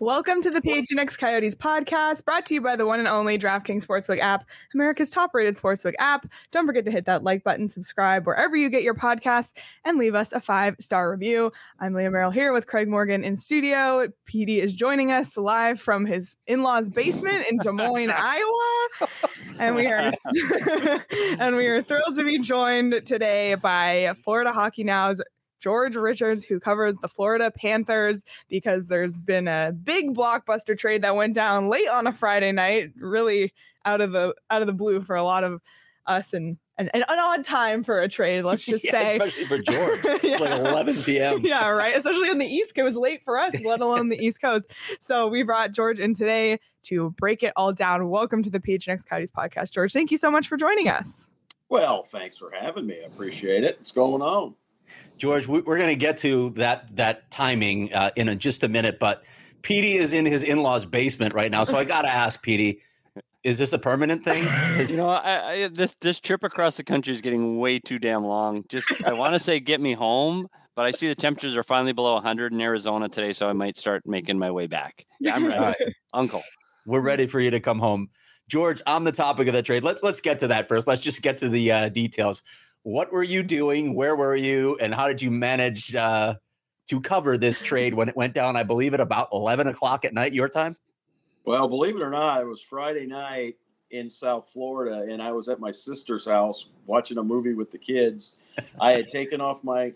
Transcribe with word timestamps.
Welcome 0.00 0.42
to 0.42 0.50
the 0.50 0.60
PHNX 0.60 1.16
Coyotes 1.16 1.54
podcast, 1.54 2.24
brought 2.24 2.44
to 2.46 2.54
you 2.54 2.60
by 2.60 2.74
the 2.74 2.84
one 2.84 2.98
and 2.98 3.06
only 3.06 3.38
DraftKings 3.38 3.86
Sportsbook 3.86 4.18
app, 4.18 4.44
America's 4.74 5.08
top-rated 5.08 5.56
sportsbook 5.56 5.94
app. 6.00 6.26
Don't 6.50 6.66
forget 6.66 6.84
to 6.86 6.90
hit 6.90 7.04
that 7.04 7.22
like 7.22 7.44
button, 7.44 7.68
subscribe 7.68 8.26
wherever 8.26 8.56
you 8.56 8.68
get 8.68 8.82
your 8.82 8.94
podcasts, 8.94 9.52
and 9.84 9.96
leave 9.96 10.16
us 10.16 10.32
a 10.32 10.40
five-star 10.40 11.12
review. 11.12 11.52
I'm 11.78 11.94
Leah 11.94 12.10
Merrill 12.10 12.32
here 12.32 12.52
with 12.52 12.66
Craig 12.66 12.88
Morgan 12.88 13.22
in 13.22 13.36
studio. 13.36 14.08
PD 14.26 14.58
is 14.58 14.72
joining 14.72 15.12
us 15.12 15.36
live 15.36 15.80
from 15.80 16.06
his 16.06 16.34
in-laws' 16.48 16.88
basement 16.88 17.46
in 17.48 17.58
Des 17.58 17.70
Moines, 17.70 18.10
Iowa, 18.16 19.08
and 19.60 19.76
we 19.76 19.86
are 19.86 20.12
and 21.38 21.54
we 21.54 21.66
are 21.66 21.84
thrilled 21.84 22.16
to 22.16 22.24
be 22.24 22.40
joined 22.40 23.02
today 23.06 23.54
by 23.54 24.12
Florida 24.24 24.52
Hockey 24.52 24.82
Now's 24.82 25.22
George 25.64 25.96
Richards, 25.96 26.44
who 26.44 26.60
covers 26.60 26.98
the 26.98 27.08
Florida 27.08 27.50
Panthers, 27.50 28.22
because 28.50 28.88
there's 28.88 29.16
been 29.16 29.48
a 29.48 29.72
big 29.72 30.14
blockbuster 30.14 30.76
trade 30.76 31.00
that 31.00 31.16
went 31.16 31.34
down 31.34 31.70
late 31.70 31.88
on 31.88 32.06
a 32.06 32.12
Friday 32.12 32.52
night, 32.52 32.90
really 32.98 33.54
out 33.86 34.02
of 34.02 34.12
the 34.12 34.34
out 34.50 34.60
of 34.60 34.66
the 34.66 34.74
blue 34.74 35.00
for 35.00 35.16
a 35.16 35.22
lot 35.22 35.42
of 35.42 35.62
us 36.06 36.34
and 36.34 36.58
an, 36.76 36.90
an 36.92 37.02
odd 37.08 37.44
time 37.44 37.82
for 37.82 38.02
a 38.02 38.08
trade, 38.10 38.42
let's 38.44 38.66
just 38.66 38.84
yeah, 38.84 38.90
say. 38.90 39.12
especially 39.14 39.46
for 39.46 39.58
George, 39.58 40.04
Yeah. 40.22 40.36
like 40.36 40.50
11 40.50 41.02
p.m. 41.02 41.40
yeah, 41.42 41.66
right. 41.70 41.96
Especially 41.96 42.28
on 42.28 42.36
the 42.36 42.46
East 42.46 42.74
Coast, 42.74 42.80
it 42.80 42.82
was 42.82 42.96
late 42.96 43.24
for 43.24 43.38
us, 43.38 43.54
let 43.64 43.80
alone 43.80 44.10
the 44.10 44.22
East 44.22 44.42
Coast. 44.42 44.70
So 45.00 45.28
we 45.28 45.44
brought 45.44 45.72
George 45.72 45.98
in 45.98 46.12
today 46.12 46.60
to 46.82 47.14
break 47.16 47.42
it 47.42 47.54
all 47.56 47.72
down. 47.72 48.10
Welcome 48.10 48.42
to 48.42 48.50
the 48.50 48.60
PHNX 48.60 49.06
Coyotes 49.08 49.30
podcast, 49.30 49.72
George. 49.72 49.94
Thank 49.94 50.10
you 50.10 50.18
so 50.18 50.30
much 50.30 50.46
for 50.46 50.58
joining 50.58 50.90
us. 50.90 51.30
Well, 51.70 52.02
thanks 52.02 52.36
for 52.36 52.50
having 52.50 52.86
me. 52.86 53.00
I 53.02 53.06
appreciate 53.06 53.64
it. 53.64 53.78
What's 53.78 53.92
going 53.92 54.20
on? 54.20 54.56
George, 55.16 55.46
we, 55.46 55.60
we're 55.60 55.76
going 55.78 55.88
to 55.90 55.96
get 55.96 56.18
to 56.18 56.50
that 56.50 56.94
that 56.96 57.30
timing 57.30 57.92
uh, 57.92 58.10
in 58.16 58.28
a, 58.28 58.36
just 58.36 58.64
a 58.64 58.68
minute, 58.68 58.98
but 58.98 59.24
Petey 59.62 59.94
is 59.96 60.12
in 60.12 60.26
his 60.26 60.42
in-laws' 60.42 60.84
basement 60.84 61.32
right 61.34 61.50
now, 61.50 61.64
so 61.64 61.76
I 61.78 61.84
got 61.84 62.02
to 62.02 62.08
ask 62.12 62.42
Petey, 62.42 62.80
is 63.44 63.56
this 63.58 63.72
a 63.72 63.78
permanent 63.78 64.24
thing? 64.24 64.44
Is- 64.78 64.90
You 64.90 64.96
know, 64.96 65.08
I, 65.08 65.52
I 65.64 65.68
this 65.68 65.94
this 66.00 66.18
trip 66.20 66.42
across 66.42 66.76
the 66.76 66.84
country 66.84 67.12
is 67.12 67.20
getting 67.20 67.58
way 67.58 67.78
too 67.78 67.98
damn 67.98 68.24
long. 68.24 68.64
Just 68.68 68.90
I 69.04 69.12
want 69.12 69.34
to 69.34 69.40
say 69.40 69.60
get 69.60 69.80
me 69.80 69.92
home, 69.92 70.48
but 70.74 70.82
I 70.86 70.90
see 70.90 71.08
the 71.08 71.14
temperatures 71.14 71.56
are 71.56 71.62
finally 71.62 71.92
below 71.92 72.14
100 72.14 72.52
in 72.52 72.60
Arizona 72.60 73.08
today, 73.08 73.32
so 73.32 73.46
I 73.46 73.52
might 73.52 73.78
start 73.78 74.02
making 74.06 74.38
my 74.38 74.50
way 74.50 74.66
back. 74.66 75.06
Yeah, 75.20 75.36
I'm 75.36 75.46
ready, 75.46 75.58
All 75.58 75.64
right. 75.66 75.76
Uncle. 76.12 76.42
we're 76.86 77.00
ready 77.00 77.26
for 77.26 77.38
you 77.40 77.50
to 77.52 77.60
come 77.60 77.78
home. 77.78 78.08
George, 78.48 78.82
on 78.86 79.04
the 79.04 79.12
topic 79.12 79.46
of 79.48 79.54
the 79.54 79.62
trade, 79.62 79.84
let's 79.84 80.02
let's 80.02 80.20
get 80.20 80.38
to 80.40 80.48
that 80.48 80.68
first. 80.68 80.86
Let's 80.86 81.00
just 81.00 81.22
get 81.22 81.38
to 81.38 81.48
the 81.48 81.70
uh, 81.72 81.88
details. 81.88 82.42
What 82.84 83.10
were 83.10 83.22
you 83.22 83.42
doing? 83.42 83.94
Where 83.94 84.14
were 84.14 84.36
you? 84.36 84.76
And 84.78 84.94
how 84.94 85.08
did 85.08 85.22
you 85.22 85.30
manage 85.30 85.94
uh, 85.94 86.34
to 86.88 87.00
cover 87.00 87.38
this 87.38 87.62
trade 87.62 87.94
when 87.94 88.10
it 88.10 88.16
went 88.16 88.34
down? 88.34 88.56
I 88.56 88.62
believe 88.62 88.92
at 88.92 89.00
about 89.00 89.30
11 89.32 89.68
o'clock 89.68 90.04
at 90.04 90.12
night, 90.12 90.34
your 90.34 90.50
time. 90.50 90.76
Well, 91.46 91.66
believe 91.66 91.96
it 91.96 92.02
or 92.02 92.10
not, 92.10 92.42
it 92.42 92.46
was 92.46 92.60
Friday 92.60 93.06
night 93.06 93.56
in 93.90 94.10
South 94.10 94.50
Florida, 94.52 95.06
and 95.10 95.22
I 95.22 95.32
was 95.32 95.48
at 95.48 95.60
my 95.60 95.70
sister's 95.70 96.26
house 96.26 96.66
watching 96.84 97.16
a 97.16 97.22
movie 97.22 97.54
with 97.54 97.70
the 97.70 97.78
kids. 97.78 98.36
I 98.78 98.92
had 98.92 99.08
taken 99.08 99.40
off 99.40 99.64
my, 99.64 99.94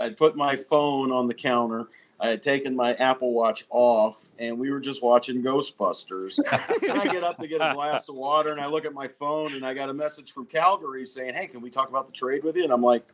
I'd 0.00 0.16
put 0.16 0.36
my 0.36 0.56
phone 0.56 1.12
on 1.12 1.28
the 1.28 1.34
counter. 1.34 1.86
I 2.18 2.28
had 2.28 2.42
taken 2.42 2.74
my 2.74 2.94
Apple 2.94 3.32
Watch 3.32 3.66
off, 3.68 4.30
and 4.38 4.58
we 4.58 4.70
were 4.70 4.80
just 4.80 5.02
watching 5.02 5.42
Ghostbusters. 5.42 6.38
and 6.88 6.92
I 6.92 7.04
get 7.12 7.22
up 7.22 7.38
to 7.38 7.46
get 7.46 7.60
a 7.60 7.74
glass 7.74 8.08
of 8.08 8.14
water, 8.14 8.50
and 8.50 8.60
I 8.60 8.66
look 8.66 8.84
at 8.86 8.94
my 8.94 9.06
phone, 9.06 9.52
and 9.52 9.66
I 9.66 9.74
got 9.74 9.90
a 9.90 9.94
message 9.94 10.32
from 10.32 10.46
Calgary 10.46 11.04
saying, 11.04 11.34
"Hey, 11.34 11.46
can 11.46 11.60
we 11.60 11.70
talk 11.70 11.90
about 11.90 12.06
the 12.06 12.12
trade 12.12 12.42
with 12.42 12.56
you?" 12.56 12.64
And 12.64 12.72
I'm 12.72 12.82
like, 12.82 13.06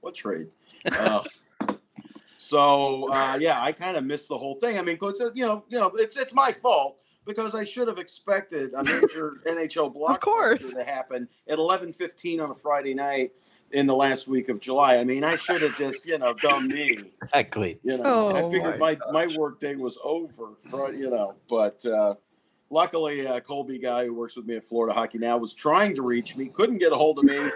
"What 0.00 0.14
trade?" 0.14 0.48
Uh, 0.86 1.22
so 2.36 3.10
uh, 3.12 3.36
yeah, 3.40 3.60
I 3.60 3.72
kind 3.72 3.96
of 3.96 4.04
missed 4.04 4.28
the 4.28 4.38
whole 4.38 4.54
thing. 4.54 4.78
I 4.78 4.82
mean, 4.82 4.94
because 4.94 5.20
you 5.34 5.44
know, 5.44 5.64
you 5.68 5.80
know, 5.80 5.90
it's 5.94 6.16
it's 6.16 6.32
my 6.32 6.52
fault 6.52 6.98
because 7.26 7.54
I 7.54 7.64
should 7.64 7.88
have 7.88 7.98
expected 7.98 8.74
a 8.74 8.84
major 8.84 9.40
NHL 9.46 9.94
blockbuster 9.94 10.20
course. 10.20 10.72
to 10.72 10.84
happen 10.84 11.28
at 11.48 11.58
11:15 11.58 12.42
on 12.42 12.50
a 12.50 12.54
Friday 12.54 12.94
night 12.94 13.32
in 13.74 13.86
the 13.86 13.94
last 13.94 14.28
week 14.28 14.48
of 14.48 14.60
July. 14.60 14.96
I 14.96 15.04
mean, 15.04 15.24
I 15.24 15.36
should 15.36 15.60
have 15.60 15.76
just 15.76 16.06
you 16.06 16.16
know 16.16 16.32
done 16.32 16.68
me. 16.76 16.96
Exactly. 17.22 17.78
You 17.82 17.98
know, 17.98 18.30
I 18.34 18.42
Oh, 18.42 18.50
figured 18.50 18.78
my 18.78 18.96
my 19.10 19.26
my 19.26 19.36
work 19.36 19.60
day 19.60 19.74
was 19.76 19.98
over. 20.02 20.54
For, 20.70 20.92
you 20.92 21.10
know, 21.10 21.34
but 21.50 21.84
uh, 21.84 22.14
luckily, 22.70 23.26
uh, 23.26 23.40
Colby 23.40 23.78
guy 23.78 24.06
who 24.06 24.14
works 24.14 24.36
with 24.36 24.46
me 24.46 24.56
at 24.56 24.64
Florida 24.64 24.94
Hockey 24.94 25.18
now 25.18 25.36
was 25.36 25.52
trying 25.52 25.94
to 25.96 26.02
reach 26.02 26.36
me, 26.36 26.48
couldn't 26.48 26.78
get 26.78 26.92
a 26.92 26.96
hold 26.96 27.18
of 27.18 27.24
me, 27.24 27.50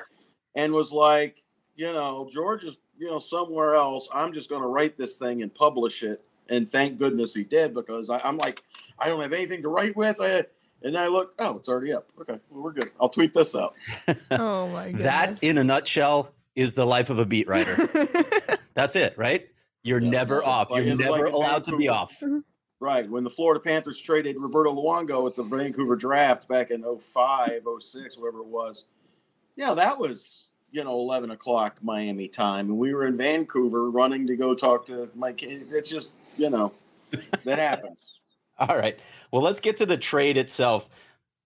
and 0.57 0.73
was 0.73 0.93
like, 0.93 1.43
you 1.77 1.93
know, 1.93 2.29
George 2.31 2.65
is 2.65 2.77
you 2.99 3.09
know 3.09 3.21
somewhere 3.21 3.77
else. 3.77 4.09
I'm 4.13 4.33
just 4.33 4.49
going 4.51 4.63
to 4.63 4.69
write 4.69 4.99
this 4.99 5.17
thing 5.17 5.43
and 5.43 5.55
publish 5.55 6.03
it. 6.03 6.23
And 6.51 6.69
thank 6.69 6.99
goodness 6.99 7.35
he 7.35 7.45
did 7.45 7.75
because 7.75 8.09
I, 8.09 8.19
I'm 8.21 8.39
like, 8.39 8.63
I 8.99 9.09
don't 9.09 9.21
have 9.21 9.35
anything 9.35 9.61
to 9.63 9.69
write 9.69 9.95
with. 9.97 10.17
I, 10.19 10.45
and 10.83 10.97
I 10.97 11.07
look, 11.09 11.35
oh, 11.39 11.57
it's 11.59 11.69
already 11.69 11.93
up. 11.93 12.09
Okay, 12.21 12.39
well, 12.51 12.63
we're 12.63 12.73
good. 12.73 12.91
I'll 13.01 13.09
tweet 13.09 13.35
this 13.35 13.55
out. 13.55 13.75
Oh 14.31 14.69
my 14.69 14.93
god. 14.93 15.01
That, 15.03 15.39
in 15.43 15.59
a 15.59 15.65
nutshell, 15.65 16.33
is 16.55 16.75
the 16.75 16.87
life 16.87 17.09
of 17.11 17.19
a 17.19 17.25
beat 17.27 17.47
writer. 17.49 17.77
That's 18.75 18.97
it, 18.97 19.15
right? 19.17 19.49
You're 19.83 20.01
Yeah, 20.01 20.11
never 20.11 20.45
off. 20.45 20.71
like- 20.71 20.85
You're 20.85 20.97
never 20.97 21.11
like 21.13 21.29
in 21.29 21.33
allowed 21.35 21.65
to 21.65 21.77
be 21.77 21.89
off. 21.89 22.15
Mm-hmm. 22.21 22.39
Right. 22.81 23.09
When 23.09 23.25
the 23.25 23.31
Florida 23.31 23.61
Panthers 23.61 24.01
traded 24.01 24.37
Roberto 24.39 24.73
Luongo 24.75 25.27
at 25.29 25.35
the 25.35 25.43
Vancouver 25.43 25.97
draft 25.97 26.47
back 26.49 26.71
in 26.71 26.83
05, 26.83 27.63
06, 27.81 28.19
whatever 28.19 28.39
it 28.41 28.47
was. 28.47 28.85
Yeah, 29.57 29.75
that 29.75 29.99
was, 29.99 30.49
you 30.71 30.85
know, 30.85 30.93
11 30.93 31.31
o'clock 31.33 31.79
Miami 31.83 32.29
time. 32.29 32.67
And 32.69 32.79
we 32.79 32.95
were 32.95 33.07
in 33.07 33.17
Vancouver 33.17 33.91
running 33.91 34.27
to 34.29 34.37
go 34.37 34.55
talk 34.55 34.87
to 34.87 35.11
my 35.17 35.33
kid. 35.33 35.67
It's 35.73 35.89
just, 35.89 36.19
you 36.37 36.51
know, 36.51 36.73
that 37.45 37.59
happens. 37.59 38.18
All 38.59 38.77
right. 38.77 38.99
Well, 39.33 39.43
let's 39.43 39.61
get 39.61 39.77
to 39.79 39.87
the 39.87 39.97
trade 39.97 40.37
itself. 40.37 40.89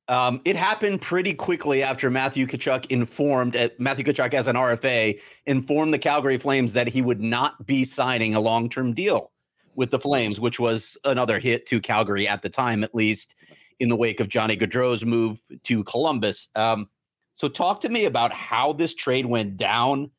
Um, 0.08 0.40
it 0.44 0.56
happened 0.56 1.00
pretty 1.00 1.32
quickly 1.32 1.82
after 1.82 2.10
Matthew 2.10 2.46
Tkachuk 2.46 2.86
informed 2.86 3.54
uh, 3.56 3.68
Matthew 3.78 4.04
Tkachuk 4.04 4.34
as 4.34 4.48
an 4.48 4.56
RFA 4.56 5.18
informed 5.46 5.94
the 5.94 5.98
Calgary 5.98 6.38
Flames 6.38 6.72
that 6.72 6.88
he 6.88 7.02
would 7.02 7.20
not 7.20 7.66
be 7.66 7.84
signing 7.84 8.34
a 8.34 8.40
long-term 8.40 8.94
deal 8.94 9.30
with 9.74 9.90
the 9.90 9.98
Flames, 9.98 10.40
which 10.40 10.58
was 10.58 10.98
another 11.04 11.38
hit 11.38 11.66
to 11.66 11.80
Calgary 11.80 12.26
at 12.26 12.42
the 12.42 12.48
time, 12.48 12.82
at 12.82 12.94
least 12.94 13.36
in 13.78 13.88
the 13.88 13.96
wake 13.96 14.20
of 14.20 14.28
Johnny 14.28 14.56
Gaudreau's 14.56 15.04
move 15.04 15.40
to 15.64 15.84
Columbus. 15.84 16.48
Um, 16.56 16.88
so, 17.34 17.48
talk 17.48 17.80
to 17.82 17.88
me 17.88 18.04
about 18.04 18.32
how 18.32 18.72
this 18.72 18.94
trade 18.94 19.24
went 19.24 19.56
down. 19.56 20.10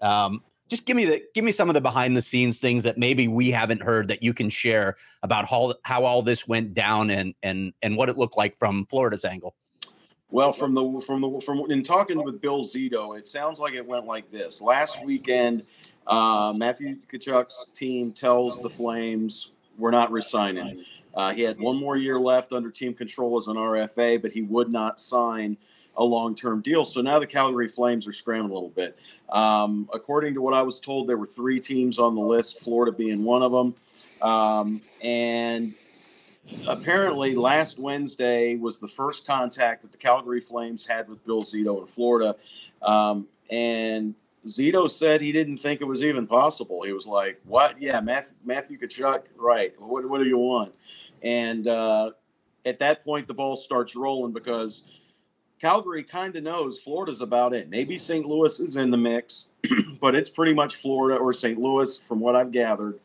Um, 0.00 0.42
just 0.68 0.86
give 0.86 0.96
me 0.96 1.04
the 1.04 1.22
give 1.34 1.44
me 1.44 1.52
some 1.52 1.68
of 1.68 1.74
the 1.74 1.80
behind 1.80 2.16
the 2.16 2.22
scenes 2.22 2.58
things 2.58 2.82
that 2.84 2.96
maybe 2.98 3.28
we 3.28 3.50
haven't 3.50 3.82
heard 3.82 4.08
that 4.08 4.22
you 4.22 4.32
can 4.32 4.50
share 4.50 4.96
about 5.22 5.46
how 5.46 5.74
how 5.82 6.04
all 6.04 6.22
this 6.22 6.48
went 6.48 6.74
down 6.74 7.10
and 7.10 7.34
and 7.42 7.72
and 7.82 7.96
what 7.96 8.08
it 8.08 8.16
looked 8.16 8.36
like 8.36 8.56
from 8.58 8.86
Florida's 8.86 9.24
angle. 9.24 9.54
Well, 10.30 10.52
from 10.52 10.74
the 10.74 11.00
from 11.00 11.20
the 11.20 11.40
from 11.40 11.70
in 11.70 11.82
talking 11.82 12.22
with 12.22 12.40
Bill 12.40 12.62
Zito, 12.62 13.16
it 13.16 13.26
sounds 13.26 13.60
like 13.60 13.74
it 13.74 13.86
went 13.86 14.06
like 14.06 14.30
this. 14.30 14.60
Last 14.60 15.04
weekend, 15.04 15.64
uh, 16.06 16.52
Matthew 16.56 16.96
Tkachuk's 17.08 17.66
team 17.74 18.10
tells 18.10 18.60
the 18.60 18.70
Flames, 18.70 19.52
"We're 19.78 19.92
not 19.92 20.10
resigning." 20.10 20.84
Uh, 21.14 21.32
he 21.32 21.42
had 21.42 21.60
one 21.60 21.76
more 21.76 21.96
year 21.96 22.18
left 22.18 22.52
under 22.52 22.70
team 22.70 22.94
control 22.94 23.38
as 23.38 23.46
an 23.46 23.56
RFA, 23.56 24.20
but 24.20 24.32
he 24.32 24.42
would 24.42 24.70
not 24.70 24.98
sign 24.98 25.56
a 25.96 26.04
long 26.04 26.34
term 26.34 26.60
deal. 26.60 26.84
So 26.84 27.00
now 27.00 27.18
the 27.18 27.26
Calgary 27.26 27.68
Flames 27.68 28.06
are 28.06 28.12
scrambling 28.12 28.50
a 28.50 28.54
little 28.54 28.70
bit. 28.70 28.98
Um, 29.28 29.88
according 29.92 30.34
to 30.34 30.42
what 30.42 30.54
I 30.54 30.62
was 30.62 30.80
told, 30.80 31.08
there 31.08 31.16
were 31.16 31.26
three 31.26 31.60
teams 31.60 31.98
on 31.98 32.14
the 32.14 32.20
list, 32.20 32.60
Florida 32.60 32.92
being 32.92 33.24
one 33.24 33.42
of 33.42 33.52
them. 33.52 33.74
Um, 34.22 34.80
and 35.02 35.74
apparently, 36.66 37.34
last 37.34 37.78
Wednesday 37.78 38.56
was 38.56 38.78
the 38.78 38.88
first 38.88 39.26
contact 39.26 39.82
that 39.82 39.92
the 39.92 39.98
Calgary 39.98 40.40
Flames 40.40 40.86
had 40.86 41.08
with 41.08 41.24
Bill 41.24 41.42
Zito 41.42 41.80
in 41.80 41.86
Florida. 41.86 42.36
Um, 42.82 43.28
and 43.50 44.14
Zito 44.46 44.90
said 44.90 45.20
he 45.20 45.32
didn't 45.32 45.56
think 45.58 45.80
it 45.80 45.84
was 45.84 46.02
even 46.02 46.26
possible. 46.26 46.82
He 46.82 46.92
was 46.92 47.06
like, 47.06 47.40
"What? 47.44 47.80
Yeah, 47.80 48.00
Matthew, 48.00 48.36
Matthew 48.44 48.78
Tkachuk, 48.78 49.24
right? 49.36 49.72
What, 49.80 50.08
what 50.08 50.18
do 50.18 50.24
you 50.24 50.38
want?" 50.38 50.74
And 51.22 51.66
uh, 51.66 52.10
at 52.64 52.78
that 52.78 53.04
point, 53.04 53.26
the 53.26 53.34
ball 53.34 53.56
starts 53.56 53.96
rolling 53.96 54.32
because 54.32 54.82
Calgary 55.60 56.02
kind 56.02 56.34
of 56.36 56.42
knows 56.42 56.80
Florida's 56.80 57.20
about 57.20 57.54
it. 57.54 57.70
Maybe 57.70 57.96
St. 57.96 58.26
Louis 58.26 58.58
is 58.60 58.76
in 58.76 58.90
the 58.90 58.96
mix, 58.96 59.48
but 60.00 60.14
it's 60.14 60.28
pretty 60.28 60.52
much 60.52 60.76
Florida 60.76 61.18
or 61.18 61.32
St. 61.32 61.58
Louis, 61.58 61.98
from 61.98 62.20
what 62.20 62.36
I've 62.36 62.52
gathered. 62.52 62.98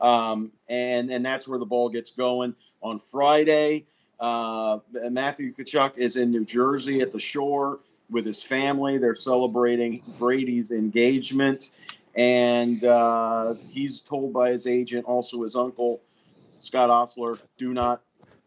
Um, 0.00 0.52
and 0.68 1.10
and 1.10 1.24
that's 1.24 1.48
where 1.48 1.58
the 1.58 1.66
ball 1.66 1.88
gets 1.88 2.10
going 2.10 2.54
on 2.82 2.98
Friday. 2.98 3.86
Uh, 4.20 4.78
Matthew 5.10 5.54
Tkachuk 5.54 5.98
is 5.98 6.16
in 6.16 6.30
New 6.30 6.44
Jersey 6.44 7.00
at 7.00 7.12
the 7.12 7.18
shore 7.18 7.80
with 8.10 8.24
his 8.24 8.42
family. 8.42 8.98
They're 8.98 9.14
celebrating 9.14 10.02
Brady's 10.18 10.70
engagement, 10.70 11.70
and 12.14 12.82
uh, 12.84 13.54
he's 13.68 14.00
told 14.00 14.32
by 14.32 14.50
his 14.50 14.66
agent, 14.66 15.06
also 15.06 15.42
his 15.42 15.56
uncle, 15.56 16.00
Scott 16.60 16.90
Osler, 16.90 17.38
do 17.58 17.72
not 17.72 18.02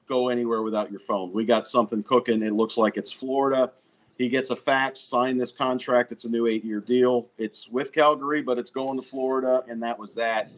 go 0.09 0.27
anywhere 0.27 0.63
without 0.63 0.89
your 0.91 0.99
phone. 0.99 1.31
We 1.31 1.45
got 1.45 1.65
something 1.65 2.03
cooking. 2.03 2.41
It 2.41 2.53
looks 2.53 2.75
like 2.75 2.97
it's 2.97 3.11
Florida. 3.11 3.71
He 4.17 4.27
gets 4.27 4.49
a 4.49 4.55
fax, 4.55 4.99
sign 4.99 5.37
this 5.37 5.51
contract. 5.51 6.11
It's 6.11 6.25
a 6.25 6.29
new 6.29 6.47
eight 6.47 6.65
year 6.65 6.81
deal. 6.81 7.29
It's 7.37 7.69
with 7.69 7.93
Calgary, 7.93 8.41
but 8.41 8.57
it's 8.57 8.71
going 8.71 8.99
to 8.99 9.07
Florida, 9.07 9.63
and 9.69 9.81
that 9.81 9.97
was 9.97 10.15
that. 10.15 10.49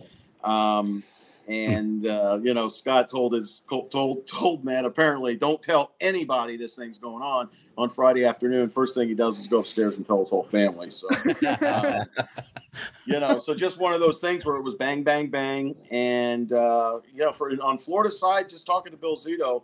Um, 0.43 1.03
and 1.47 2.05
uh, 2.05 2.39
you 2.41 2.53
know, 2.53 2.69
Scott 2.69 3.09
told 3.09 3.33
his 3.33 3.63
told 3.89 4.27
told 4.27 4.63
Matt 4.63 4.85
apparently 4.85 5.35
don't 5.35 5.61
tell 5.61 5.91
anybody 5.99 6.57
this 6.57 6.75
thing's 6.75 6.97
going 6.97 7.23
on 7.23 7.49
on 7.77 7.89
Friday 7.89 8.25
afternoon. 8.25 8.69
First 8.69 8.95
thing 8.95 9.07
he 9.07 9.15
does 9.15 9.39
is 9.39 9.47
go 9.47 9.59
upstairs 9.59 9.95
and 9.95 10.05
tell 10.05 10.19
his 10.19 10.29
whole 10.29 10.43
family. 10.43 10.91
So, 10.91 11.07
uh, 11.47 12.05
you 13.05 13.19
know, 13.19 13.37
so 13.37 13.53
just 13.53 13.79
one 13.79 13.93
of 13.93 13.99
those 13.99 14.19
things 14.19 14.45
where 14.45 14.55
it 14.57 14.63
was 14.63 14.75
bang, 14.75 15.03
bang, 15.03 15.29
bang, 15.29 15.75
and 15.89 16.51
uh, 16.51 16.99
you 17.13 17.19
know, 17.19 17.31
for 17.31 17.51
on 17.61 17.77
Florida 17.77 18.11
side, 18.11 18.49
just 18.49 18.65
talking 18.65 18.91
to 18.91 18.97
Bill 18.97 19.15
Zito. 19.15 19.63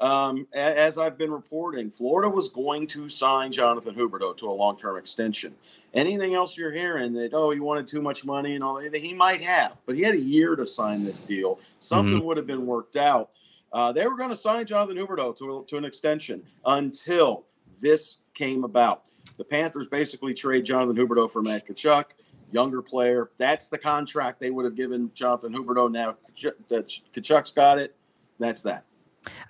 Um, 0.00 0.46
as 0.52 0.98
I've 0.98 1.16
been 1.16 1.30
reporting, 1.30 1.90
Florida 1.90 2.28
was 2.28 2.48
going 2.48 2.86
to 2.88 3.08
sign 3.08 3.50
Jonathan 3.50 3.94
Huberdeau 3.94 4.36
to 4.36 4.50
a 4.50 4.52
long-term 4.52 4.98
extension. 4.98 5.54
Anything 5.94 6.34
else 6.34 6.58
you're 6.58 6.72
hearing 6.72 7.14
that 7.14 7.32
oh 7.32 7.50
he 7.50 7.60
wanted 7.60 7.86
too 7.86 8.02
much 8.02 8.24
money 8.24 8.54
and 8.54 8.62
all 8.62 8.74
that 8.74 8.94
he 8.94 9.14
might 9.14 9.40
have, 9.42 9.80
but 9.86 9.94
he 9.94 10.02
had 10.02 10.14
a 10.14 10.20
year 10.20 10.54
to 10.54 10.66
sign 10.66 11.04
this 11.04 11.20
deal. 11.22 11.58
Something 11.80 12.18
mm-hmm. 12.18 12.26
would 12.26 12.36
have 12.36 12.46
been 12.46 12.66
worked 12.66 12.96
out. 12.96 13.30
Uh, 13.72 13.92
they 13.92 14.06
were 14.06 14.16
going 14.16 14.30
to 14.30 14.36
sign 14.36 14.66
Jonathan 14.66 14.96
Huberdeau 14.96 15.36
to, 15.38 15.64
to 15.66 15.76
an 15.76 15.84
extension 15.84 16.42
until 16.66 17.44
this 17.80 18.18
came 18.34 18.64
about. 18.64 19.04
The 19.38 19.44
Panthers 19.44 19.86
basically 19.86 20.34
trade 20.34 20.64
Jonathan 20.64 20.96
Huberdeau 20.96 21.30
for 21.30 21.42
Matt 21.42 21.66
Tkachuk, 21.66 22.04
younger 22.52 22.80
player. 22.80 23.30
That's 23.38 23.68
the 23.68 23.78
contract 23.78 24.40
they 24.40 24.50
would 24.50 24.64
have 24.64 24.76
given 24.76 25.10
Jonathan 25.14 25.52
Huberdeau. 25.52 25.90
Now 25.90 26.16
Tkachuk's 26.36 27.50
got 27.50 27.78
it. 27.78 27.94
That's 28.38 28.62
that. 28.62 28.85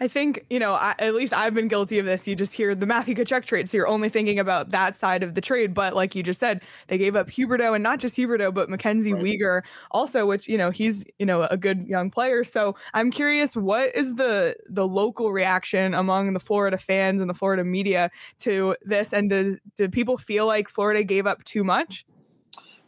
I 0.01 0.09
think, 0.09 0.45
you 0.51 0.59
know, 0.59 0.73
I, 0.73 0.95
at 0.99 1.15
least 1.15 1.33
I've 1.33 1.55
been 1.55 1.69
guilty 1.69 1.99
of 1.99 2.07
this. 2.07 2.27
You 2.27 2.35
just 2.35 2.53
hear 2.53 2.75
the 2.75 2.87
Matthew 2.87 3.15
Tkachuk 3.15 3.45
trade, 3.45 3.69
so 3.69 3.77
you're 3.77 3.89
only 3.89 4.09
thinking 4.09 4.39
about 4.39 4.71
that 4.71 4.97
side 4.97 5.23
of 5.23 5.35
the 5.35 5.41
trade. 5.41 5.75
But 5.75 5.95
like 5.95 6.15
you 6.15 6.23
just 6.23 6.41
said, 6.41 6.63
they 6.89 6.99
gave 6.99 7.17
up 7.17 7.29
Huberdeau 7.29 7.75
and 7.75 7.83
not 7.83 7.99
just 7.99 8.17
Huberdeau, 8.17 8.53
but 8.53 8.69
Mackenzie 8.69 9.13
right. 9.13 9.63
Also, 9.91 10.27
which, 10.27 10.49
you 10.49 10.59
know, 10.59 10.71
he's, 10.71 11.05
you 11.19 11.27
know, 11.27 11.43
a 11.45 11.57
good 11.57 11.87
young 11.87 12.11
player. 12.11 12.45
So 12.45 12.77
I'm 12.95 13.11
curious, 13.11 13.57
what 13.57 13.95
is 13.95 14.15
the 14.15 14.57
the 14.69 14.87
local 14.87 15.33
reaction 15.33 15.95
among 15.95 16.33
the 16.33 16.41
Florida 16.41 16.79
fans 16.79 17.21
and 17.21 17.29
the 17.29 17.35
Florida 17.35 17.65
media 17.65 18.11
to 18.41 18.77
this? 18.83 19.13
And 19.13 19.31
do, 19.31 19.59
do 19.77 19.89
people 19.89 20.17
feel 20.19 20.47
like 20.47 20.69
Florida 20.69 21.03
gave 21.03 21.27
up 21.27 21.45
too 21.45 21.65
much? 21.65 22.07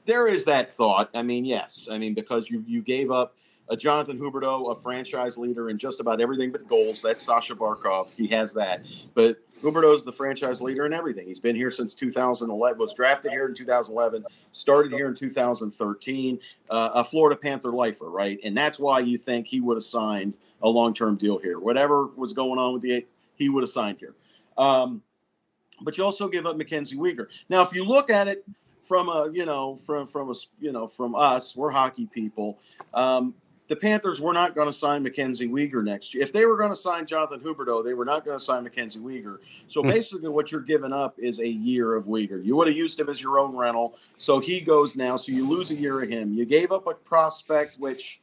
There 0.05 0.27
is 0.27 0.45
that 0.47 0.75
thought. 0.75 1.11
I 1.15 1.23
mean, 1.23 1.45
yes. 1.45 1.89
I 1.91 1.99
mean, 1.99 2.15
because 2.15 2.51
you 2.51 2.65
you 2.67 2.83
gave 2.83 3.11
up– 3.11 3.35
a 3.71 3.77
Jonathan 3.77 4.19
Huberdeau, 4.19 4.73
a 4.73 4.75
franchise 4.75 5.37
leader 5.37 5.71
in 5.71 5.79
just 5.79 6.01
about 6.01 6.21
everything 6.21 6.51
but 6.51 6.67
goals. 6.67 7.03
That's 7.03 7.23
Sasha 7.23 7.55
Barkov. 7.55 8.15
He 8.15 8.27
has 8.29 8.55
that. 8.55 8.87
But 9.15 9.39
is 9.63 10.05
the 10.05 10.13
franchise 10.13 10.61
leader 10.61 10.87
in 10.87 10.93
everything. 10.93 11.27
He's 11.27 11.41
been 11.41 11.57
here 11.57 11.71
since 11.71 11.95
2011, 11.95 12.79
was 12.79 12.95
drafted 12.95 13.33
here 13.33 13.47
in 13.49 13.55
2011, 13.55 14.25
started 14.53 14.93
here 14.93 15.09
in 15.09 15.15
2013, 15.15 16.39
uh, 16.71 16.91
a 16.95 17.05
Florida 17.05 17.37
Panther 17.37 17.73
lifer, 17.73 18.09
right? 18.09 18.39
And 18.45 18.57
that's 18.57 18.79
why 18.79 19.01
you 19.01 19.19
think 19.19 19.47
he 19.47 19.61
would 19.61 19.77
have 19.77 19.83
signed 19.83 20.35
a 20.63 20.69
long 20.69 20.95
term 20.95 21.17
deal 21.17 21.39
here. 21.39 21.59
Whatever 21.59 22.07
was 22.17 22.33
going 22.33 22.59
on 22.59 22.75
with 22.75 22.83
the, 22.83 23.05
he 23.35 23.49
would 23.49 23.63
have 23.63 23.71
signed 23.71 23.99
here. 23.99 24.15
Um, 24.57 25.03
but 25.81 25.97
you 25.97 26.05
also 26.05 26.29
give 26.29 26.47
up 26.47 26.57
Mackenzie 26.57 26.97
Weegar. 26.97 27.27
Now, 27.49 27.63
if 27.63 27.73
you 27.73 27.85
look 27.85 28.11
at 28.11 28.29
it 28.29 28.45
from 28.85 29.09
a, 29.09 29.31
you 29.33 29.45
know, 29.45 29.77
from 29.77 30.07
from 30.07 30.31
a, 30.31 30.35
you 30.61 30.73
know, 30.73 30.87
from 30.87 31.15
us, 31.15 31.55
we're 31.55 31.71
hockey 31.71 32.07
people. 32.07 32.59
Um, 32.95 33.35
the 33.69 33.77
Panthers 33.77 34.21
were 34.21 34.33
not 34.33 34.55
going 34.55 34.67
to 34.67 34.73
sign 34.73 35.03
Mackenzie 35.03 35.47
Weegar 35.47 35.85
next 35.85 36.15
year. 36.15 36.23
If 36.23 36.33
they 36.33 36.47
were 36.47 36.57
going 36.57 36.71
to 36.71 36.77
sign 36.77 37.07
Jonathan 37.07 37.41
Huberdeau, 37.41 37.85
they 37.85 37.93
were 37.93 38.07
not 38.07 38.25
going 38.25 38.39
to 38.39 38.45
sign 38.45 38.65
Mackenzie 38.65 38.99
Weegar. 38.99 39.39
So 39.69 39.83
hmm. 39.83 39.91
basically, 39.91 40.29
what 40.31 40.51
you're 40.51 40.63
giving 40.63 40.93
up 40.93 41.19
is 41.19 41.39
a 41.39 41.47
year 41.47 41.95
of 41.95 42.07
Weegar. 42.07 42.45
You 42.45 42.57
would 42.57 42.67
have 42.67 42.77
used 42.77 42.99
him 42.99 43.09
as 43.09 43.23
your 43.23 43.39
own 43.39 43.57
rental, 43.57 43.97
so 44.17 44.41
he 44.41 44.61
goes 44.61 44.97
now. 44.97 45.17
So 45.17 45.33
you 45.33 45.47
lose 45.47 45.71
a 45.71 45.75
year 45.75 46.03
of 46.03 46.09
him. 46.09 46.33
You 46.33 46.47
gave 46.47 46.73
up 46.73 46.87
a 46.87 46.95
prospect, 46.95 47.79
which, 47.79 48.21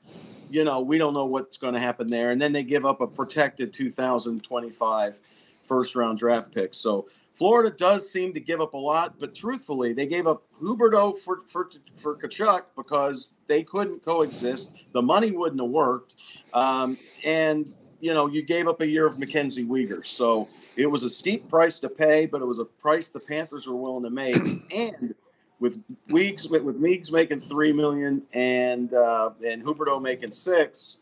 you 0.50 0.64
know, 0.64 0.82
we 0.82 0.98
don't 0.98 1.14
know 1.14 1.26
what's 1.26 1.58
going 1.58 1.76
to 1.76 1.80
happen 1.80 2.08
there, 2.08 2.32
and 2.32 2.42
then 2.42 2.52
they 2.52 2.64
give 2.64 2.86
up 2.86 3.00
a 3.00 3.08
protected 3.08 3.72
2025 3.72 5.22
first 5.64 5.96
round 5.96 6.18
draft 6.18 6.52
pick. 6.52 6.74
So 6.74 7.08
Florida 7.36 7.70
does 7.70 8.10
seem 8.10 8.34
to 8.34 8.40
give 8.40 8.62
up 8.62 8.74
a 8.74 8.78
lot, 8.78 9.20
but 9.20 9.36
truthfully, 9.36 9.92
they 9.92 10.08
gave 10.08 10.26
up 10.26 10.44
Huberdeau 10.62 11.18
for 11.18 11.42
for 11.48 11.70
for 11.98 12.16
Tkachuk 12.16 12.64
because 12.78 13.32
they 13.48 13.62
couldn't 13.62 14.04
coexist. 14.04 14.72
The 14.94 15.02
money 15.02 15.32
wouldn't 15.32 15.62
have 15.62 15.70
worked, 15.70 16.16
um, 16.54 16.98
and 17.26 17.74
you 18.00 18.14
know 18.14 18.28
you 18.28 18.42
gave 18.42 18.70
up 18.70 18.80
a 18.80 18.88
year 18.88 19.06
of 19.06 19.20
Mackenzie 19.20 19.66
Weegar. 19.66 20.06
So 20.06 20.48
it 20.78 20.88
was 20.88 21.04
a 21.04 21.10
steep 21.10 21.50
price 21.50 21.78
to 21.80 21.90
pay, 21.90 22.26
but 22.26 22.42
it 22.42 22.46
was 22.46 22.60
a 22.60 22.66
price 22.66 23.10
the 23.10 23.20
Panthers 23.20 23.68
were 23.68 23.76
willing 23.76 24.04
to 24.04 24.10
make. 24.10 24.36
and 24.76 25.14
with 25.60 25.82
Weeks 26.10 26.48
with, 26.48 26.64
with 26.64 26.78
Meeks 26.78 27.12
making 27.12 27.42
three 27.42 27.74
million 27.74 28.22
and 28.34 28.94
uh, 28.94 29.32
and 29.46 29.62
Huberdeau 29.64 30.02
making 30.02 30.32
six, 30.32 31.00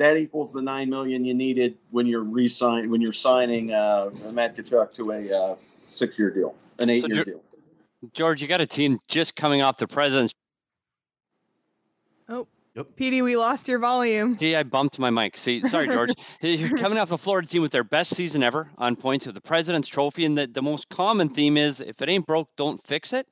that 0.00 0.16
equals 0.16 0.54
the 0.54 0.62
nine 0.62 0.88
million 0.88 1.26
you 1.26 1.34
needed 1.34 1.76
when 1.90 2.06
you're 2.06 2.24
re-sign 2.24 2.90
when 2.90 3.02
you're 3.02 3.12
signing 3.12 3.70
uh, 3.70 4.08
Matt 4.32 4.56
Tkachuk 4.56 4.94
to 4.94 5.12
a 5.12 5.30
uh, 5.30 5.56
six-year 5.88 6.30
deal, 6.30 6.54
an 6.78 6.88
eight-year 6.88 7.18
so, 7.18 7.24
deal. 7.24 7.42
George, 8.14 8.40
you 8.40 8.48
got 8.48 8.62
a 8.62 8.66
team 8.66 8.98
just 9.08 9.36
coming 9.36 9.60
off 9.60 9.76
the 9.76 9.86
president's. 9.86 10.32
Oh, 12.30 12.48
yep. 12.74 12.86
PD, 12.98 13.22
we 13.22 13.36
lost 13.36 13.68
your 13.68 13.78
volume. 13.78 14.38
See, 14.38 14.56
I 14.56 14.62
bumped 14.62 14.98
my 14.98 15.10
mic. 15.10 15.36
See, 15.36 15.60
sorry, 15.68 15.86
George. 15.86 16.12
You're 16.40 16.78
coming 16.78 16.96
off 16.96 17.10
the 17.10 17.18
Florida 17.18 17.46
team 17.46 17.60
with 17.60 17.72
their 17.72 17.84
best 17.84 18.16
season 18.16 18.42
ever 18.42 18.70
on 18.78 18.96
points 18.96 19.26
of 19.26 19.34
the 19.34 19.40
President's 19.42 19.86
Trophy, 19.88 20.24
and 20.24 20.38
the, 20.38 20.46
the 20.46 20.62
most 20.62 20.88
common 20.88 21.28
theme 21.28 21.58
is 21.58 21.80
if 21.80 22.00
it 22.00 22.08
ain't 22.08 22.26
broke, 22.26 22.48
don't 22.56 22.82
fix 22.86 23.12
it. 23.12 23.26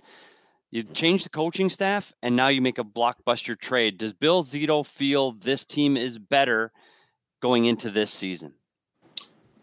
You 0.71 0.83
change 0.83 1.25
the 1.25 1.31
coaching 1.31 1.71
staff, 1.71 2.13
and 2.23 2.37
now 2.37 2.49
you 2.49 2.61
make 2.61 2.79
a 2.79 2.85
blockbuster 2.85 3.59
trade. 3.59 3.97
Does 3.97 4.13
Bill 4.13 4.45
Zito 4.45 4.85
feel 4.85 5.33
this 5.33 5.65
team 5.65 5.97
is 5.97 6.19
better 6.19 6.73
going 7.41 7.65
into 7.65 7.91
this 7.91 8.11
season? 8.11 8.53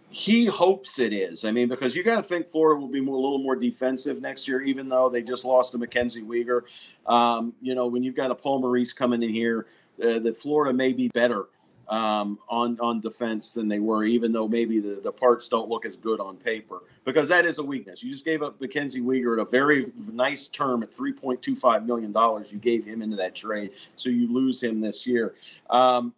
He 0.09 0.45
hopes 0.45 0.97
it 0.97 1.13
is. 1.13 1.45
I 1.45 1.51
mean, 1.51 1.67
because 1.67 1.95
you 1.95 2.01
got 2.01 2.15
to 2.15 2.23
think 2.23 2.47
Florida 2.47 2.79
will 2.79 2.87
be 2.87 3.01
more, 3.01 3.15
a 3.15 3.19
little 3.19 3.37
more 3.37 3.55
defensive 3.55 4.21
next 4.21 4.47
year, 4.47 4.61
even 4.61 4.87
though 4.89 5.09
they 5.09 5.21
just 5.21 5.45
lost 5.45 5.73
to 5.73 5.77
Mackenzie 5.77 6.23
Weegar. 6.23 6.61
Um, 7.05 7.53
you 7.61 7.75
know, 7.75 7.85
when 7.87 8.01
you've 8.01 8.15
got 8.15 8.31
a 8.31 8.35
Paul 8.35 8.59
Maurice 8.59 8.93
coming 8.93 9.21
in 9.21 9.29
here, 9.29 9.67
uh, 10.01 10.19
that 10.19 10.37
Florida 10.37 10.73
may 10.73 10.93
be 10.93 11.09
better 11.09 11.47
um, 11.89 12.39
on 12.49 12.79
on 12.79 12.99
defense 12.99 13.53
than 13.53 13.67
they 13.67 13.79
were, 13.79 14.03
even 14.03 14.31
though 14.31 14.47
maybe 14.47 14.79
the, 14.79 15.01
the 15.01 15.11
parts 15.11 15.47
don't 15.47 15.69
look 15.69 15.85
as 15.85 15.95
good 15.95 16.19
on 16.19 16.37
paper, 16.37 16.83
because 17.03 17.29
that 17.29 17.45
is 17.45 17.57
a 17.57 17.63
weakness. 17.63 18.03
You 18.03 18.11
just 18.11 18.25
gave 18.25 18.41
up 18.41 18.59
Mackenzie 18.59 19.01
Weegar 19.01 19.39
at 19.39 19.47
a 19.47 19.49
very 19.49 19.91
nice 20.11 20.47
term 20.47 20.83
at 20.83 20.93
three 20.93 21.13
point 21.13 21.41
two 21.41 21.55
five 21.55 21.85
million 21.85 22.11
dollars. 22.11 22.51
You 22.51 22.59
gave 22.59 22.85
him 22.85 23.01
into 23.01 23.15
that 23.17 23.35
trade, 23.35 23.71
so 23.95 24.09
you 24.09 24.31
lose 24.31 24.61
him 24.61 24.79
this 24.79 25.05
year. 25.05 25.35
Um, 25.69 26.13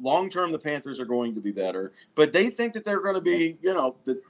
long 0.00 0.30
term, 0.30 0.52
the 0.52 0.58
Panthers 0.58 1.00
are 1.00 1.06
going 1.06 1.34
to 1.34 1.40
be 1.40 1.52
better, 1.52 1.92
but 2.14 2.32
they 2.32 2.50
think 2.50 2.74
that 2.74 2.84
they're 2.84 3.00
going 3.00 3.14
to 3.14 3.20
be, 3.20 3.58
you 3.62 3.74
know, 3.74 3.96
the 4.04 4.20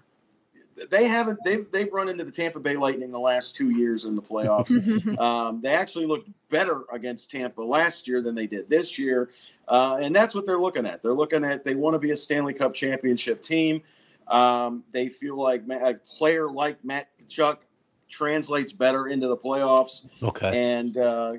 they 0.90 1.04
haven't 1.04 1.38
they've 1.44 1.70
they've 1.70 1.92
run 1.92 2.08
into 2.08 2.24
the 2.24 2.30
Tampa 2.30 2.60
Bay 2.60 2.76
Lightning 2.76 3.10
the 3.10 3.18
last 3.18 3.56
two 3.56 3.70
years 3.70 4.04
in 4.04 4.16
the 4.16 4.22
playoffs. 4.22 4.70
um, 5.20 5.60
they 5.60 5.72
actually 5.72 6.06
looked 6.06 6.30
better 6.48 6.84
against 6.92 7.30
Tampa 7.30 7.62
last 7.62 8.08
year 8.08 8.22
than 8.22 8.34
they 8.34 8.46
did 8.46 8.68
this 8.68 8.98
year, 8.98 9.30
uh, 9.70 9.98
and 10.00 10.14
that's 10.14 10.34
what 10.34 10.44
they're 10.44 10.58
looking 10.58 10.84
at. 10.84 11.02
They're 11.02 11.14
looking 11.14 11.44
at 11.44 11.64
they 11.64 11.74
want 11.74 11.94
to 11.94 11.98
be 11.98 12.10
a 12.10 12.16
Stanley 12.16 12.52
Cup 12.52 12.74
championship 12.74 13.40
team. 13.40 13.82
Um, 14.28 14.84
they 14.92 15.08
feel 15.08 15.40
like 15.40 15.64
a 15.70 15.94
player 15.94 16.50
like 16.50 16.84
Matt 16.84 17.08
Tkachuk 17.28 17.58
translates 18.08 18.72
better 18.72 19.06
into 19.06 19.28
the 19.28 19.36
playoffs. 19.36 20.06
Okay, 20.22 20.78
and 20.78 20.96
uh, 20.98 21.34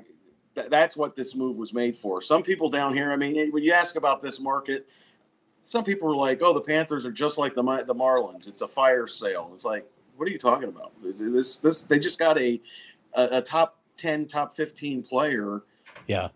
th- 0.56 0.68
that's 0.68 0.96
what 0.96 1.14
this 1.14 1.36
move 1.36 1.56
was 1.58 1.72
made 1.72 1.96
for. 1.96 2.20
Some 2.20 2.42
people 2.42 2.68
down 2.68 2.94
here, 2.94 3.12
I 3.12 3.16
mean, 3.16 3.52
when 3.52 3.62
you 3.62 3.72
ask 3.72 3.96
about 3.96 4.20
this 4.20 4.40
market 4.40 4.86
some 5.62 5.84
people 5.84 6.08
were 6.08 6.16
like, 6.16 6.42
"Oh, 6.42 6.52
the 6.52 6.60
Panthers 6.60 7.06
are 7.06 7.12
just 7.12 7.38
like 7.38 7.54
the 7.54 7.62
the 7.86 7.94
Marlins. 7.94 8.48
It's 8.48 8.62
a 8.62 8.68
fire 8.68 9.06
sale." 9.06 9.50
It's 9.54 9.64
like, 9.64 9.88
what 10.16 10.28
are 10.28 10.30
you 10.30 10.38
talking 10.38 10.68
about? 10.68 10.92
This 11.02 11.58
this 11.58 11.82
they 11.84 11.98
just 11.98 12.18
got 12.18 12.38
a 12.38 12.60
a, 13.14 13.28
a 13.32 13.42
top 13.42 13.78
ten, 13.96 14.26
top 14.26 14.54
fifteen 14.54 15.02
player. 15.02 15.62
Yeah. 16.06 16.28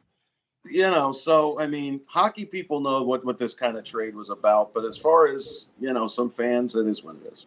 You 0.70 0.90
know, 0.90 1.12
so 1.12 1.58
I 1.58 1.66
mean, 1.66 2.00
hockey 2.06 2.44
people 2.44 2.80
know 2.80 3.02
what 3.02 3.25
what 3.25 3.38
this 3.38 3.54
kind 3.54 3.76
of 3.76 3.85
trade 3.85 4.14
was 4.14 4.30
about, 4.30 4.73
but 4.75 4.85
as 4.85 4.96
far 4.96 5.28
as 5.28 5.66
you 5.80 5.92
know, 5.92 6.08
some 6.08 6.30
fans, 6.30 6.75
it 6.75 6.87
is 6.87 7.02
what 7.02 7.16
it 7.16 7.32
is. 7.32 7.46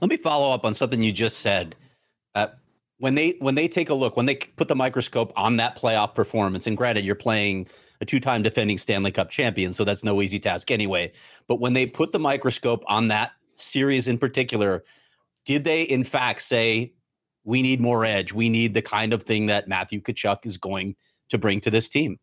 Let 0.00 0.10
me 0.10 0.16
follow 0.16 0.52
up 0.52 0.64
on 0.64 0.74
something 0.74 1.02
you 1.02 1.12
just 1.12 1.38
said. 1.38 1.76
Uh, 2.34 2.48
when 2.98 3.14
they 3.14 3.36
when 3.40 3.54
they 3.54 3.68
take 3.68 3.90
a 3.90 3.94
look, 3.94 4.16
when 4.16 4.26
they 4.26 4.36
put 4.36 4.68
the 4.68 4.76
microscope 4.76 5.32
on 5.36 5.56
that 5.56 5.76
playoff 5.76 6.14
performance, 6.14 6.66
and 6.66 6.76
granted, 6.76 7.04
you're 7.04 7.14
playing 7.14 7.66
a 8.00 8.04
two-time 8.04 8.42
defending 8.42 8.78
Stanley 8.78 9.12
Cup 9.12 9.30
champion, 9.30 9.72
so 9.72 9.84
that's 9.84 10.04
no 10.04 10.20
easy 10.20 10.38
task 10.38 10.70
anyway. 10.70 11.12
But 11.46 11.60
when 11.60 11.72
they 11.72 11.86
put 11.86 12.12
the 12.12 12.18
microscope 12.18 12.84
on 12.86 13.08
that 13.08 13.32
series 13.54 14.08
in 14.08 14.18
particular, 14.18 14.84
did 15.44 15.64
they 15.64 15.82
in 15.82 16.04
fact 16.04 16.42
say 16.42 16.92
we 17.44 17.62
need 17.62 17.80
more 17.80 18.04
edge? 18.04 18.32
We 18.32 18.48
need 18.48 18.74
the 18.74 18.82
kind 18.82 19.12
of 19.12 19.22
thing 19.22 19.46
that 19.46 19.68
Matthew 19.68 20.00
Tkachuk 20.00 20.46
is 20.46 20.58
going 20.58 20.96
to 21.28 21.38
bring 21.38 21.60
to 21.60 21.70
this 21.70 21.88
team. 21.88 22.18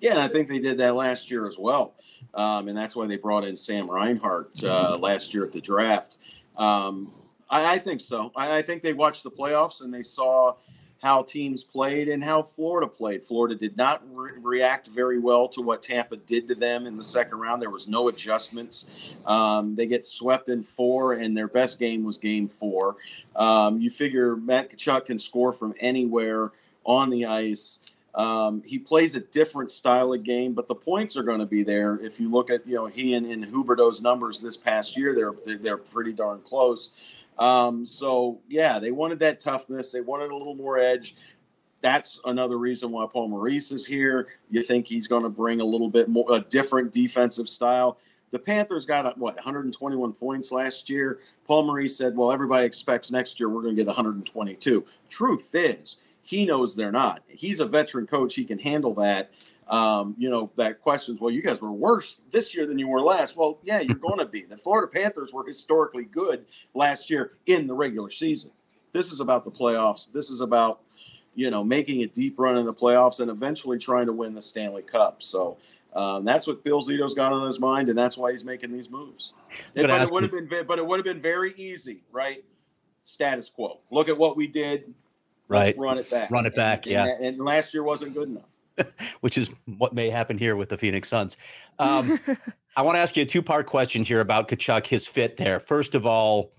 Yeah, 0.00 0.12
and 0.12 0.20
I 0.20 0.28
think 0.28 0.48
they 0.48 0.58
did 0.58 0.78
that 0.78 0.94
last 0.94 1.30
year 1.30 1.46
as 1.46 1.58
well, 1.58 1.94
um, 2.34 2.68
and 2.68 2.76
that's 2.76 2.96
why 2.96 3.06
they 3.06 3.16
brought 3.16 3.44
in 3.44 3.56
Sam 3.56 3.90
Reinhart 3.90 4.62
uh, 4.64 4.92
mm-hmm. 4.92 5.02
last 5.02 5.34
year 5.34 5.44
at 5.44 5.52
the 5.52 5.60
draft. 5.60 6.18
Um, 6.56 7.12
I, 7.50 7.74
I, 7.74 7.78
think 7.78 8.00
so. 8.00 8.32
I, 8.34 8.58
I, 8.58 8.62
think 8.62 8.82
they 8.82 8.94
watched 8.94 9.22
the 9.22 9.30
playoffs 9.30 9.82
and 9.82 9.92
they 9.92 10.02
saw 10.02 10.54
how 11.02 11.22
teams 11.22 11.62
played 11.62 12.08
and 12.08 12.24
how 12.24 12.42
Florida 12.42 12.86
played. 12.86 13.24
Florida 13.24 13.54
did 13.54 13.76
not 13.76 14.02
re- 14.10 14.32
react 14.40 14.88
very 14.88 15.18
well 15.18 15.46
to 15.48 15.60
what 15.60 15.82
Tampa 15.82 16.16
did 16.16 16.48
to 16.48 16.54
them 16.54 16.86
in 16.86 16.96
the 16.96 17.04
second 17.04 17.38
round. 17.38 17.60
There 17.60 17.70
was 17.70 17.88
no 17.88 18.08
adjustments. 18.08 19.12
Um, 19.26 19.76
they 19.76 19.86
get 19.86 20.06
swept 20.06 20.48
in 20.48 20.62
four, 20.62 21.12
and 21.12 21.36
their 21.36 21.48
best 21.48 21.78
game 21.78 22.02
was 22.02 22.18
game 22.18 22.48
four. 22.48 22.96
Um, 23.36 23.78
you 23.78 23.90
figure 23.90 24.36
Matt 24.36 24.72
Tkachuk 24.72 25.04
can 25.04 25.18
score 25.18 25.52
from 25.52 25.74
anywhere 25.80 26.52
on 26.84 27.10
the 27.10 27.26
ice. 27.26 27.78
Um, 28.16 28.62
he 28.64 28.78
plays 28.78 29.14
a 29.14 29.20
different 29.20 29.70
style 29.70 30.14
of 30.14 30.22
game, 30.24 30.54
but 30.54 30.66
the 30.66 30.74
points 30.74 31.16
are 31.18 31.22
going 31.22 31.38
to 31.38 31.46
be 31.46 31.62
there. 31.62 32.00
If 32.00 32.18
you 32.18 32.30
look 32.30 32.50
at 32.50 32.66
you 32.66 32.74
know 32.74 32.86
he 32.86 33.14
and, 33.14 33.26
and 33.26 33.44
Huberdeau's 33.44 34.00
numbers 34.00 34.40
this 34.40 34.56
past 34.56 34.96
year, 34.96 35.14
they're 35.14 35.34
they're, 35.44 35.58
they're 35.58 35.76
pretty 35.76 36.14
darn 36.14 36.40
close. 36.40 36.92
Um, 37.38 37.84
so 37.84 38.40
yeah, 38.48 38.78
they 38.78 38.90
wanted 38.90 39.18
that 39.18 39.38
toughness. 39.38 39.92
They 39.92 40.00
wanted 40.00 40.30
a 40.30 40.36
little 40.36 40.54
more 40.54 40.78
edge. 40.78 41.14
That's 41.82 42.18
another 42.24 42.56
reason 42.56 42.90
why 42.90 43.06
Paul 43.12 43.28
Maurice 43.28 43.70
is 43.70 43.84
here. 43.84 44.28
You 44.50 44.62
think 44.62 44.86
he's 44.86 45.06
going 45.06 45.22
to 45.22 45.28
bring 45.28 45.60
a 45.60 45.64
little 45.64 45.90
bit 45.90 46.08
more 46.08 46.24
a 46.30 46.40
different 46.40 46.92
defensive 46.92 47.50
style. 47.50 47.98
The 48.30 48.38
Panthers 48.38 48.86
got 48.86 49.16
what 49.18 49.34
121 49.36 50.14
points 50.14 50.50
last 50.50 50.88
year. 50.88 51.20
Paul 51.46 51.66
Maurice 51.66 51.96
said, 51.96 52.16
"Well, 52.16 52.32
everybody 52.32 52.66
expects 52.66 53.10
next 53.10 53.38
year 53.38 53.50
we're 53.50 53.62
going 53.62 53.76
to 53.76 53.80
get 53.80 53.86
122." 53.86 54.86
Truth 55.10 55.50
is, 55.54 55.98
he 56.26 56.44
knows 56.44 56.74
they're 56.74 56.92
not. 56.92 57.22
He's 57.28 57.60
a 57.60 57.66
veteran 57.66 58.06
coach; 58.06 58.34
he 58.34 58.44
can 58.44 58.58
handle 58.58 58.94
that 58.94 59.30
um, 59.68 60.14
you 60.16 60.30
know, 60.30 60.50
that 60.56 60.80
questions, 60.80 61.20
well, 61.20 61.30
you 61.30 61.42
guys 61.42 61.60
were 61.60 61.72
worse 61.72 62.20
this 62.30 62.54
year 62.54 62.66
than 62.66 62.78
you 62.78 62.88
were 62.88 63.00
last. 63.00 63.36
Well, 63.36 63.58
yeah, 63.64 63.80
you're 63.80 63.96
going 63.96 64.18
to 64.18 64.26
be. 64.26 64.42
The 64.42 64.56
Florida 64.56 64.86
Panthers 64.86 65.32
were 65.32 65.44
historically 65.44 66.04
good 66.04 66.46
last 66.74 67.10
year 67.10 67.32
in 67.46 67.66
the 67.66 67.74
regular 67.74 68.10
season. 68.10 68.50
This 68.92 69.12
is 69.12 69.20
about 69.20 69.44
the 69.44 69.50
playoffs. 69.50 70.10
This 70.12 70.30
is 70.30 70.40
about, 70.40 70.80
you 71.34 71.50
know, 71.50 71.64
making 71.64 72.02
a 72.02 72.06
deep 72.06 72.38
run 72.38 72.56
in 72.56 72.64
the 72.64 72.72
playoffs 72.72 73.20
and 73.20 73.30
eventually 73.30 73.78
trying 73.78 74.06
to 74.06 74.12
win 74.12 74.34
the 74.34 74.42
Stanley 74.42 74.82
Cup. 74.82 75.22
So 75.22 75.58
um, 75.94 76.24
that's 76.24 76.46
what 76.46 76.62
Bill 76.62 76.80
Zito's 76.80 77.12
got 77.12 77.32
on 77.32 77.44
his 77.46 77.58
mind, 77.58 77.88
and 77.88 77.98
that's 77.98 78.16
why 78.16 78.30
he's 78.30 78.44
making 78.44 78.72
these 78.72 78.90
moves. 78.90 79.32
but 79.74 79.90
it 79.90 80.10
would 80.10 80.22
have 80.22 80.32
been, 80.32 80.66
but 80.66 80.78
it 80.78 80.86
would 80.86 80.98
have 80.98 81.04
been 81.04 81.20
very 81.20 81.52
easy, 81.56 82.02
right? 82.12 82.44
Status 83.04 83.48
quo. 83.48 83.80
Look 83.90 84.08
at 84.08 84.16
what 84.16 84.36
we 84.36 84.46
did. 84.46 84.94
Right. 85.48 85.76
run 85.78 85.98
it 85.98 86.10
back. 86.10 86.30
Run 86.30 86.46
it 86.46 86.54
back. 86.56 86.86
And, 86.86 86.92
yeah. 86.92 87.06
And, 87.06 87.24
and 87.24 87.44
last 87.44 87.72
year 87.72 87.82
wasn't 87.82 88.14
good 88.14 88.28
enough. 88.28 88.44
which 89.20 89.38
is 89.38 89.50
what 89.78 89.94
may 89.94 90.10
happen 90.10 90.36
here 90.38 90.56
with 90.56 90.68
the 90.68 90.78
Phoenix 90.78 91.08
Suns. 91.08 91.36
Um, 91.78 92.18
I 92.74 92.80
want 92.80 92.96
to 92.96 93.00
ask 93.00 93.18
you 93.18 93.22
a 93.22 93.26
two 93.26 93.42
part 93.42 93.66
question 93.66 94.02
here 94.02 94.20
about 94.20 94.48
Tkachuk, 94.48 94.86
his 94.86 95.06
fit 95.06 95.36
there. 95.36 95.60
First 95.60 95.94
of 95.94 96.06
all, 96.06 96.52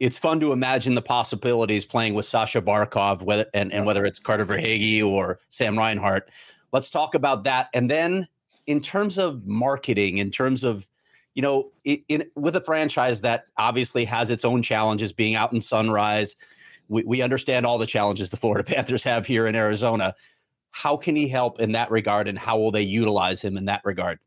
it's 0.00 0.16
fun 0.16 0.40
to 0.40 0.52
imagine 0.52 0.94
the 0.94 1.02
possibilities 1.02 1.84
playing 1.84 2.14
with 2.14 2.24
Sasha 2.24 2.62
Barkov, 2.62 3.20
whether 3.20 3.44
and, 3.52 3.70
and 3.70 3.84
whether 3.84 4.06
it's 4.06 4.18
Carter 4.18 4.46
Verhaeghe 4.46 5.04
or 5.04 5.40
Sam 5.50 5.76
Reinhart. 5.76 6.30
Let's 6.72 6.88
talk 6.88 7.14
about 7.14 7.44
that. 7.44 7.68
And 7.74 7.90
then 7.90 8.26
in 8.66 8.80
terms 8.80 9.18
of 9.18 9.46
marketing, 9.46 10.16
in 10.16 10.30
terms 10.30 10.64
of 10.64 10.88
you 11.34 11.42
know, 11.42 11.70
in, 11.84 12.02
in 12.08 12.24
with 12.34 12.56
a 12.56 12.62
franchise 12.62 13.20
that 13.20 13.44
obviously 13.58 14.06
has 14.06 14.30
its 14.30 14.42
own 14.42 14.62
challenges, 14.62 15.12
being 15.12 15.34
out 15.34 15.52
in 15.52 15.60
Sunrise, 15.60 16.36
we, 16.88 17.04
we 17.04 17.22
understand 17.22 17.66
all 17.66 17.78
the 17.78 17.86
challenges 17.86 18.30
the 18.30 18.36
Florida 18.36 18.64
Panthers 18.74 19.02
have 19.02 19.26
here 19.26 19.46
in 19.46 19.54
Arizona 19.54 20.14
how 20.74 20.96
can 20.96 21.14
he 21.14 21.28
help 21.28 21.60
in 21.60 21.70
that 21.70 21.88
regard 21.92 22.26
and 22.26 22.36
how 22.36 22.58
will 22.58 22.72
they 22.72 22.82
utilize 22.82 23.40
him 23.40 23.56
in 23.56 23.64
that 23.66 23.80
regard? 23.84 24.18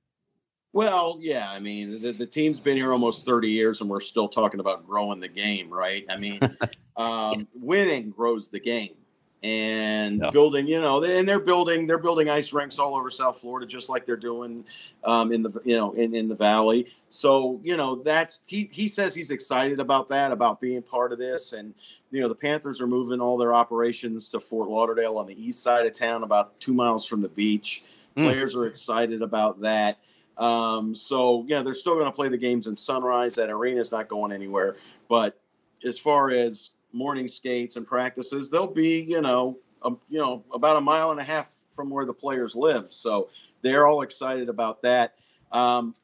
Well, 0.72 1.18
yeah, 1.20 1.52
I 1.52 1.60
mean, 1.60 2.02
the, 2.02 2.14
the 2.14 2.26
team's 2.26 2.58
been 2.58 2.78
here 2.78 2.94
almost 2.94 3.26
30 3.26 3.50
years 3.50 3.82
and 3.82 3.90
we're 3.90 4.00
still 4.00 4.30
talking 4.30 4.62
about 4.62 4.88
growing 4.88 5.20
the 5.20 5.28
game, 5.28 5.70
right? 5.70 6.06
I 6.10 6.16
mean, 6.16 6.40
um, 6.96 7.50
winning 7.54 8.12
grows 8.12 8.50
the 8.50 8.62
game 8.62 8.96
and 9.44 10.20
building 10.32 10.68
you 10.68 10.82
know 10.82 11.04
and 11.04 11.30
they're 11.30 11.40
building 11.40 11.86
they're 11.86 12.00
building 12.00 12.28
ice 12.28 12.54
rinks 12.54 12.80
all 12.80 12.96
over 12.96 13.08
south 13.12 13.38
florida 13.38 13.68
just 13.68 13.88
like 13.88 14.04
they're 14.04 14.18
doing 14.18 14.66
um, 15.04 15.32
in 15.32 15.42
the 15.42 15.52
you 15.64 15.76
know 15.76 15.92
in, 15.94 16.14
in 16.16 16.28
the 16.28 16.36
valley. 16.36 16.88
So 17.08 17.60
you 17.64 17.78
know 17.78 17.96
that's 17.96 18.42
he 18.46 18.70
he 18.72 18.88
says 18.88 19.16
he's 19.16 19.32
excited 19.32 19.80
about 19.80 20.10
that 20.10 20.32
about 20.32 20.60
being 20.60 20.82
part 20.82 21.12
of 21.12 21.20
this. 21.20 21.54
And 21.54 21.74
you 22.12 22.22
know 22.22 22.28
the 22.28 22.36
panthers 22.36 22.82
are 22.82 22.88
moving 22.88 23.22
all 23.22 23.38
their 23.38 23.54
operations 23.54 24.30
to 24.30 24.40
fort 24.40 24.70
lauderdale 24.70 25.18
on 25.18 25.28
the 25.28 25.46
east 25.46 25.62
side 25.62 25.86
of 25.86 25.94
town 25.94 26.24
about 26.24 26.60
two 26.60 26.74
miles 26.74 27.06
from 27.06 27.22
the 27.22 27.30
beach. 27.30 27.84
Mm. 28.16 28.26
players 28.26 28.56
are 28.56 28.66
excited 28.66 29.22
about 29.22 29.62
that. 29.62 30.00
Um, 30.38 30.94
so 30.94 31.46
yeah 31.48 31.62
they're 31.62 31.74
still 31.74 31.96
going 31.96 32.06
to 32.06 32.12
play 32.12 32.30
the 32.30 32.38
games 32.38 32.68
in 32.68 32.76
sunrise. 32.76 33.36
That 33.36 33.50
arena 33.50 33.80
is 33.80 33.92
not 33.92 34.08
going 34.08 34.32
anywhere. 34.32 34.78
But 35.08 35.40
as 35.86 35.98
far 35.98 36.32
as 36.32 36.72
morning 36.98 37.28
skates 37.28 37.76
and 37.76 37.86
practices, 37.86 38.50
they'll 38.50 38.68
be, 38.68 39.02
you 39.02 39.22
know, 39.22 39.58
um, 39.84 40.00
you 40.10 40.20
know, 40.20 40.44
about 40.54 40.78
a 40.78 40.82
mile 40.82 41.12
and 41.12 41.20
a 41.20 41.24
half 41.24 41.52
from 41.76 41.90
where 41.90 42.06
the 42.06 42.14
players 42.14 42.56
live. 42.56 42.92
So 42.92 43.30
they're 43.62 43.88
all 43.88 44.02
excited 44.02 44.50
about 44.50 44.82
that. 44.82 45.16
Um, 45.52 45.96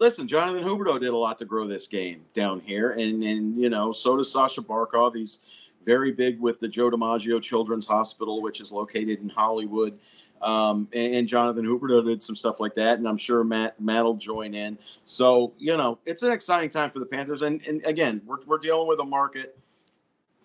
listen, 0.00 0.26
Jonathan 0.26 0.64
Huberdeau 0.64 0.98
did 0.98 1.10
a 1.10 1.16
lot 1.16 1.38
to 1.38 1.44
grow 1.44 1.66
this 1.66 1.86
game 1.86 2.24
down 2.34 2.60
here, 2.60 2.92
and 2.92 3.22
and 3.22 3.58
you 3.58 3.70
know, 3.70 3.92
so 3.92 4.16
does 4.16 4.32
Sasha 4.32 4.62
Barkov. 4.62 5.16
He's 5.16 5.40
very 5.84 6.12
big 6.12 6.40
with 6.40 6.60
the 6.60 6.68
Joe 6.68 6.90
DiMaggio 6.90 7.42
Children's 7.42 7.86
Hospital, 7.86 8.42
which 8.42 8.60
is 8.60 8.72
located 8.72 9.20
in 9.20 9.28
Hollywood. 9.28 9.98
Um, 10.42 10.88
and, 10.92 11.14
and, 11.14 11.28
Jonathan 11.28 11.64
Huberdeau 11.64 12.04
did 12.04 12.20
some 12.20 12.36
stuff 12.36 12.60
like 12.60 12.74
that, 12.74 12.98
and 12.98 13.08
I'm 13.08 13.16
sure 13.16 13.42
Matt 13.44 13.80
Matt 13.80 14.04
will 14.04 14.14
join 14.14 14.52
in. 14.52 14.76
So 15.04 15.54
you 15.58 15.76
know, 15.76 15.98
it's 16.04 16.22
an 16.22 16.32
exciting 16.32 16.68
time 16.68 16.90
for 16.90 16.98
the 16.98 17.06
Panthers. 17.06 17.42
And, 17.42 17.66
and 17.66 17.84
again, 17.86 18.20
we're, 18.26 18.44
we're 18.46 18.58
dealing 18.58 18.86
with 18.86 19.00
a 19.00 19.04
market 19.04 19.58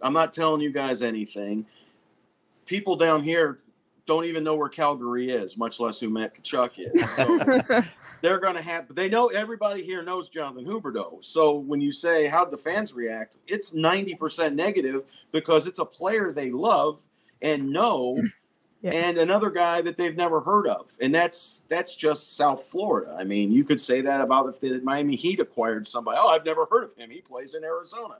I'm 0.01 0.13
not 0.13 0.33
telling 0.33 0.61
you 0.61 0.71
guys 0.71 1.01
anything. 1.01 1.65
People 2.65 2.95
down 2.95 3.23
here 3.23 3.59
don't 4.05 4.25
even 4.25 4.43
know 4.43 4.55
where 4.55 4.69
Calgary 4.69 5.29
is, 5.29 5.57
much 5.57 5.79
less 5.79 5.99
who 5.99 6.09
Matt 6.09 6.35
Tkachuk 6.35 6.71
is. 6.77 7.83
So 8.19 8.21
they're 8.21 8.39
going 8.39 8.55
to 8.55 8.61
have. 8.61 8.93
They 8.93 9.07
know 9.07 9.27
everybody 9.27 9.81
here 9.81 10.03
knows 10.03 10.27
Jonathan 10.27 10.65
Huberdeau. 10.65 11.23
So 11.23 11.53
when 11.53 11.79
you 11.79 11.91
say 11.93 12.27
how'd 12.27 12.51
the 12.51 12.57
fans 12.57 12.93
react, 12.93 13.37
it's 13.47 13.71
90% 13.73 14.55
negative 14.55 15.05
because 15.31 15.67
it's 15.67 15.79
a 15.79 15.85
player 15.85 16.29
they 16.31 16.51
love 16.51 17.01
and 17.41 17.69
know. 17.69 18.17
Yeah. 18.81 18.91
and 18.91 19.17
another 19.17 19.49
guy 19.49 19.81
that 19.81 19.97
they've 19.97 20.15
never 20.15 20.39
heard 20.39 20.65
of, 20.65 20.89
and 21.01 21.13
that's 21.13 21.65
that's 21.67 21.97
just 21.97 22.37
South 22.37 22.63
Florida. 22.63 23.13
I 23.19 23.25
mean, 23.25 23.51
you 23.51 23.65
could 23.65 23.77
say 23.77 23.99
that 23.99 24.21
about 24.21 24.47
if 24.47 24.61
the 24.61 24.79
Miami 24.79 25.17
Heat 25.17 25.41
acquired 25.41 25.85
somebody. 25.85 26.17
Oh, 26.17 26.29
I've 26.29 26.45
never 26.45 26.65
heard 26.71 26.85
of 26.85 26.93
him. 26.95 27.09
He 27.09 27.19
plays 27.19 27.55
in 27.55 27.65
Arizona. 27.65 28.19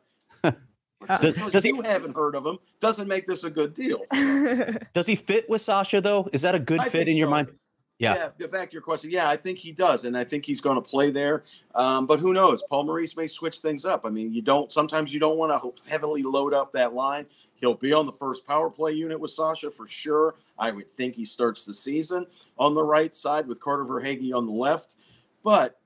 Does, 1.08 1.34
does 1.52 1.66
you 1.66 1.82
he, 1.82 1.88
haven't 1.88 2.16
heard 2.16 2.36
of 2.36 2.46
him 2.46 2.60
doesn't 2.80 3.08
make 3.08 3.26
this 3.26 3.44
a 3.44 3.50
good 3.50 3.74
deal. 3.74 4.04
does 4.94 5.08
he 5.08 5.16
fit 5.16 5.50
with 5.50 5.62
Sasha 5.62 6.02
though? 6.02 6.30
Is 6.34 6.42
that 6.42 6.56
a 6.56 6.60
good 6.60 6.82
I 6.82 6.90
fit 6.90 7.08
in 7.08 7.16
your 7.16 7.30
mind? 7.30 7.50
Yeah. 8.00 8.30
yeah. 8.40 8.48
Back 8.48 8.70
to 8.70 8.74
your 8.74 8.82
question. 8.82 9.12
Yeah, 9.12 9.30
I 9.30 9.36
think 9.36 9.58
he 9.58 9.74
does, 9.74 10.06
and 10.06 10.18
I 10.18 10.24
think 10.24 10.46
he's 10.46 10.62
going 10.62 10.76
to 10.76 10.82
play 10.82 11.12
there. 11.12 11.44
Um, 11.76 12.06
but 12.06 12.20
who 12.20 12.34
knows? 12.34 12.64
Paul 12.70 12.86
Maurice 12.86 13.18
may 13.18 13.28
switch 13.28 13.60
things 13.60 13.84
up. 13.84 14.06
I 14.06 14.10
mean, 14.10 14.34
you 14.34 14.42
don't. 14.42 14.72
Sometimes 14.72 15.14
you 15.14 15.20
don't 15.20 15.38
want 15.38 15.52
to 15.52 15.92
heavily 15.92 16.24
load 16.24 16.54
up 16.54 16.72
that 16.72 16.94
line. 16.94 17.26
He'll 17.56 17.76
be 17.76 17.92
on 17.92 18.06
the 18.06 18.14
first 18.14 18.48
power 18.48 18.70
play 18.70 18.94
unit 18.94 19.20
with 19.20 19.32
Sasha 19.32 19.70
for 19.70 19.86
sure. 19.86 20.36
I 20.58 20.72
would 20.72 20.90
think 20.90 21.16
he 21.16 21.26
starts 21.26 21.66
the 21.66 21.74
season 21.74 22.26
on 22.58 22.74
the 22.74 22.84
right 22.84 23.14
side 23.14 23.48
with 23.48 23.60
Carter 23.60 23.84
Verhaeghe 23.84 24.34
on 24.34 24.46
the 24.46 24.54
left. 24.54 24.96
But 25.44 25.79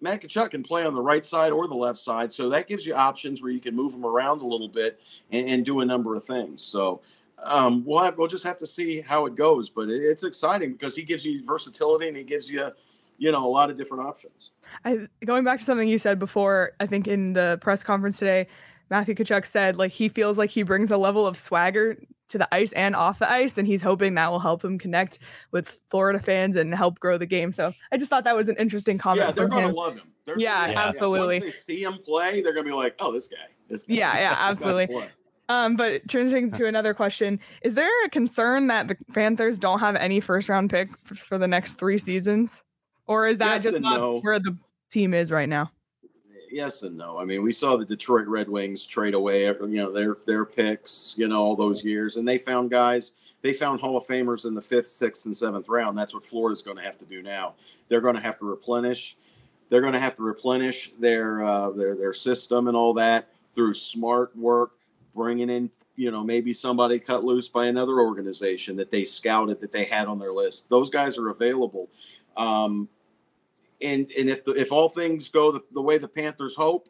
Matt 0.00 0.22
Tkachuk 0.22 0.50
can 0.50 0.62
play 0.62 0.84
on 0.84 0.94
the 0.94 1.02
right 1.02 1.24
side 1.24 1.52
or 1.52 1.66
the 1.66 1.74
left 1.74 1.98
side, 1.98 2.32
so 2.32 2.48
that 2.50 2.68
gives 2.68 2.86
you 2.86 2.94
options 2.94 3.42
where 3.42 3.50
you 3.50 3.60
can 3.60 3.74
move 3.74 3.94
him 3.94 4.06
around 4.06 4.40
a 4.42 4.46
little 4.46 4.68
bit 4.68 5.00
and, 5.30 5.48
and 5.48 5.64
do 5.64 5.80
a 5.80 5.84
number 5.84 6.14
of 6.14 6.24
things. 6.24 6.62
So 6.62 7.00
um, 7.42 7.84
we'll 7.84 8.02
have, 8.02 8.16
we'll 8.18 8.28
just 8.28 8.44
have 8.44 8.58
to 8.58 8.66
see 8.66 9.00
how 9.00 9.26
it 9.26 9.34
goes, 9.34 9.70
but 9.70 9.88
it, 9.88 10.02
it's 10.02 10.22
exciting 10.22 10.72
because 10.72 10.94
he 10.94 11.02
gives 11.02 11.24
you 11.24 11.44
versatility 11.44 12.08
and 12.08 12.16
he 12.16 12.24
gives 12.24 12.50
you, 12.50 12.70
you 13.18 13.32
know, 13.32 13.44
a 13.44 13.48
lot 13.48 13.70
of 13.70 13.76
different 13.76 14.06
options. 14.06 14.52
I 14.84 15.08
going 15.24 15.44
back 15.44 15.58
to 15.58 15.64
something 15.64 15.88
you 15.88 15.98
said 15.98 16.18
before, 16.18 16.72
I 16.80 16.86
think 16.86 17.08
in 17.08 17.32
the 17.32 17.58
press 17.60 17.82
conference 17.82 18.18
today, 18.18 18.46
Matthew 18.90 19.14
Tkachuk 19.14 19.46
said 19.46 19.76
like 19.76 19.92
he 19.92 20.08
feels 20.08 20.38
like 20.38 20.50
he 20.50 20.62
brings 20.62 20.90
a 20.90 20.96
level 20.96 21.26
of 21.26 21.36
swagger 21.36 21.98
to 22.28 22.38
the 22.38 22.54
ice 22.54 22.72
and 22.72 22.94
off 22.94 23.18
the 23.18 23.30
ice, 23.30 23.58
and 23.58 23.66
he's 23.66 23.82
hoping 23.82 24.14
that 24.14 24.30
will 24.30 24.38
help 24.38 24.64
him 24.64 24.78
connect 24.78 25.18
with 25.50 25.80
Florida 25.90 26.18
fans 26.18 26.56
and 26.56 26.74
help 26.74 26.98
grow 26.98 27.18
the 27.18 27.26
game. 27.26 27.52
So 27.52 27.72
I 27.92 27.96
just 27.96 28.10
thought 28.10 28.24
that 28.24 28.36
was 28.36 28.48
an 28.48 28.56
interesting 28.56 28.98
comment. 28.98 29.26
Yeah, 29.26 29.32
they're 29.32 29.48
going 29.48 29.68
to 29.68 29.74
love 29.74 29.96
him. 29.96 30.12
They're, 30.24 30.38
yeah, 30.38 30.68
yeah, 30.68 30.80
absolutely. 30.86 31.40
Once 31.40 31.54
they 31.66 31.74
see 31.74 31.82
him 31.82 31.94
play, 32.04 32.42
they're 32.42 32.52
going 32.52 32.66
to 32.66 32.70
be 32.70 32.76
like, 32.76 32.96
"Oh, 33.00 33.12
this 33.12 33.28
guy." 33.28 33.36
This 33.68 33.84
guy. 33.84 33.94
Yeah, 33.94 34.18
yeah, 34.18 34.36
absolutely. 34.38 34.88
Um, 35.48 35.76
but 35.76 36.06
transitioning 36.06 36.54
to 36.56 36.66
another 36.66 36.92
question, 36.92 37.40
is 37.62 37.74
there 37.74 38.04
a 38.04 38.10
concern 38.10 38.66
that 38.66 38.88
the 38.88 38.96
Panthers 39.14 39.58
don't 39.58 39.80
have 39.80 39.96
any 39.96 40.20
first 40.20 40.48
round 40.48 40.68
pick 40.68 40.90
for 41.06 41.38
the 41.38 41.48
next 41.48 41.78
three 41.78 41.98
seasons? 41.98 42.62
Or 43.06 43.26
is 43.26 43.38
that 43.38 43.54
yes 43.54 43.62
just 43.62 43.80
not 43.80 43.96
no. 43.96 44.20
where 44.20 44.38
the 44.38 44.56
team 44.90 45.14
is 45.14 45.32
right 45.32 45.48
now? 45.48 45.70
Yes 46.50 46.82
and 46.82 46.96
no. 46.96 47.18
I 47.18 47.24
mean, 47.24 47.42
we 47.42 47.52
saw 47.52 47.76
the 47.76 47.84
Detroit 47.84 48.26
Red 48.26 48.48
Wings 48.48 48.86
trade 48.86 49.14
away, 49.14 49.44
you 49.46 49.66
know, 49.68 49.92
their 49.92 50.16
their 50.26 50.44
picks, 50.44 51.14
you 51.16 51.28
know, 51.28 51.42
all 51.42 51.56
those 51.56 51.84
years, 51.84 52.16
and 52.16 52.26
they 52.26 52.38
found 52.38 52.70
guys. 52.70 53.12
They 53.42 53.52
found 53.52 53.80
Hall 53.80 53.96
of 53.96 54.06
Famers 54.06 54.46
in 54.46 54.54
the 54.54 54.62
fifth, 54.62 54.88
sixth, 54.88 55.26
and 55.26 55.36
seventh 55.36 55.68
round. 55.68 55.96
That's 55.96 56.14
what 56.14 56.24
Florida's 56.24 56.62
going 56.62 56.76
to 56.76 56.82
have 56.82 56.98
to 56.98 57.04
do 57.04 57.22
now. 57.22 57.54
They're 57.88 58.00
going 58.00 58.16
to 58.16 58.20
have 58.20 58.38
to 58.38 58.44
replenish. 58.44 59.16
They're 59.68 59.80
going 59.80 59.92
to 59.92 59.98
have 59.98 60.16
to 60.16 60.22
replenish 60.22 60.92
their 60.98 61.44
uh, 61.44 61.70
their 61.70 61.94
their 61.94 62.12
system 62.12 62.68
and 62.68 62.76
all 62.76 62.94
that 62.94 63.28
through 63.52 63.74
smart 63.74 64.36
work, 64.36 64.72
bringing 65.14 65.50
in 65.50 65.70
you 65.96 66.10
know 66.10 66.24
maybe 66.24 66.52
somebody 66.52 66.98
cut 66.98 67.24
loose 67.24 67.48
by 67.48 67.66
another 67.66 68.00
organization 68.00 68.76
that 68.76 68.90
they 68.90 69.04
scouted 69.04 69.60
that 69.60 69.72
they 69.72 69.84
had 69.84 70.06
on 70.06 70.18
their 70.18 70.32
list. 70.32 70.68
Those 70.68 70.90
guys 70.90 71.18
are 71.18 71.28
available. 71.30 71.88
Um, 72.36 72.88
and 73.80 74.10
and 74.18 74.28
if 74.28 74.44
the, 74.44 74.52
if 74.52 74.72
all 74.72 74.88
things 74.88 75.28
go 75.28 75.52
the, 75.52 75.60
the 75.72 75.82
way 75.82 75.98
the 75.98 76.08
Panthers 76.08 76.54
hope, 76.54 76.88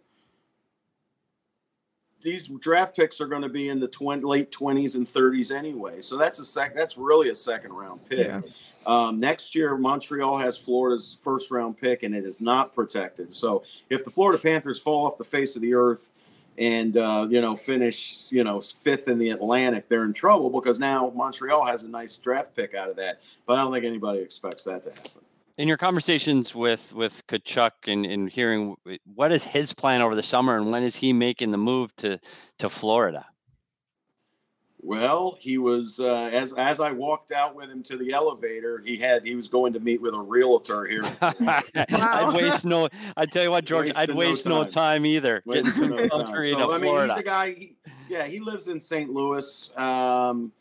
these 2.21 2.49
draft 2.61 2.97
picks 2.97 3.21
are 3.21 3.27
going 3.27 3.43
to 3.43 3.49
be 3.49 3.69
in 3.69 3.79
the 3.79 3.89
20, 3.89 4.23
late 4.23 4.51
20s 4.51 4.97
and 4.97 5.07
30s 5.07 5.55
anyway. 5.55 6.01
So 6.01 6.17
that's 6.17 6.39
a 6.39 6.45
sec 6.45 6.75
that's 6.75 6.97
really 6.97 7.31
a 7.31 7.35
second 7.35 7.73
round 7.73 8.05
pick. 8.09 8.27
Yeah. 8.27 8.41
Um, 8.87 9.19
next 9.19 9.55
year, 9.55 9.77
Montreal 9.77 10.39
has 10.39 10.57
Florida's 10.57 11.19
first 11.23 11.51
round 11.51 11.79
pick, 11.79 12.03
and 12.03 12.15
it 12.15 12.25
is 12.25 12.41
not 12.41 12.75
protected. 12.75 13.33
So 13.33 13.63
if 13.91 14.05
the 14.05 14.11
Florida 14.11 14.41
Panthers 14.43 14.79
fall 14.79 15.07
off 15.07 15.19
the 15.19 15.25
face 15.25 15.57
of 15.57 15.63
the 15.63 15.75
earth 15.75 16.13
and 16.57 16.97
uh, 16.97 17.29
you 17.31 17.41
know 17.41 17.55
finish 17.55 18.33
you 18.33 18.43
know 18.43 18.61
fifth 18.61 19.09
in 19.09 19.19
the 19.19 19.31
Atlantic, 19.31 19.89
they're 19.89 20.05
in 20.05 20.15
trouble 20.15 20.49
because 20.49 20.79
now 20.79 21.13
Montreal 21.15 21.67
has 21.67 21.83
a 21.83 21.89
nice 21.89 22.17
draft 22.17 22.57
pick 22.57 22.75
out 22.75 22.89
of 22.89 22.97
that. 22.97 23.21
But 23.47 23.59
I 23.59 23.63
don't 23.63 23.73
think 23.73 23.85
anybody 23.85 24.21
expects 24.21 24.65
that 24.65 24.83
to 24.85 24.91
happen 24.91 25.23
in 25.59 25.67
your 25.69 25.77
conversations 25.77 26.55
with 26.55 26.93
with 26.95 27.27
Tkachuk 27.27 27.73
and, 27.87 28.07
and 28.07 28.31
hearing 28.31 28.77
what 29.15 29.33
is 29.33 29.45
his 29.45 29.75
plan 29.75 30.01
over 30.01 30.15
the 30.15 30.23
summer 30.23 30.57
and 30.57 30.71
when 30.71 30.85
is 30.85 30.97
he 30.97 31.13
making 31.13 31.51
the 31.51 31.59
move 31.59 31.95
to 31.97 32.19
to 32.59 32.71
Florida? 32.71 33.27
Well, 34.81 35.37
he 35.41 35.59
was 35.59 35.99
uh, 35.99 36.31
as 36.33 36.53
as 36.53 36.79
I 36.79 36.93
walked 36.93 37.33
out 37.33 37.57
with 37.57 37.69
him 37.69 37.83
to 37.83 37.97
the 37.97 38.13
elevator. 38.13 38.81
He 38.85 38.97
had 38.97 39.27
he 39.27 39.35
was 39.35 39.49
going 39.49 39.73
to 39.73 39.81
meet 39.81 40.01
with 40.01 40.15
a 40.15 40.21
realtor 40.21 40.87
here. 40.87 41.03
I'd 41.21 42.33
waste 42.33 42.65
no. 42.65 42.89
I 43.17 43.27
tell 43.27 43.43
you 43.43 43.51
what, 43.51 43.65
George, 43.65 43.91
I'd 43.97 44.15
waste 44.15 44.47
no 44.47 44.63
time, 44.63 44.65
no 44.65 44.71
time 44.71 45.07
either. 45.07 45.43
No 45.45 45.63
time. 45.63 45.73
So, 45.73 46.73
I 46.73 46.79
mean, 46.79 47.09
he's 47.09 47.19
a 47.19 47.23
guy. 47.25 47.51
He, 47.51 47.77
yeah, 48.09 48.25
he 48.25 48.39
lives 48.39 48.69
in 48.69 48.79
St. 48.79 49.11
Louis. 49.11 49.77
Um, 49.77 50.53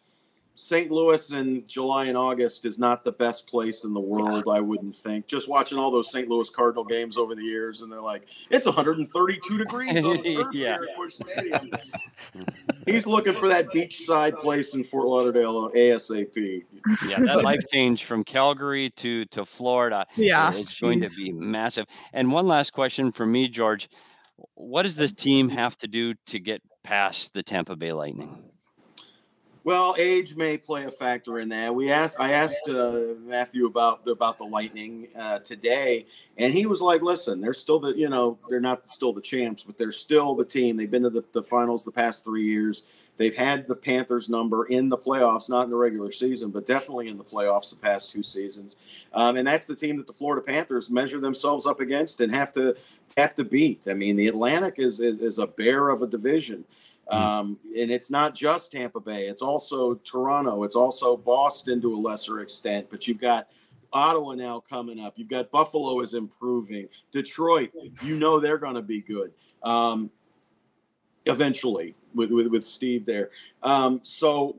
St. 0.59 0.89
Louis 0.89 1.31
in 1.31 1.63
July 1.67 2.05
and 2.05 2.17
August 2.17 2.65
is 2.65 2.79
not 2.79 3.03
the 3.03 3.11
best 3.11 3.45
place 3.45 3.83
in 3.83 3.93
the 3.93 3.99
world, 3.99 4.45
I 4.51 4.59
wouldn't 4.59 4.95
think. 4.95 5.27
Just 5.27 5.47
watching 5.47 5.77
all 5.77 5.91
those 5.91 6.11
St. 6.11 6.27
Louis 6.27 6.49
Cardinal 6.49 6.83
games 6.83 7.15
over 7.15 7.35
the 7.35 7.43
years, 7.43 7.83
and 7.83 7.91
they're 7.91 8.01
like, 8.01 8.27
it's 8.49 8.65
132 8.65 9.57
degrees 9.59 10.03
on 10.03 10.17
the 10.17 10.23
turf 10.35 10.47
yeah. 10.53 10.77
here 10.77 10.87
at 10.89 10.97
Busch 10.97 11.13
Stadium. 11.13 11.69
He's 12.87 13.05
looking 13.05 13.33
for 13.33 13.47
that 13.47 13.69
beachside 13.69 14.39
place 14.39 14.73
in 14.73 14.83
Fort 14.83 15.05
Lauderdale 15.05 15.69
ASAP. 15.69 16.63
Yeah, 17.07 17.19
that 17.19 17.43
life 17.43 17.61
change 17.71 18.05
from 18.05 18.23
Calgary 18.23 18.89
to 18.89 19.25
to 19.25 19.45
Florida 19.45 20.07
yeah, 20.15 20.51
is 20.53 20.73
going 20.73 21.01
to 21.01 21.09
be 21.09 21.31
massive. 21.31 21.85
And 22.13 22.31
one 22.31 22.47
last 22.47 22.73
question 22.73 23.11
for 23.11 23.27
me, 23.27 23.47
George. 23.47 23.89
What 24.55 24.83
does 24.83 24.95
this 24.95 25.11
mm-hmm. 25.11 25.23
team 25.23 25.49
have 25.49 25.77
to 25.77 25.87
do 25.87 26.15
to 26.25 26.39
get 26.39 26.63
past 26.83 27.33
the 27.33 27.43
Tampa 27.43 27.75
Bay 27.75 27.93
Lightning? 27.93 28.43
Well, 29.67 29.95
age 29.99 30.37
may 30.37 30.57
play 30.57 30.85
a 30.85 30.91
factor 30.91 31.39
in 31.39 31.49
that. 31.49 31.75
We 31.75 31.91
asked, 31.91 32.21
I 32.21 32.31
asked 32.31 32.69
uh, 32.69 33.15
Matthew 33.25 33.65
about 33.65 34.07
about 34.07 34.37
the 34.37 34.45
Lightning 34.45 35.09
uh, 35.13 35.39
today, 35.39 36.05
and 36.37 36.53
he 36.53 36.65
was 36.65 36.81
like, 36.81 37.01
"Listen, 37.01 37.41
they're 37.41 37.51
still 37.51 37.77
the, 37.77 37.89
you 37.89 38.07
know, 38.07 38.39
they're 38.49 38.61
not 38.61 38.87
still 38.87 39.11
the 39.11 39.19
champs, 39.19 39.63
but 39.63 39.77
they're 39.77 39.91
still 39.91 40.35
the 40.35 40.45
team. 40.45 40.77
They've 40.77 40.89
been 40.89 41.03
to 41.03 41.09
the, 41.09 41.25
the 41.33 41.43
finals 41.43 41.83
the 41.83 41.91
past 41.91 42.23
three 42.23 42.45
years. 42.45 42.83
They've 43.17 43.35
had 43.35 43.67
the 43.67 43.75
Panthers 43.75 44.29
number 44.29 44.67
in 44.67 44.87
the 44.87 44.97
playoffs, 44.97 45.49
not 45.49 45.65
in 45.65 45.69
the 45.69 45.75
regular 45.75 46.13
season, 46.13 46.49
but 46.49 46.65
definitely 46.65 47.09
in 47.09 47.17
the 47.17 47.25
playoffs 47.25 47.71
the 47.71 47.81
past 47.81 48.09
two 48.09 48.23
seasons. 48.23 48.77
Um, 49.11 49.35
and 49.35 49.45
that's 49.45 49.67
the 49.67 49.75
team 49.75 49.97
that 49.97 50.07
the 50.07 50.13
Florida 50.13 50.41
Panthers 50.41 50.89
measure 50.89 51.19
themselves 51.19 51.65
up 51.65 51.81
against 51.81 52.21
and 52.21 52.33
have 52.33 52.53
to 52.53 52.73
have 53.17 53.35
to 53.35 53.43
beat. 53.43 53.81
I 53.85 53.95
mean, 53.95 54.15
the 54.15 54.27
Atlantic 54.27 54.75
is 54.77 55.01
is, 55.01 55.17
is 55.17 55.39
a 55.39 55.47
bear 55.47 55.89
of 55.89 56.03
a 56.03 56.07
division." 56.07 56.63
Mm-hmm. 57.11 57.23
Um, 57.23 57.59
and 57.77 57.91
it's 57.91 58.11
not 58.11 58.35
just 58.35 58.71
Tampa 58.71 58.99
Bay, 58.99 59.27
it's 59.27 59.41
also 59.41 59.95
Toronto, 59.95 60.63
it's 60.63 60.75
also 60.75 61.15
Boston 61.15 61.81
to 61.81 61.95
a 61.95 61.97
lesser 61.97 62.41
extent, 62.41 62.87
but 62.89 63.07
you've 63.07 63.21
got 63.21 63.47
Ottawa 63.93 64.33
now 64.33 64.59
coming 64.59 64.99
up. 64.99 65.13
You've 65.17 65.29
got 65.29 65.49
Buffalo 65.51 66.01
is 66.01 66.13
improving. 66.13 66.89
Detroit, 67.11 67.71
you 68.03 68.17
know 68.17 68.39
they're 68.39 68.57
going 68.57 68.75
to 68.75 68.81
be 68.81 69.01
good 69.01 69.31
um, 69.63 70.09
eventually 71.25 71.95
with, 72.13 72.31
with, 72.31 72.47
with 72.47 72.65
Steve 72.65 73.05
there. 73.05 73.29
Um, 73.63 73.99
so 74.03 74.57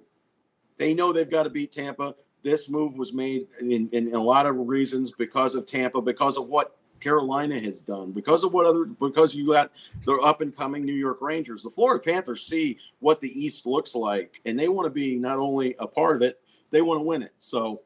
they 0.76 0.94
know 0.94 1.12
they've 1.12 1.28
got 1.28 1.44
to 1.44 1.50
beat 1.50 1.72
Tampa. 1.72 2.14
This 2.42 2.68
move 2.68 2.96
was 2.96 3.12
made 3.12 3.48
in, 3.60 3.88
in, 3.92 4.14
a 4.14 4.22
lot 4.22 4.46
of 4.46 4.56
reasons 4.56 5.12
because 5.12 5.54
of 5.54 5.66
Tampa, 5.66 6.00
because 6.00 6.36
of 6.36 6.48
what 6.48 6.76
Carolina 7.00 7.58
has 7.58 7.80
done 7.80 8.12
because 8.12 8.44
of 8.44 8.52
what 8.52 8.66
other 8.66 8.84
because 8.84 9.34
you 9.34 9.52
got 9.52 9.72
the 10.04 10.14
up 10.16 10.40
and 10.40 10.56
coming 10.56 10.84
New 10.84 10.92
York 10.92 11.18
Rangers. 11.20 11.62
The 11.62 11.70
Florida 11.70 12.02
Panthers 12.02 12.44
see 12.44 12.78
what 13.00 13.20
the 13.20 13.28
East 13.40 13.66
looks 13.66 13.94
like, 13.94 14.40
and 14.44 14.58
they 14.58 14.68
want 14.68 14.86
to 14.86 14.90
be 14.90 15.16
not 15.16 15.38
only 15.38 15.74
a 15.78 15.86
part 15.86 16.16
of 16.16 16.22
it, 16.22 16.40
they 16.70 16.82
want 16.82 17.00
to 17.00 17.06
win 17.06 17.22
it. 17.22 17.32
So 17.38 17.82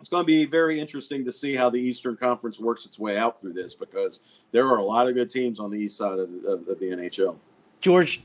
it's 0.00 0.08
going 0.08 0.22
to 0.22 0.26
be 0.26 0.44
very 0.44 0.78
interesting 0.78 1.24
to 1.24 1.32
see 1.32 1.54
how 1.54 1.70
the 1.70 1.80
Eastern 1.80 2.16
Conference 2.16 2.60
works 2.60 2.84
its 2.84 2.98
way 2.98 3.16
out 3.16 3.40
through 3.40 3.54
this 3.54 3.74
because 3.74 4.20
there 4.52 4.66
are 4.66 4.78
a 4.78 4.84
lot 4.84 5.08
of 5.08 5.14
good 5.14 5.30
teams 5.30 5.60
on 5.60 5.70
the 5.70 5.78
east 5.78 5.96
side 5.96 6.18
of 6.18 6.28
of 6.44 6.66
the 6.66 6.86
NHL. 6.86 7.36
George, 7.80 8.22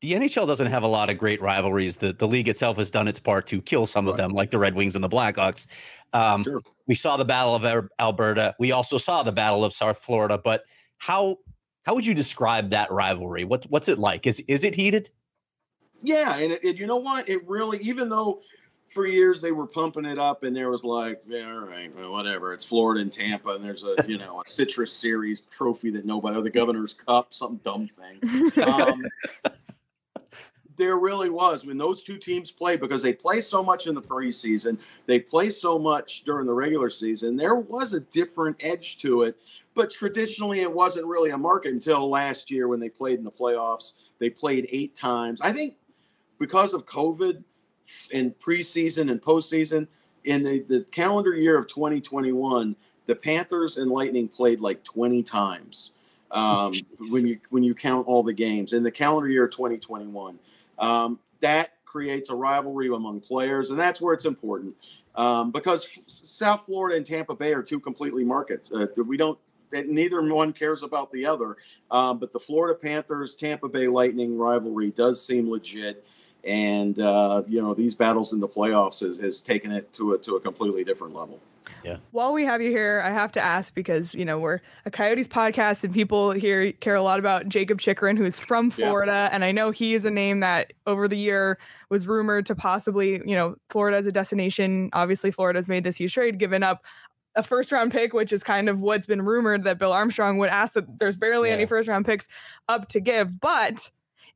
the 0.00 0.12
NHL 0.12 0.46
doesn't 0.46 0.68
have 0.68 0.84
a 0.84 0.88
lot 0.88 1.10
of 1.10 1.18
great 1.18 1.40
rivalries. 1.42 1.96
The 1.96 2.12
the 2.12 2.28
league 2.28 2.48
itself 2.48 2.76
has 2.76 2.90
done 2.90 3.08
its 3.08 3.18
part 3.18 3.46
to 3.48 3.60
kill 3.60 3.86
some 3.86 4.06
of 4.06 4.16
them, 4.16 4.32
like 4.32 4.50
the 4.50 4.58
Red 4.58 4.74
Wings 4.74 4.94
and 4.94 5.02
the 5.02 5.08
Blackhawks. 5.08 5.66
Um, 6.12 6.44
sure. 6.44 6.62
We 6.86 6.94
saw 6.94 7.16
the 7.16 7.24
Battle 7.24 7.54
of 7.54 7.88
Alberta. 7.98 8.54
We 8.58 8.72
also 8.72 8.98
saw 8.98 9.22
the 9.22 9.32
Battle 9.32 9.64
of 9.64 9.72
South 9.72 9.98
Florida. 9.98 10.38
But 10.42 10.62
how 10.98 11.38
how 11.84 11.94
would 11.94 12.06
you 12.06 12.14
describe 12.14 12.70
that 12.70 12.92
rivalry? 12.92 13.44
What 13.44 13.64
what's 13.70 13.88
it 13.88 13.98
like? 13.98 14.26
Is 14.26 14.40
is 14.46 14.62
it 14.62 14.74
heated? 14.74 15.10
Yeah, 16.02 16.36
and, 16.36 16.52
it, 16.52 16.62
and 16.62 16.78
you 16.78 16.86
know 16.86 16.98
what? 16.98 17.28
It 17.28 17.46
really, 17.48 17.78
even 17.78 18.08
though 18.08 18.40
for 18.86 19.06
years 19.06 19.40
they 19.40 19.50
were 19.50 19.66
pumping 19.66 20.04
it 20.04 20.18
up, 20.18 20.44
and 20.44 20.54
there 20.54 20.70
was 20.70 20.84
like, 20.84 21.20
yeah, 21.26 21.52
all 21.52 21.60
right, 21.60 21.94
well, 21.96 22.12
whatever. 22.12 22.52
It's 22.52 22.64
Florida 22.64 23.00
and 23.00 23.12
Tampa, 23.12 23.50
and 23.50 23.64
there's 23.64 23.82
a 23.82 23.96
you 24.06 24.16
know 24.16 24.40
a 24.40 24.48
Citrus 24.48 24.92
Series 24.92 25.40
trophy 25.50 25.90
that 25.90 26.04
nobody, 26.04 26.36
or 26.36 26.42
the 26.42 26.50
Governor's 26.60 26.94
Cup, 26.94 27.34
some 27.34 27.56
dumb 27.64 27.88
thing. 27.88 28.52
Um, 28.62 29.02
there 30.78 30.98
really 30.98 31.28
was 31.28 31.66
when 31.66 31.76
those 31.76 32.02
two 32.02 32.16
teams 32.16 32.50
play 32.50 32.76
because 32.76 33.02
they 33.02 33.12
play 33.12 33.40
so 33.40 33.62
much 33.62 33.86
in 33.86 33.94
the 33.94 34.00
preseason, 34.00 34.78
they 35.06 35.18
play 35.18 35.50
so 35.50 35.78
much 35.78 36.24
during 36.24 36.46
the 36.46 36.52
regular 36.52 36.88
season. 36.88 37.36
There 37.36 37.56
was 37.56 37.92
a 37.92 38.00
different 38.00 38.56
edge 38.64 38.98
to 38.98 39.22
it, 39.22 39.36
but 39.74 39.90
traditionally 39.90 40.60
it 40.60 40.72
wasn't 40.72 41.06
really 41.06 41.30
a 41.30 41.38
market 41.38 41.72
until 41.72 42.08
last 42.08 42.50
year 42.50 42.68
when 42.68 42.80
they 42.80 42.88
played 42.88 43.18
in 43.18 43.24
the 43.24 43.30
playoffs. 43.30 43.94
They 44.18 44.30
played 44.30 44.66
eight 44.70 44.94
times. 44.94 45.40
I 45.40 45.52
think 45.52 45.74
because 46.38 46.72
of 46.72 46.86
COVID 46.86 47.42
in 48.12 48.30
preseason 48.32 49.10
and 49.10 49.20
postseason, 49.20 49.86
in 50.24 50.42
the, 50.42 50.60
the 50.60 50.84
calendar 50.90 51.34
year 51.34 51.58
of 51.58 51.66
2021, 51.66 52.76
the 53.06 53.14
Panthers 53.14 53.78
and 53.78 53.90
Lightning 53.90 54.28
played 54.28 54.60
like 54.60 54.84
20 54.84 55.22
times. 55.22 55.92
Um, 56.30 56.72
when 57.10 57.26
you 57.26 57.38
when 57.48 57.62
you 57.62 57.74
count 57.74 58.06
all 58.06 58.22
the 58.22 58.34
games 58.34 58.74
in 58.74 58.82
the 58.82 58.90
calendar 58.90 59.30
year 59.30 59.44
of 59.44 59.50
2021, 59.50 60.38
um, 60.78 61.18
that 61.40 61.70
creates 61.84 62.30
a 62.30 62.34
rivalry 62.34 62.88
among 62.88 63.20
players, 63.20 63.70
and 63.70 63.78
that's 63.78 64.00
where 64.00 64.14
it's 64.14 64.24
important 64.24 64.74
um, 65.14 65.50
because 65.50 65.88
South 66.06 66.62
Florida 66.64 66.96
and 66.96 67.04
Tampa 67.04 67.34
Bay 67.34 67.52
are 67.52 67.62
two 67.62 67.80
completely 67.80 68.24
markets. 68.24 68.72
Uh, 68.72 68.86
we 68.96 69.16
don't 69.16 69.38
neither 69.72 70.22
one 70.22 70.52
cares 70.52 70.82
about 70.82 71.10
the 71.10 71.26
other. 71.26 71.56
Um, 71.90 72.18
but 72.18 72.32
the 72.32 72.38
Florida 72.38 72.78
Panthers 72.78 73.34
Tampa 73.34 73.68
Bay 73.68 73.88
Lightning 73.88 74.38
rivalry 74.38 74.90
does 74.90 75.24
seem 75.24 75.50
legit, 75.50 76.06
and 76.44 76.98
uh, 77.00 77.42
you 77.46 77.60
know 77.60 77.74
these 77.74 77.94
battles 77.94 78.32
in 78.32 78.40
the 78.40 78.48
playoffs 78.48 79.00
has, 79.00 79.18
has 79.18 79.40
taken 79.40 79.72
it 79.72 79.92
to 79.94 80.14
a 80.14 80.18
to 80.18 80.36
a 80.36 80.40
completely 80.40 80.84
different 80.84 81.14
level. 81.14 81.40
Yeah. 81.84 81.96
While 82.10 82.32
we 82.32 82.44
have 82.44 82.60
you 82.60 82.70
here, 82.70 83.02
I 83.04 83.10
have 83.10 83.32
to 83.32 83.40
ask 83.40 83.74
because 83.74 84.14
you 84.14 84.24
know 84.24 84.38
we're 84.38 84.60
a 84.84 84.90
Coyotes 84.90 85.28
podcast 85.28 85.84
and 85.84 85.92
people 85.92 86.32
here 86.32 86.72
care 86.72 86.94
a 86.94 87.02
lot 87.02 87.18
about 87.18 87.48
Jakob 87.48 87.80
Chychrun, 87.80 88.16
who's 88.16 88.38
from 88.38 88.70
Florida, 88.70 89.12
yeah. 89.12 89.30
and 89.32 89.44
I 89.44 89.52
know 89.52 89.70
he 89.70 89.94
is 89.94 90.04
a 90.04 90.10
name 90.10 90.40
that 90.40 90.72
over 90.86 91.08
the 91.08 91.18
year 91.18 91.58
was 91.90 92.06
rumored 92.06 92.46
to 92.46 92.54
possibly, 92.54 93.20
you 93.24 93.34
know, 93.34 93.56
Florida 93.70 93.96
as 93.96 94.06
a 94.06 94.12
destination. 94.12 94.90
Obviously, 94.92 95.30
Florida's 95.30 95.68
made 95.68 95.84
this 95.84 95.96
huge 95.96 96.14
trade, 96.14 96.38
given 96.38 96.62
up 96.62 96.84
a 97.34 97.42
first 97.42 97.72
round 97.72 97.92
pick, 97.92 98.12
which 98.12 98.32
is 98.32 98.42
kind 98.42 98.68
of 98.68 98.80
what's 98.80 99.06
been 99.06 99.22
rumored 99.22 99.64
that 99.64 99.78
Bill 99.78 99.92
Armstrong 99.92 100.38
would 100.38 100.50
ask 100.50 100.74
that 100.74 100.98
there's 100.98 101.16
barely 101.16 101.48
yeah. 101.48 101.54
any 101.54 101.66
first 101.66 101.88
round 101.88 102.04
picks 102.04 102.28
up 102.68 102.88
to 102.88 103.00
give. 103.00 103.40
But 103.40 103.90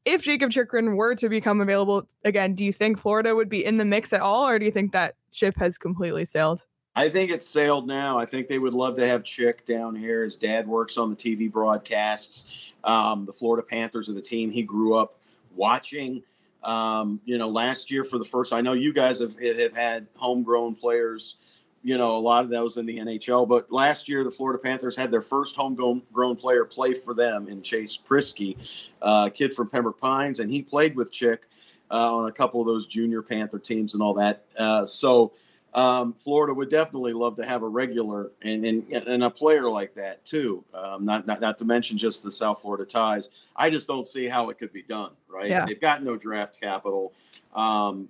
if 0.04 0.22
Jakob 0.22 0.50
Chychrun 0.50 0.96
were 0.96 1.14
to 1.16 1.28
become 1.28 1.60
available 1.60 2.08
again, 2.24 2.54
do 2.54 2.64
you 2.64 2.72
think 2.72 2.98
Florida 2.98 3.34
would 3.34 3.48
be 3.48 3.64
in 3.64 3.76
the 3.76 3.84
mix 3.84 4.12
at 4.12 4.20
all, 4.20 4.46
or 4.46 4.58
do 4.58 4.64
you 4.64 4.72
think 4.72 4.92
that 4.92 5.16
ship 5.30 5.56
has 5.58 5.78
completely 5.78 6.24
sailed? 6.24 6.64
I 6.94 7.08
think 7.08 7.30
it's 7.30 7.46
sailed 7.46 7.86
now. 7.86 8.18
I 8.18 8.26
think 8.26 8.48
they 8.48 8.58
would 8.58 8.74
love 8.74 8.96
to 8.96 9.06
have 9.06 9.24
Chick 9.24 9.64
down 9.64 9.94
here. 9.94 10.24
His 10.24 10.36
dad 10.36 10.68
works 10.68 10.98
on 10.98 11.08
the 11.08 11.16
TV 11.16 11.50
broadcasts. 11.50 12.44
Um, 12.84 13.24
the 13.24 13.32
Florida 13.32 13.66
Panthers 13.66 14.08
are 14.08 14.12
the 14.12 14.20
team 14.20 14.50
he 14.50 14.62
grew 14.62 14.94
up 14.94 15.18
watching. 15.54 16.22
Um, 16.62 17.20
you 17.24 17.38
know, 17.38 17.48
last 17.48 17.90
year 17.90 18.04
for 18.04 18.18
the 18.18 18.24
first, 18.24 18.52
I 18.52 18.60
know 18.60 18.74
you 18.74 18.92
guys 18.92 19.18
have, 19.20 19.38
have 19.40 19.74
had 19.74 20.06
homegrown 20.16 20.74
players 20.74 21.36
you 21.82 21.98
know, 21.98 22.16
a 22.16 22.18
lot 22.18 22.44
of 22.44 22.50
those 22.50 22.76
in 22.76 22.86
the 22.86 22.98
NHL. 22.98 23.46
But 23.48 23.70
last 23.70 24.08
year, 24.08 24.24
the 24.24 24.30
Florida 24.30 24.58
Panthers 24.58 24.96
had 24.96 25.10
their 25.10 25.22
first 25.22 25.56
homegrown 25.56 26.36
player 26.36 26.64
play 26.64 26.94
for 26.94 27.12
them 27.12 27.48
in 27.48 27.62
Chase 27.62 27.98
Priskie, 27.98 28.56
uh, 29.02 29.28
kid 29.30 29.52
from 29.52 29.68
Pembroke 29.68 30.00
Pines, 30.00 30.38
and 30.38 30.50
he 30.50 30.62
played 30.62 30.94
with 30.94 31.10
Chick 31.10 31.48
uh, 31.90 32.16
on 32.16 32.28
a 32.28 32.32
couple 32.32 32.60
of 32.60 32.66
those 32.66 32.86
junior 32.86 33.22
Panther 33.22 33.58
teams 33.58 33.94
and 33.94 34.02
all 34.02 34.14
that. 34.14 34.44
Uh, 34.56 34.86
so 34.86 35.32
um, 35.74 36.12
Florida 36.12 36.52
would 36.52 36.68
definitely 36.68 37.14
love 37.14 37.34
to 37.36 37.44
have 37.46 37.62
a 37.62 37.68
regular 37.68 38.32
and, 38.42 38.64
and, 38.64 38.92
and 38.92 39.24
a 39.24 39.30
player 39.30 39.70
like 39.70 39.94
that 39.94 40.24
too. 40.24 40.64
Um, 40.74 41.04
not, 41.04 41.26
not 41.26 41.40
not 41.40 41.56
to 41.58 41.64
mention 41.64 41.96
just 41.96 42.22
the 42.22 42.30
South 42.30 42.60
Florida 42.60 42.84
ties. 42.84 43.30
I 43.56 43.70
just 43.70 43.86
don't 43.86 44.06
see 44.06 44.28
how 44.28 44.50
it 44.50 44.58
could 44.58 44.72
be 44.72 44.82
done. 44.82 45.12
Right? 45.28 45.48
Yeah. 45.48 45.64
They've 45.64 45.80
got 45.80 46.02
no 46.02 46.16
draft 46.16 46.60
capital. 46.60 47.14
Um, 47.54 48.08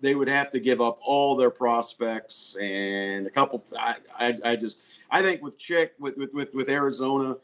they 0.00 0.16
would 0.16 0.28
have 0.28 0.50
to 0.50 0.58
give 0.58 0.80
up 0.80 0.98
all 1.00 1.36
their 1.36 1.50
prospects 1.50 2.56
and 2.60 3.26
a 3.26 3.30
couple. 3.30 3.64
I, 3.78 3.94
I, 4.18 4.38
I 4.44 4.56
just 4.56 4.82
I 5.08 5.22
think 5.22 5.40
with 5.40 5.58
Chick 5.58 5.94
with 6.00 6.16
with 6.16 6.34
with, 6.34 6.52
with 6.52 6.68
Arizona, 6.68 7.36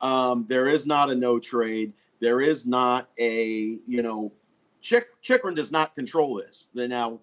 um, 0.00 0.46
there 0.46 0.68
is 0.68 0.86
not 0.86 1.10
a 1.10 1.14
no 1.14 1.40
trade. 1.40 1.92
There 2.20 2.40
is 2.40 2.66
not 2.66 3.08
a 3.18 3.80
you 3.86 4.02
know, 4.02 4.32
Chick 4.80 5.08
Chychrun 5.20 5.56
does 5.56 5.72
not 5.72 5.96
control 5.96 6.36
this. 6.36 6.68
Then 6.72 6.90
now, 6.90 7.18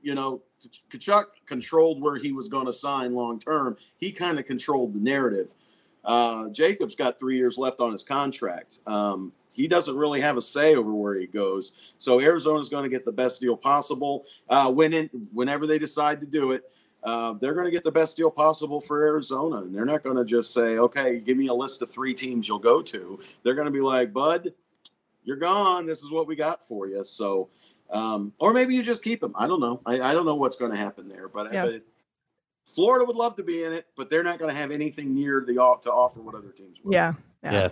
you 0.00 0.14
know, 0.14 0.40
Tkachuk 0.90 1.24
controlled 1.46 2.00
where 2.02 2.16
he 2.16 2.32
was 2.32 2.48
going 2.48 2.66
to 2.66 2.72
sign 2.72 3.14
long 3.14 3.38
term. 3.38 3.76
He 3.96 4.12
kind 4.12 4.38
of 4.38 4.46
controlled 4.46 4.94
the 4.94 5.00
narrative. 5.00 5.54
Uh, 6.04 6.48
Jakob's 6.48 6.94
got 6.94 7.18
three 7.18 7.36
years 7.36 7.58
left 7.58 7.80
on 7.80 7.92
his 7.92 8.04
contract. 8.04 8.78
Um, 8.86 9.32
he 9.52 9.66
doesn't 9.66 9.96
really 9.96 10.20
have 10.20 10.36
a 10.36 10.42
say 10.42 10.74
over 10.74 10.92
where 10.94 11.18
he 11.18 11.26
goes. 11.26 11.72
So 11.98 12.20
Arizona's 12.20 12.68
going 12.68 12.84
to 12.84 12.90
get 12.90 13.04
the 13.04 13.12
best 13.12 13.40
deal 13.40 13.56
possible. 13.56 14.26
Uh, 14.48 14.70
when 14.70 14.92
in, 14.92 15.10
whenever 15.32 15.66
they 15.66 15.78
decide 15.78 16.20
to 16.20 16.26
do 16.26 16.52
it, 16.52 16.70
uh, 17.02 17.34
they're 17.40 17.54
going 17.54 17.64
to 17.64 17.70
get 17.70 17.84
the 17.84 17.90
best 17.90 18.16
deal 18.16 18.30
possible 18.30 18.80
for 18.80 19.06
Arizona, 19.06 19.58
and 19.58 19.74
they're 19.74 19.84
not 19.86 20.02
going 20.02 20.16
to 20.16 20.24
just 20.24 20.52
say, 20.52 20.76
"Okay, 20.78 21.20
give 21.20 21.36
me 21.36 21.46
a 21.46 21.54
list 21.54 21.80
of 21.80 21.88
three 21.88 22.12
teams 22.12 22.48
you'll 22.48 22.58
go 22.58 22.82
to." 22.82 23.20
They're 23.42 23.54
going 23.54 23.66
to 23.66 23.72
be 23.72 23.80
like, 23.80 24.12
"Bud, 24.12 24.52
you're 25.24 25.36
gone. 25.36 25.86
This 25.86 26.02
is 26.02 26.10
what 26.10 26.26
we 26.26 26.34
got 26.34 26.66
for 26.66 26.88
you." 26.88 27.04
So, 27.04 27.48
um, 27.90 28.32
or 28.38 28.52
maybe 28.52 28.74
you 28.74 28.82
just 28.82 29.02
keep 29.02 29.22
him. 29.22 29.32
I 29.36 29.46
don't 29.46 29.60
know. 29.60 29.80
I, 29.86 30.00
I 30.00 30.12
don't 30.12 30.26
know 30.26 30.34
what's 30.34 30.56
going 30.56 30.70
to 30.70 30.76
happen 30.76 31.08
there, 31.08 31.28
but, 31.28 31.52
yeah. 31.52 31.66
but 31.66 31.82
Florida 32.66 33.04
would 33.04 33.16
love 33.16 33.36
to 33.36 33.42
be 33.42 33.62
in 33.62 33.72
it, 33.72 33.86
but 33.96 34.10
they're 34.10 34.24
not 34.24 34.38
going 34.38 34.50
to 34.50 34.56
have 34.56 34.70
anything 34.70 35.14
near 35.14 35.44
the 35.46 35.58
off 35.58 35.82
to 35.82 35.92
offer 35.92 36.20
what 36.20 36.34
other 36.34 36.50
teams 36.50 36.80
will. 36.82 36.92
Yeah, 36.92 37.14
yeah. 37.42 37.52
yeah. 37.52 37.68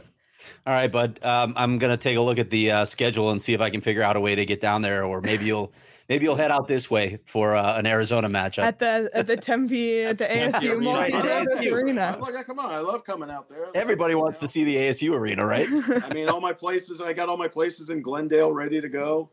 All 0.67 0.73
right, 0.73 0.91
bud. 0.91 1.21
Um, 1.23 1.55
I'm 1.57 1.79
gonna 1.79 1.97
take 1.97 2.17
a 2.17 2.21
look 2.21 2.39
at 2.39 2.51
the 2.51 2.71
uh, 2.71 2.85
schedule 2.85 3.31
and 3.31 3.41
see 3.41 3.53
if 3.53 3.61
I 3.61 3.71
can 3.71 3.81
figure 3.81 4.03
out 4.03 4.17
a 4.17 4.21
way 4.21 4.35
to 4.35 4.45
get 4.45 4.61
down 4.61 4.83
there, 4.83 5.05
or 5.05 5.21
maybe 5.21 5.45
you'll 5.45 5.73
maybe 6.09 6.25
you'll 6.25 6.35
head 6.35 6.51
out 6.51 6.69
this 6.69 6.91
way 6.91 7.19
for 7.25 7.55
uh, 7.55 7.79
an 7.79 7.87
Arizona 7.87 8.29
matchup 8.29 8.65
at 8.65 8.79
the 8.79 9.11
at 9.15 9.27
the 9.27 9.37
Tempe 9.37 10.03
at 10.05 10.19
the 10.19 10.25
ASU 10.25 10.83
multi 10.83 11.71
arena. 11.71 12.19
Look, 12.21 12.47
come 12.47 12.59
on, 12.59 12.71
I 12.71 12.79
love 12.79 13.05
coming 13.05 13.31
out 13.31 13.49
there. 13.49 13.69
Everybody 13.75 14.15
wants 14.15 14.39
to 14.41 14.49
see 14.49 14.65
the 14.65 14.77
ASU 14.77 15.13
arena, 15.13 15.47
right? 15.47 15.69
I 16.05 16.13
mean, 16.13 16.29
all 16.29 16.41
my 16.41 16.53
places. 16.53 17.01
I 17.01 17.13
got 17.13 17.29
all 17.29 17.37
my 17.37 17.49
places 17.49 17.91
in 17.91 18.03
Glendale 18.03 18.53
ready 18.53 18.81
to 18.81 18.89
go. 18.89 19.31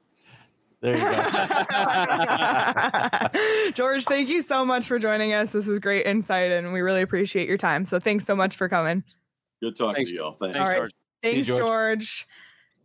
There 0.82 0.98
you 0.98 1.04
go. 1.04 1.12
George, 3.74 4.04
thank 4.06 4.30
you 4.30 4.42
so 4.42 4.66
much 4.66 4.88
for 4.88 4.98
joining 4.98 5.34
us. 5.34 5.52
This 5.52 5.68
is 5.68 5.78
great 5.78 6.08
insight, 6.08 6.52
and 6.52 6.74
we 6.74 6.82
really 6.82 7.04
appreciate 7.04 7.48
your 7.48 7.58
time. 7.58 7.86
So 7.86 8.00
thanks 8.00 8.26
so 8.26 8.36
much 8.36 8.56
for 8.56 8.68
coming. 8.68 9.04
Good 9.62 9.76
talking 9.76 9.96
Thanks. 9.96 10.10
to 10.10 10.18
y'all. 10.18 10.32
Thanks. 10.32 10.58
All 10.58 10.66
right. 10.66 10.78
George. 10.78 10.92
Thanks, 11.22 11.48
George. 11.48 11.60
George. 11.60 12.28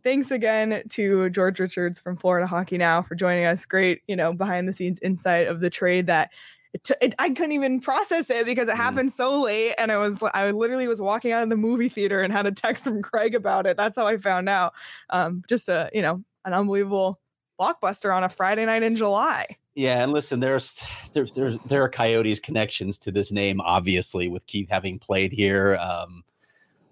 Thanks 0.03 0.29
again 0.29 0.83
to 0.89 1.29
George 1.31 1.59
Richards 1.59 1.99
from 1.99 2.15
Florida 2.15 2.45
Hockey 2.45 2.77
Now 2.77 3.01
for 3.01 3.15
joining 3.15 3.45
us. 3.45 3.65
Great, 3.65 4.03
you 4.07 4.15
know, 4.15 4.31
behind 4.31 4.67
the 4.67 4.73
scenes 4.73 4.99
insight 5.01 5.47
of 5.47 5.59
the 5.59 5.71
trade 5.71 6.05
that 6.05 6.29
it 6.73 6.83
t- 6.83 6.93
it, 7.01 7.15
I 7.17 7.29
couldn't 7.29 7.53
even 7.53 7.81
process 7.81 8.29
it 8.29 8.45
because 8.45 8.67
it 8.67 8.75
mm. 8.75 8.77
happened 8.77 9.11
so 9.11 9.41
late, 9.41 9.73
and 9.79 9.91
I 9.91 9.97
was 9.97 10.21
I 10.35 10.51
literally 10.51 10.87
was 10.87 11.01
walking 11.01 11.31
out 11.31 11.41
of 11.41 11.49
the 11.49 11.57
movie 11.57 11.89
theater 11.89 12.21
and 12.21 12.31
had 12.31 12.45
a 12.45 12.51
text 12.51 12.83
from 12.83 13.01
Craig 13.01 13.33
about 13.33 13.65
it. 13.65 13.75
That's 13.75 13.97
how 13.97 14.05
I 14.05 14.17
found 14.17 14.47
out. 14.47 14.73
Um, 15.09 15.43
just 15.49 15.67
a 15.67 15.89
you 15.93 16.03
know 16.03 16.23
an 16.45 16.53
unbelievable 16.53 17.19
blockbuster 17.59 18.15
on 18.15 18.23
a 18.23 18.29
Friday 18.29 18.65
night 18.65 18.83
in 18.83 18.95
July. 18.95 19.57
Yeah, 19.75 20.01
and 20.03 20.11
listen, 20.11 20.39
there's 20.39 20.81
there's 21.13 21.31
there's 21.33 21.59
there 21.67 21.83
are 21.83 21.89
Coyotes 21.89 22.39
connections 22.39 22.97
to 22.99 23.11
this 23.11 23.31
name, 23.31 23.61
obviously, 23.61 24.27
with 24.27 24.45
Keith 24.47 24.69
having 24.69 24.97
played 24.97 25.31
here. 25.31 25.75
Um, 25.75 26.23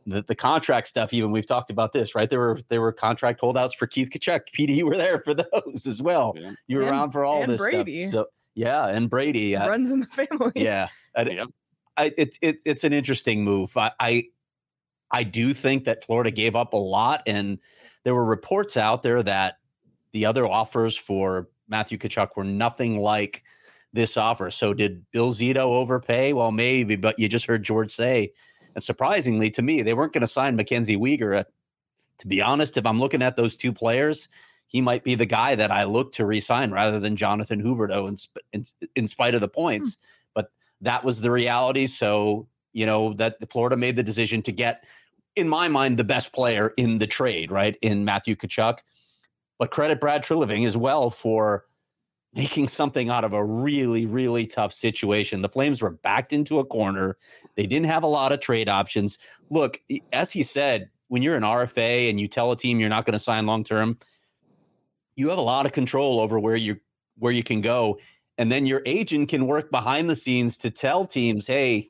the, 0.07 0.23
the 0.27 0.35
contract 0.35 0.87
stuff, 0.87 1.13
even 1.13 1.31
we've 1.31 1.47
talked 1.47 1.71
about 1.71 1.93
this, 1.93 2.13
right? 2.13 2.29
There 2.29 2.39
were 2.39 2.59
there 2.69 2.81
were 2.81 2.91
contract 2.91 3.39
holdouts 3.39 3.73
for 3.73 3.87
Keith 3.87 4.09
Tkachuk. 4.09 4.41
PD, 4.57 4.75
you 4.75 4.85
were 4.85 4.97
there 4.97 5.19
for 5.21 5.33
those 5.33 5.87
as 5.87 6.01
well. 6.01 6.33
Yeah. 6.37 6.51
You 6.67 6.77
were 6.77 6.83
and, 6.83 6.91
around 6.91 7.11
for 7.11 7.25
all 7.25 7.45
this 7.47 7.59
Brady. 7.59 8.03
stuff. 8.03 8.11
So 8.11 8.27
yeah, 8.53 8.87
and 8.87 9.09
Brady 9.09 9.55
uh, 9.55 9.67
runs 9.67 9.91
in 9.91 10.01
the 10.01 10.07
family. 10.07 10.51
Yeah, 10.55 10.87
I, 11.15 11.45
I, 11.97 12.13
it, 12.17 12.37
it, 12.41 12.57
it's 12.65 12.83
an 12.83 12.93
interesting 12.93 13.43
move. 13.43 13.75
I, 13.75 13.91
I 13.99 14.23
I 15.11 15.23
do 15.23 15.53
think 15.53 15.85
that 15.85 16.03
Florida 16.03 16.31
gave 16.31 16.55
up 16.55 16.73
a 16.73 16.77
lot, 16.77 17.23
and 17.25 17.59
there 18.03 18.13
were 18.13 18.25
reports 18.25 18.77
out 18.77 19.01
there 19.01 19.23
that 19.23 19.55
the 20.15 20.25
other 20.25 20.47
offers 20.47 20.97
for 20.97 21.49
Matthew 21.67 21.99
Tkachuk 21.99 22.29
were 22.35 22.43
nothing 22.43 22.97
like 22.99 23.43
this 23.93 24.17
offer. 24.17 24.49
So 24.49 24.73
did 24.73 25.05
Bill 25.11 25.31
Zito 25.31 25.57
overpay? 25.57 26.33
Well, 26.33 26.51
maybe, 26.51 26.95
but 26.95 27.19
you 27.19 27.29
just 27.29 27.45
heard 27.45 27.61
George 27.61 27.91
say 27.91 28.31
and 28.75 28.83
surprisingly 28.83 29.49
to 29.51 29.61
me, 29.61 29.81
they 29.81 29.93
weren't 29.93 30.13
going 30.13 30.21
to 30.21 30.27
sign 30.27 30.55
Mackenzie 30.55 30.97
Weegar. 30.97 31.39
Uh, 31.39 31.43
to 32.19 32.27
be 32.27 32.41
honest, 32.41 32.77
if 32.77 32.85
I'm 32.85 32.99
looking 32.99 33.21
at 33.21 33.35
those 33.35 33.55
two 33.55 33.73
players, 33.73 34.27
he 34.67 34.81
might 34.81 35.03
be 35.03 35.15
the 35.15 35.25
guy 35.25 35.55
that 35.55 35.71
I 35.71 35.85
look 35.85 36.11
to 36.13 36.25
resign 36.25 36.71
rather 36.71 36.99
than 36.99 37.15
Jonathan 37.15 37.63
Huberdeau 37.63 38.07
in, 38.07 38.15
in, 38.53 38.63
in 38.95 39.07
spite 39.07 39.35
of 39.35 39.41
the 39.41 39.47
points. 39.47 39.95
Hmm. 39.95 40.01
But 40.33 40.51
that 40.81 41.03
was 41.03 41.21
the 41.21 41.31
reality. 41.31 41.87
So, 41.87 42.47
you 42.73 42.85
know, 42.85 43.13
that 43.13 43.37
Florida 43.49 43.77
made 43.77 43.95
the 43.95 44.03
decision 44.03 44.41
to 44.43 44.51
get, 44.51 44.83
in 45.35 45.47
my 45.47 45.67
mind, 45.67 45.97
the 45.97 46.03
best 46.03 46.33
player 46.33 46.73
in 46.77 46.97
the 46.97 47.07
trade, 47.07 47.51
right? 47.51 47.77
In 47.81 48.05
Matthew 48.05 48.35
Tkachuk. 48.35 48.79
But 49.57 49.71
credit 49.71 49.99
Brad 49.99 50.23
Treliving 50.23 50.65
as 50.67 50.75
well 50.75 51.09
for 51.09 51.65
making 52.33 52.67
something 52.67 53.09
out 53.09 53.23
of 53.23 53.31
a 53.31 53.43
really, 53.43 54.05
really 54.05 54.45
tough 54.45 54.73
situation. 54.73 55.41
The 55.41 55.49
Flames 55.49 55.81
were 55.81 55.91
backed 55.91 56.33
into 56.33 56.59
a 56.59 56.65
corner. 56.65 57.17
They 57.55 57.65
didn't 57.65 57.85
have 57.85 58.03
a 58.03 58.07
lot 58.07 58.33
of 58.33 58.41
trade 58.41 58.67
options. 58.67 59.17
Look, 59.49 59.79
as 60.11 60.31
he 60.31 60.43
said, 60.43 60.89
when 61.07 61.21
you're 61.21 61.35
an 61.37 61.43
RFA 61.43 62.09
and 62.09 62.19
you 62.19 62.27
tell 62.27 62.51
a 62.51 62.57
team 62.57 62.79
you're 62.79 62.89
not 62.89 63.05
going 63.05 63.13
to 63.13 63.19
sign 63.19 63.45
long 63.45 63.63
term, 63.63 63.97
you 65.15 65.29
have 65.29 65.37
a 65.37 65.41
lot 65.41 65.65
of 65.65 65.71
control 65.71 66.19
over 66.19 66.37
where 66.37 66.57
you 66.57 66.77
where 67.17 67.31
you 67.31 67.43
can 67.43 67.61
go. 67.61 67.97
And 68.37 68.51
then 68.51 68.65
your 68.65 68.81
agent 68.85 69.29
can 69.29 69.47
work 69.47 69.71
behind 69.71 70.09
the 70.09 70.15
scenes 70.15 70.57
to 70.57 70.69
tell 70.69 71.05
teams, 71.05 71.47
hey, 71.47 71.89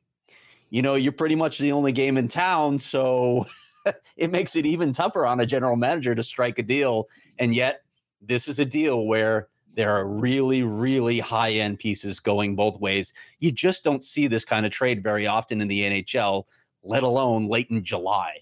you 0.69 0.83
know, 0.83 0.93
you're 0.93 1.11
pretty 1.11 1.35
much 1.35 1.57
the 1.57 1.71
only 1.71 1.91
game 1.91 2.17
in 2.17 2.27
town. 2.27 2.77
So 2.77 3.47
it 4.17 4.31
makes 4.31 4.55
it 4.55 4.65
even 4.65 4.93
tougher 4.93 5.25
on 5.25 5.39
a 5.39 5.45
general 5.45 5.75
manager 5.75 6.15
to 6.15 6.23
strike 6.23 6.59
a 6.59 6.63
deal. 6.63 7.07
And 7.39 7.53
yet, 7.55 7.81
this 8.21 8.47
is 8.47 8.59
a 8.59 8.65
deal 8.65 9.05
where 9.05 9.49
There 9.75 9.91
are 9.91 10.07
really, 10.07 10.63
really 10.63 11.19
high 11.19 11.51
end 11.51 11.79
pieces 11.79 12.21
going 12.21 12.55
both 12.55 12.79
ways. 12.79 13.13
You 13.39 13.51
just 13.51 13.83
don't 13.83 14.03
see 14.03 14.27
this 14.27 14.45
kind 14.45 14.65
of 14.65 14.71
trade 14.71 15.03
very 15.03 15.27
often 15.27 15.59
in 15.61 15.67
the 15.67 15.81
NHL, 15.81 16.45
let 16.83 17.03
alone 17.03 17.49
late 17.49 17.69
in 17.69 17.83
July. 17.83 18.39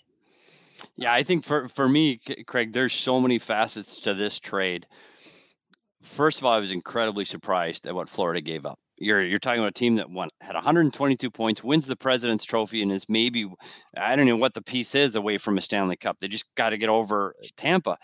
Yeah, 0.96 1.14
I 1.14 1.24
think 1.24 1.44
for 1.44 1.68
for 1.70 1.90
me, 1.90 2.20
Craig, 2.46 2.72
there's 2.74 2.94
so 2.94 3.20
many 3.20 3.40
facets 3.40 4.00
to 4.02 4.14
this 4.14 4.40
trade. 4.40 4.86
First 6.04 6.38
of 6.38 6.46
all, 6.46 6.54
I 6.54 6.60
was 6.60 6.72
incredibly 6.72 7.26
surprised 7.26 7.88
at 7.88 7.96
what 7.96 8.10
Florida 8.10 8.42
gave 8.42 8.66
up. 8.66 8.80
You're 8.98 9.24
you're 9.24 9.40
talking 9.40 9.60
about 9.60 9.70
a 9.70 9.74
team 9.74 9.96
that 9.96 10.10
won 10.10 10.30
had 10.40 10.56
122 10.56 11.32
points, 11.32 11.64
wins 11.64 11.88
the 11.88 11.96
President's 11.96 12.46
Trophy, 12.46 12.82
and 12.82 12.92
is 12.92 13.06
maybe 13.10 13.50
I 13.98 14.16
don't 14.16 14.28
know 14.28 14.38
what 14.38 14.54
the 14.54 14.62
piece 14.62 14.94
is 14.96 15.16
away 15.16 15.38
from 15.38 15.58
a 15.58 15.62
Stanley 15.62 15.98
Cup. 15.98 16.18
They 16.20 16.28
just 16.28 16.46
got 16.56 16.70
to 16.70 16.78
get 16.78 16.90
over 16.90 17.36
Tampa. 17.58 17.98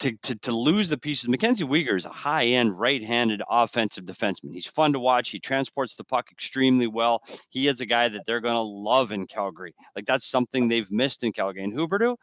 To, 0.00 0.12
to, 0.22 0.34
to 0.34 0.52
lose 0.52 0.88
the 0.88 0.98
pieces. 0.98 1.28
Mackenzie 1.28 1.64
Weegar 1.64 1.96
is 1.96 2.04
a 2.04 2.10
high 2.10 2.46
end 2.46 2.78
right 2.78 3.02
handed 3.02 3.42
offensive 3.48 4.04
defenseman. 4.04 4.52
He's 4.52 4.66
fun 4.66 4.92
to 4.92 4.98
watch. 4.98 5.30
He 5.30 5.38
transports 5.38 5.94
the 5.94 6.02
puck 6.02 6.26
extremely 6.32 6.88
well. 6.88 7.22
He 7.48 7.68
is 7.68 7.80
a 7.80 7.86
guy 7.86 8.08
that 8.08 8.22
they're 8.26 8.40
going 8.40 8.56
to 8.56 8.60
love 8.60 9.12
in 9.12 9.28
Calgary. 9.28 9.72
Like 9.94 10.04
that's 10.04 10.26
something 10.26 10.66
they've 10.66 10.90
missed 10.90 11.22
in 11.22 11.32
Calgary. 11.32 11.62
And 11.62 11.72
Huberdeau, 11.72 12.16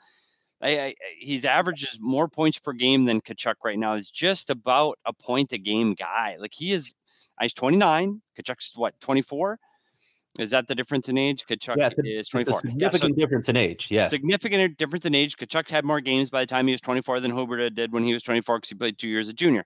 I, 0.62 0.80
I, 0.80 0.95
he's 1.17 1.45
averages 1.45 1.97
more 1.99 2.27
points 2.27 2.60
per 2.60 2.73
game 2.73 3.06
than 3.06 3.21
Tkachuk 3.21 3.56
right 3.63 3.80
now. 3.80 3.95
He's 3.95 4.10
just 4.10 4.49
about 4.49 4.99
a 5.06 5.13
point 5.13 5.54
a 5.54 5.58
game 5.58 5.93
guy. 5.93 6.36
Like 6.39 6.54
he 6.54 6.73
is 6.73 6.93
He's 7.41 7.54
29. 7.54 8.21
Tkachuk's 8.38 8.73
what 8.75 8.99
24. 9.01 9.60
Is 10.39 10.49
that 10.51 10.67
the 10.67 10.75
difference 10.75 11.10
in 11.10 11.17
age? 11.17 11.43
Tkachuk 11.45 11.75
yeah, 11.77 11.89
is 12.06 12.30
24. 12.30 12.60
significant 12.62 12.82
yeah, 12.82 13.10
so 13.10 13.10
difference 13.10 13.49
in 13.49 13.58
age. 13.58 13.88
Yeah. 13.91 14.08
Significant 14.08 14.77
difference 14.77 15.06
in 15.06 15.13
age. 15.13 15.36
Tkachuk 15.36 15.69
had 15.69 15.84
more 15.84 15.99
games 15.99 16.30
by 16.30 16.41
the 16.41 16.47
time 16.47 16.67
he 16.67 16.71
was 16.71 16.80
24 16.82 17.19
than 17.19 17.32
Huberdeau 17.32 17.73
did 17.73 17.91
when 17.91 18.04
he 18.04 18.13
was 18.13 18.23
24 18.23 18.60
because 18.60 18.69
he 18.69 18.75
played 18.75 18.97
two 18.97 19.10
years 19.10 19.27
as 19.27 19.34
junior. 19.34 19.65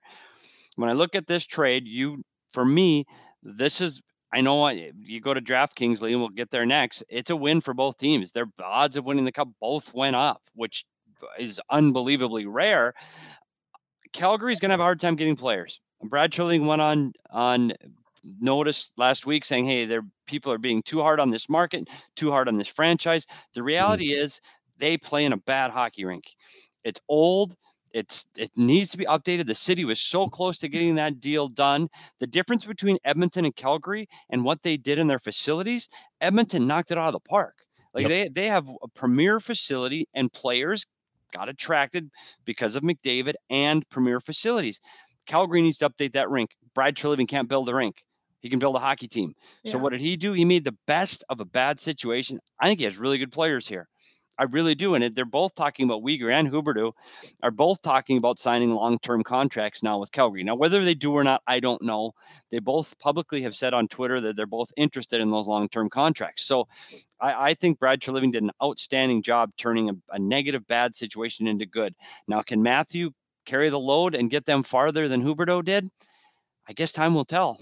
When 0.74 0.90
I 0.90 0.92
look 0.92 1.14
at 1.14 1.28
this 1.28 1.46
trade, 1.46 1.86
you 1.86 2.22
for 2.50 2.64
me, 2.64 3.04
this 3.42 3.80
is 3.80 4.00
I 4.32 4.40
know 4.40 4.68
you 4.68 5.20
go 5.20 5.34
to 5.34 5.40
DraftKings, 5.40 6.00
Lee, 6.00 6.12
and 6.12 6.20
we'll 6.20 6.30
get 6.30 6.50
there 6.50 6.66
next. 6.66 7.04
It's 7.08 7.30
a 7.30 7.36
win 7.36 7.60
for 7.60 7.72
both 7.72 7.96
teams. 7.98 8.32
Their 8.32 8.46
odds 8.62 8.96
of 8.96 9.04
winning 9.04 9.24
the 9.24 9.32
cup 9.32 9.48
both 9.60 9.94
went 9.94 10.16
up, 10.16 10.42
which 10.54 10.84
is 11.38 11.60
unbelievably 11.70 12.46
rare. 12.46 12.92
Calgary's 14.12 14.58
going 14.58 14.70
to 14.70 14.72
have 14.72 14.80
a 14.80 14.84
hard 14.84 15.00
time 15.00 15.14
getting 15.14 15.36
players. 15.36 15.80
Brad 16.02 16.32
Treliving 16.32 16.66
went 16.66 16.82
on 16.82 17.12
on 17.30 17.72
notice 18.40 18.90
last 18.96 19.26
week 19.26 19.44
saying, 19.44 19.66
"Hey, 19.66 19.86
there 19.86 20.02
people 20.26 20.52
are 20.52 20.58
being 20.58 20.82
too 20.82 21.00
hard 21.00 21.20
on 21.20 21.30
this 21.30 21.48
market, 21.48 21.88
too 22.16 22.30
hard 22.30 22.48
on 22.48 22.58
this 22.58 22.68
franchise." 22.68 23.26
The 23.54 23.60
mm-hmm. 23.60 23.66
reality 23.66 24.12
mm-hmm. 24.12 24.24
is 24.24 24.40
they 24.78 24.96
play 24.96 25.24
in 25.24 25.32
a 25.32 25.38
bad 25.38 25.70
hockey 25.70 26.04
rink. 26.04 26.24
It's 26.84 27.00
old. 27.08 27.56
It's 27.92 28.26
it 28.36 28.50
needs 28.56 28.90
to 28.90 28.98
be 28.98 29.06
updated. 29.06 29.46
The 29.46 29.54
city 29.54 29.84
was 29.84 29.98
so 29.98 30.28
close 30.28 30.58
to 30.58 30.68
getting 30.68 30.96
that 30.96 31.20
deal 31.20 31.48
done. 31.48 31.88
The 32.20 32.26
difference 32.26 32.64
between 32.64 32.98
Edmonton 33.04 33.44
and 33.44 33.56
Calgary 33.56 34.08
and 34.28 34.44
what 34.44 34.62
they 34.62 34.76
did 34.76 34.98
in 34.98 35.06
their 35.06 35.18
facilities, 35.18 35.88
Edmonton 36.20 36.66
knocked 36.66 36.90
it 36.90 36.98
out 36.98 37.08
of 37.08 37.12
the 37.14 37.20
park. 37.20 37.54
Like 37.94 38.02
yep. 38.02 38.10
they 38.10 38.42
they 38.42 38.48
have 38.48 38.68
a 38.82 38.88
premier 38.88 39.40
facility 39.40 40.08
and 40.12 40.30
players 40.30 40.84
got 41.32 41.48
attracted 41.48 42.10
because 42.44 42.74
of 42.74 42.82
McDavid 42.82 43.34
and 43.50 43.88
premier 43.88 44.20
facilities. 44.20 44.80
Calgary 45.26 45.62
needs 45.62 45.78
to 45.78 45.90
update 45.90 46.12
that 46.12 46.30
rink. 46.30 46.50
Brad 46.74 46.96
Treliving 46.96 47.28
can't 47.28 47.48
build 47.48 47.68
a 47.68 47.74
rink. 47.74 48.02
He 48.40 48.50
can 48.50 48.58
build 48.58 48.76
a 48.76 48.80
hockey 48.80 49.08
team. 49.08 49.34
Yeah. 49.62 49.72
So 49.72 49.78
what 49.78 49.90
did 49.90 50.00
he 50.00 50.16
do? 50.16 50.32
He 50.32 50.44
made 50.44 50.64
the 50.64 50.76
best 50.86 51.24
of 51.28 51.40
a 51.40 51.44
bad 51.44 51.80
situation. 51.80 52.38
I 52.60 52.68
think 52.68 52.78
he 52.78 52.84
has 52.84 52.98
really 52.98 53.18
good 53.18 53.32
players 53.32 53.66
here. 53.66 53.88
I 54.38 54.44
really 54.44 54.74
do. 54.74 54.94
And 54.94 55.14
they're 55.14 55.24
both 55.24 55.54
talking 55.54 55.86
about 55.86 56.02
Weegar 56.02 56.30
and 56.30 56.50
Huberdeau 56.50 56.92
are 57.42 57.50
both 57.50 57.80
talking 57.80 58.18
about 58.18 58.38
signing 58.38 58.70
long-term 58.70 59.22
contracts 59.22 59.82
now 59.82 59.98
with 59.98 60.12
Calgary. 60.12 60.44
Now, 60.44 60.54
whether 60.54 60.84
they 60.84 60.94
do 60.94 61.12
or 61.12 61.24
not, 61.24 61.42
I 61.46 61.58
don't 61.58 61.80
know. 61.82 62.12
They 62.50 62.58
both 62.58 62.98
publicly 62.98 63.40
have 63.42 63.56
said 63.56 63.72
on 63.72 63.88
Twitter 63.88 64.20
that 64.20 64.36
they're 64.36 64.46
both 64.46 64.68
interested 64.76 65.20
in 65.20 65.30
those 65.30 65.46
long-term 65.46 65.88
contracts. 65.88 66.44
So 66.44 66.68
I, 67.18 67.50
I 67.50 67.54
think 67.54 67.78
Brad 67.78 68.00
Treliving 68.00 68.32
did 68.32 68.42
an 68.42 68.50
outstanding 68.62 69.22
job 69.22 69.52
turning 69.56 69.88
a, 69.88 69.94
a 70.10 70.18
negative, 70.18 70.66
bad 70.66 70.94
situation 70.94 71.46
into 71.46 71.64
good. 71.64 71.94
Now, 72.28 72.42
can 72.42 72.62
Matthew 72.62 73.12
carry 73.46 73.70
the 73.70 73.78
load 73.78 74.14
and 74.14 74.30
get 74.30 74.44
them 74.44 74.62
farther 74.62 75.08
than 75.08 75.22
Huberdeau 75.22 75.64
did? 75.64 75.90
I 76.68 76.72
guess 76.72 76.92
time 76.92 77.14
will 77.14 77.24
tell. 77.24 77.58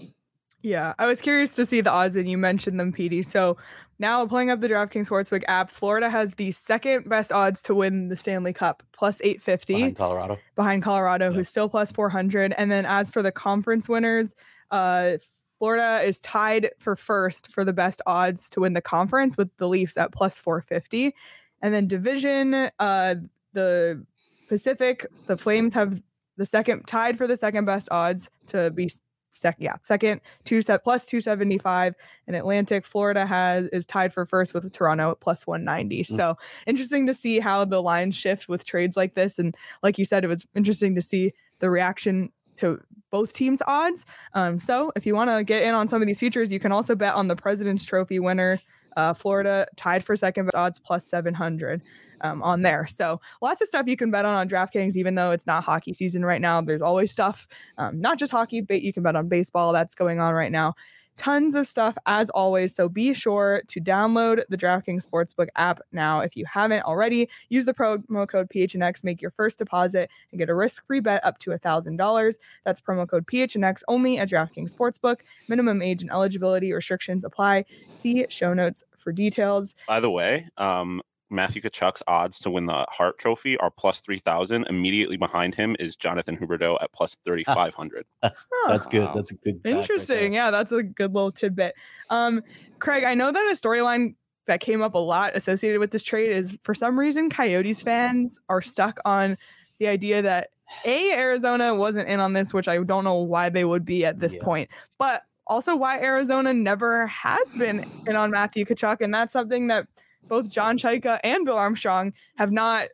Yeah, 0.61 0.95
I 0.97 1.05
was 1.05 1.21
curious 1.21 1.55
to 1.57 1.65
see 1.65 1.81
the 1.81 1.91
odds, 1.91 2.15
and 2.15 2.27
you 2.27 2.39
mentioned 2.39 2.79
them, 2.79 2.91
PD. 2.91 3.23
So 3.23 3.55
now 3.99 4.25
pulling 4.25 4.49
up 4.49 4.61
the 4.61 4.67
DraftKings 4.67 5.07
Sportsbook 5.07 5.43
app, 5.47 5.69
Florida 5.69 6.09
has 6.09 6.33
the 6.33 6.51
second 6.51 7.07
best 7.07 7.31
odds 7.31 7.61
to 7.63 7.75
win 7.75 8.07
the 8.09 8.17
Stanley 8.17 8.51
Cup, 8.51 8.81
plus 8.91 9.21
850. 9.21 9.73
Behind 9.75 9.95
Colorado. 9.95 10.39
Behind 10.55 10.81
Colorado, 10.81 11.29
yeah. 11.29 11.35
who's 11.35 11.49
still 11.49 11.69
plus 11.69 11.91
400. 11.91 12.55
And 12.57 12.71
then 12.71 12.85
as 12.87 13.11
for 13.11 13.21
the 13.21 13.31
conference 13.31 13.87
winners, 13.87 14.33
uh, 14.71 15.17
Florida 15.59 16.01
is 16.03 16.19
tied 16.21 16.71
for 16.79 16.95
first 16.95 17.51
for 17.51 17.63
the 17.63 17.71
best 17.71 18.01
odds 18.07 18.49
to 18.49 18.61
win 18.61 18.73
the 18.73 18.81
conference 18.81 19.37
with 19.37 19.55
the 19.57 19.67
Leafs 19.67 19.97
at 19.97 20.11
plus 20.11 20.37
450. 20.37 21.13
And 21.61 21.73
then 21.73 21.87
division, 21.87 22.71
uh, 22.79 23.15
the 23.53 24.03
Pacific, 24.47 25.05
the 25.27 25.37
Flames 25.37 25.73
have 25.73 26.01
the 26.37 26.45
second 26.45 26.85
tied 26.85 27.17
for 27.17 27.27
the 27.27 27.37
second 27.37 27.65
best 27.65 27.87
odds 27.91 28.29
to 28.47 28.69
be 28.71 28.89
second 29.35 29.63
yeah 29.63 29.75
second 29.83 30.21
two 30.45 30.61
set 30.61 30.83
plus 30.83 31.05
275 31.07 31.93
and 32.27 32.35
atlantic 32.35 32.85
florida 32.85 33.25
has 33.25 33.65
is 33.67 33.85
tied 33.85 34.13
for 34.13 34.25
first 34.25 34.53
with 34.53 34.71
toronto 34.71 35.11
at 35.11 35.19
plus 35.19 35.45
190 35.45 36.03
mm. 36.03 36.15
so 36.15 36.37
interesting 36.65 37.05
to 37.05 37.13
see 37.13 37.39
how 37.39 37.65
the 37.65 37.81
lines 37.81 38.15
shift 38.15 38.47
with 38.47 38.63
trades 38.63 38.95
like 38.95 39.13
this 39.13 39.37
and 39.37 39.55
like 39.83 39.97
you 39.97 40.05
said 40.05 40.23
it 40.23 40.27
was 40.27 40.45
interesting 40.55 40.95
to 40.95 41.01
see 41.01 41.33
the 41.59 41.69
reaction 41.69 42.31
to 42.55 42.79
both 43.11 43.33
teams 43.33 43.61
odds 43.67 44.05
um, 44.33 44.57
so 44.57 44.91
if 44.95 45.05
you 45.05 45.13
want 45.13 45.29
to 45.29 45.43
get 45.43 45.63
in 45.63 45.73
on 45.73 45.87
some 45.87 46.01
of 46.01 46.07
these 46.07 46.19
futures 46.19 46.51
you 46.51 46.59
can 46.59 46.71
also 46.71 46.95
bet 46.95 47.13
on 47.13 47.27
the 47.27 47.35
president's 47.35 47.83
trophy 47.83 48.19
winner 48.19 48.59
uh, 48.95 49.13
florida 49.13 49.67
tied 49.75 50.03
for 50.03 50.15
second 50.15 50.45
best 50.45 50.55
odds 50.55 50.79
plus 50.79 51.05
700 51.05 51.81
um, 52.21 52.41
on 52.43 52.61
there. 52.61 52.87
So 52.87 53.21
lots 53.41 53.61
of 53.61 53.67
stuff 53.67 53.87
you 53.87 53.97
can 53.97 54.11
bet 54.11 54.25
on 54.25 54.35
on 54.35 54.49
DraftKings, 54.49 54.95
even 54.95 55.15
though 55.15 55.31
it's 55.31 55.47
not 55.47 55.63
hockey 55.63 55.93
season 55.93 56.25
right 56.25 56.41
now. 56.41 56.61
There's 56.61 56.81
always 56.81 57.11
stuff, 57.11 57.47
um, 57.77 57.99
not 57.99 58.17
just 58.19 58.31
hockey, 58.31 58.61
but 58.61 58.81
you 58.81 58.93
can 58.93 59.03
bet 59.03 59.15
on 59.15 59.27
baseball 59.27 59.73
that's 59.73 59.95
going 59.95 60.19
on 60.19 60.33
right 60.33 60.51
now. 60.51 60.75
Tons 61.17 61.55
of 61.55 61.65
stuff 61.65 61.97
as 62.05 62.29
always. 62.31 62.75
So 62.75 62.89
be 62.89 63.13
sure 63.13 63.61
to 63.67 63.79
download 63.79 64.43
the 64.49 64.57
DraftKings 64.57 65.05
Sportsbook 65.05 65.47
app 65.55 65.79
now 65.91 66.19
if 66.19 66.35
you 66.35 66.45
haven't 66.45 66.83
already. 66.83 67.29
Use 67.49 67.65
the 67.65 67.73
promo 67.73 68.27
code 68.27 68.49
PHNX, 68.49 69.03
make 69.03 69.21
your 69.21 69.31
first 69.31 69.57
deposit, 69.57 70.09
and 70.31 70.39
get 70.39 70.49
a 70.49 70.55
risk-free 70.55 70.99
bet 70.99 71.23
up 71.25 71.39
to 71.39 71.51
$1,000. 71.51 72.33
That's 72.65 72.81
promo 72.81 73.07
code 73.07 73.25
PHNX 73.27 73.81
only 73.87 74.17
at 74.17 74.29
DraftKings 74.29 74.73
Sportsbook. 74.75 75.21
Minimum 75.47 75.81
age 75.81 76.01
and 76.01 76.11
eligibility 76.11 76.73
restrictions 76.73 77.23
apply. 77.23 77.65
See 77.93 78.25
show 78.29 78.53
notes 78.53 78.83
for 78.97 79.11
details. 79.11 79.75
By 79.87 79.99
the 79.99 80.11
way, 80.11 80.47
um, 80.57 81.01
Matthew 81.35 81.61
Tkachuk's 81.61 82.01
odds 82.07 82.39
to 82.39 82.49
win 82.49 82.65
the 82.65 82.85
Hart 82.89 83.19
Trophy 83.19 83.57
are 83.57 83.69
plus 83.69 83.99
three 83.99 84.19
thousand. 84.19 84.65
Immediately 84.67 85.17
behind 85.17 85.55
him 85.55 85.75
is 85.79 85.95
Jonathan 85.95 86.37
Huberdeau 86.37 86.81
at 86.81 86.91
plus 86.93 87.15
thirty 87.25 87.43
five 87.43 87.75
hundred. 87.75 88.05
That's 88.21 88.47
that's 88.67 88.85
good. 88.85 89.09
That's 89.13 89.31
a 89.31 89.35
good. 89.35 89.61
Interesting. 89.65 90.33
yeah, 90.33 90.51
that's 90.51 90.71
a 90.71 90.81
good 90.81 91.13
little 91.13 91.31
tidbit. 91.31 91.75
Um, 92.09 92.41
Craig, 92.79 93.03
I 93.03 93.13
know 93.13 93.31
that 93.31 93.51
a 93.51 93.55
storyline 93.55 94.15
that 94.47 94.59
came 94.59 94.81
up 94.81 94.93
a 94.93 94.99
lot 94.99 95.35
associated 95.35 95.79
with 95.79 95.91
this 95.91 96.03
trade 96.03 96.31
is 96.31 96.57
for 96.63 96.73
some 96.73 96.97
reason 96.99 97.29
Coyotes 97.29 97.81
fans 97.81 98.39
are 98.49 98.61
stuck 98.61 98.99
on 99.05 99.37
the 99.79 99.87
idea 99.87 100.21
that 100.21 100.49
a 100.85 101.11
Arizona 101.11 101.75
wasn't 101.75 102.07
in 102.07 102.19
on 102.19 102.33
this, 102.33 102.53
which 102.53 102.67
I 102.67 102.77
don't 102.77 103.03
know 103.03 103.15
why 103.15 103.49
they 103.49 103.65
would 103.65 103.85
be 103.85 104.05
at 104.05 104.19
this 104.19 104.35
yeah. 104.35 104.43
point, 104.43 104.69
but 104.97 105.23
also 105.47 105.75
why 105.75 105.99
Arizona 105.99 106.53
never 106.53 107.07
has 107.07 107.53
been 107.53 107.85
in 108.07 108.15
on 108.15 108.31
Matthew 108.31 108.65
Tkachuk, 108.65 109.01
and 109.01 109.13
that's 109.13 109.33
something 109.33 109.67
that 109.67 109.87
both 110.27 110.49
John 110.49 110.77
Chayka 110.77 111.19
and 111.23 111.45
Bill 111.45 111.57
Armstrong 111.57 112.13
have 112.37 112.51
not 112.51 112.87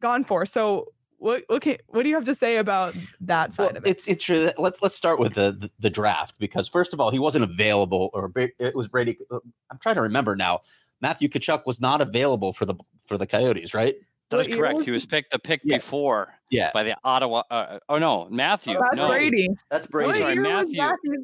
gone 0.00 0.24
for. 0.24 0.46
So 0.46 0.92
what 1.18 1.44
what, 1.46 1.62
can, 1.62 1.76
what 1.86 2.02
do 2.02 2.08
you 2.08 2.14
have 2.16 2.24
to 2.24 2.34
say 2.34 2.56
about 2.56 2.94
that 3.20 3.54
side 3.54 3.64
well, 3.64 3.76
of 3.76 3.86
it? 3.86 3.90
It's 3.90 4.08
it's 4.08 4.24
true. 4.24 4.50
Let's 4.58 4.82
let's 4.82 4.96
start 4.96 5.18
with 5.18 5.34
the, 5.34 5.52
the, 5.52 5.70
the 5.78 5.90
draft 5.90 6.34
because 6.38 6.68
first 6.68 6.92
of 6.92 7.00
all, 7.00 7.10
he 7.10 7.18
wasn't 7.18 7.44
available, 7.44 8.10
or 8.12 8.30
it 8.36 8.74
was 8.74 8.88
Brady. 8.88 9.18
Uh, 9.30 9.38
I'm 9.70 9.78
trying 9.78 9.94
to 9.94 10.02
remember 10.02 10.36
now. 10.36 10.60
Matthew 11.00 11.28
Tkachuk 11.28 11.66
was 11.66 11.80
not 11.80 12.00
available 12.00 12.52
for 12.52 12.64
the 12.64 12.74
for 13.06 13.16
the 13.16 13.26
Coyotes, 13.26 13.72
right? 13.74 13.94
That 14.30 14.40
is 14.40 14.46
correct. 14.46 14.82
He 14.82 14.90
was 14.90 15.04
picked 15.04 15.30
the 15.30 15.38
pick 15.38 15.60
yeah. 15.62 15.76
before. 15.76 16.34
Yeah. 16.50 16.70
By 16.72 16.84
the 16.84 16.96
Ottawa. 17.04 17.42
Uh, 17.50 17.78
oh 17.88 17.98
no, 17.98 18.28
Matthew. 18.30 18.76
Oh, 18.76 18.80
that's 18.82 18.96
no. 18.96 19.08
Brady. 19.08 19.48
That's 19.70 19.86
Brady. 19.86 20.18
Sorry, 20.18 20.36
Matthew. 20.36 20.82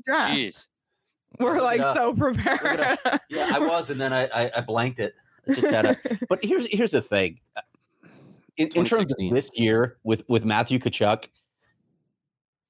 Jeez. 0.08 0.66
We're 1.38 1.60
like 1.60 1.82
so 1.82 2.14
prepared. 2.14 2.98
yeah, 3.30 3.50
I 3.52 3.58
was, 3.58 3.90
and 3.90 4.00
then 4.00 4.12
I, 4.12 4.26
I, 4.26 4.50
I 4.56 4.60
blanked 4.60 4.98
it 4.98 5.14
just 5.48 5.68
had 5.68 5.86
a. 5.86 5.96
but 6.28 6.44
here's 6.44 6.66
here's 6.70 6.92
the 6.92 7.02
thing. 7.02 7.40
Uh, 7.56 7.62
in, 8.56 8.68
in 8.68 8.84
terms 8.84 9.12
of 9.12 9.34
this 9.34 9.50
year 9.54 9.98
with 10.04 10.22
with 10.28 10.44
Matthew 10.44 10.78
Tkachuk, 10.78 11.28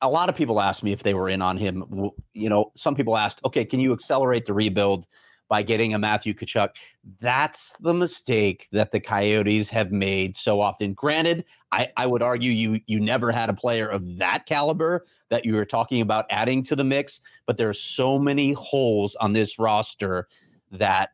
a 0.02 0.08
lot 0.08 0.28
of 0.28 0.36
people 0.36 0.60
asked 0.60 0.82
me 0.82 0.92
if 0.92 1.02
they 1.02 1.14
were 1.14 1.28
in 1.28 1.42
on 1.42 1.56
him. 1.56 2.10
You 2.34 2.48
know, 2.48 2.72
some 2.76 2.94
people 2.94 3.16
asked, 3.16 3.40
okay, 3.44 3.64
can 3.64 3.80
you 3.80 3.92
accelerate 3.92 4.44
the 4.44 4.54
rebuild 4.54 5.06
by 5.48 5.62
getting 5.62 5.94
a 5.94 5.98
Matthew 5.98 6.34
Tkachuk. 6.34 6.76
That's 7.20 7.72
the 7.80 7.94
mistake 7.94 8.68
that 8.72 8.92
the 8.92 9.00
Coyotes 9.00 9.68
have 9.70 9.90
made 9.90 10.36
so 10.36 10.60
often. 10.60 10.92
Granted, 10.92 11.44
I, 11.72 11.88
I 11.96 12.06
would 12.06 12.22
argue 12.22 12.52
you 12.52 12.80
you 12.86 13.00
never 13.00 13.32
had 13.32 13.48
a 13.48 13.54
player 13.54 13.88
of 13.88 14.18
that 14.18 14.46
caliber 14.46 15.06
that 15.30 15.44
you 15.44 15.54
were 15.54 15.64
talking 15.64 16.00
about 16.00 16.26
adding 16.30 16.62
to 16.64 16.76
the 16.76 16.84
mix, 16.84 17.20
but 17.46 17.56
there 17.56 17.68
are 17.68 17.74
so 17.74 18.18
many 18.18 18.52
holes 18.52 19.16
on 19.16 19.32
this 19.32 19.58
roster 19.58 20.28
that 20.70 21.10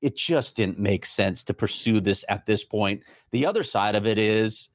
it 0.00 0.16
just 0.16 0.56
didn't 0.56 0.78
make 0.78 1.04
sense 1.04 1.44
to 1.44 1.54
pursue 1.54 2.00
this 2.00 2.24
at 2.28 2.46
this 2.46 2.64
point. 2.64 3.02
The 3.32 3.46
other 3.46 3.64
side 3.64 3.94
of 3.94 4.06
it 4.06 4.18
is 4.18 4.70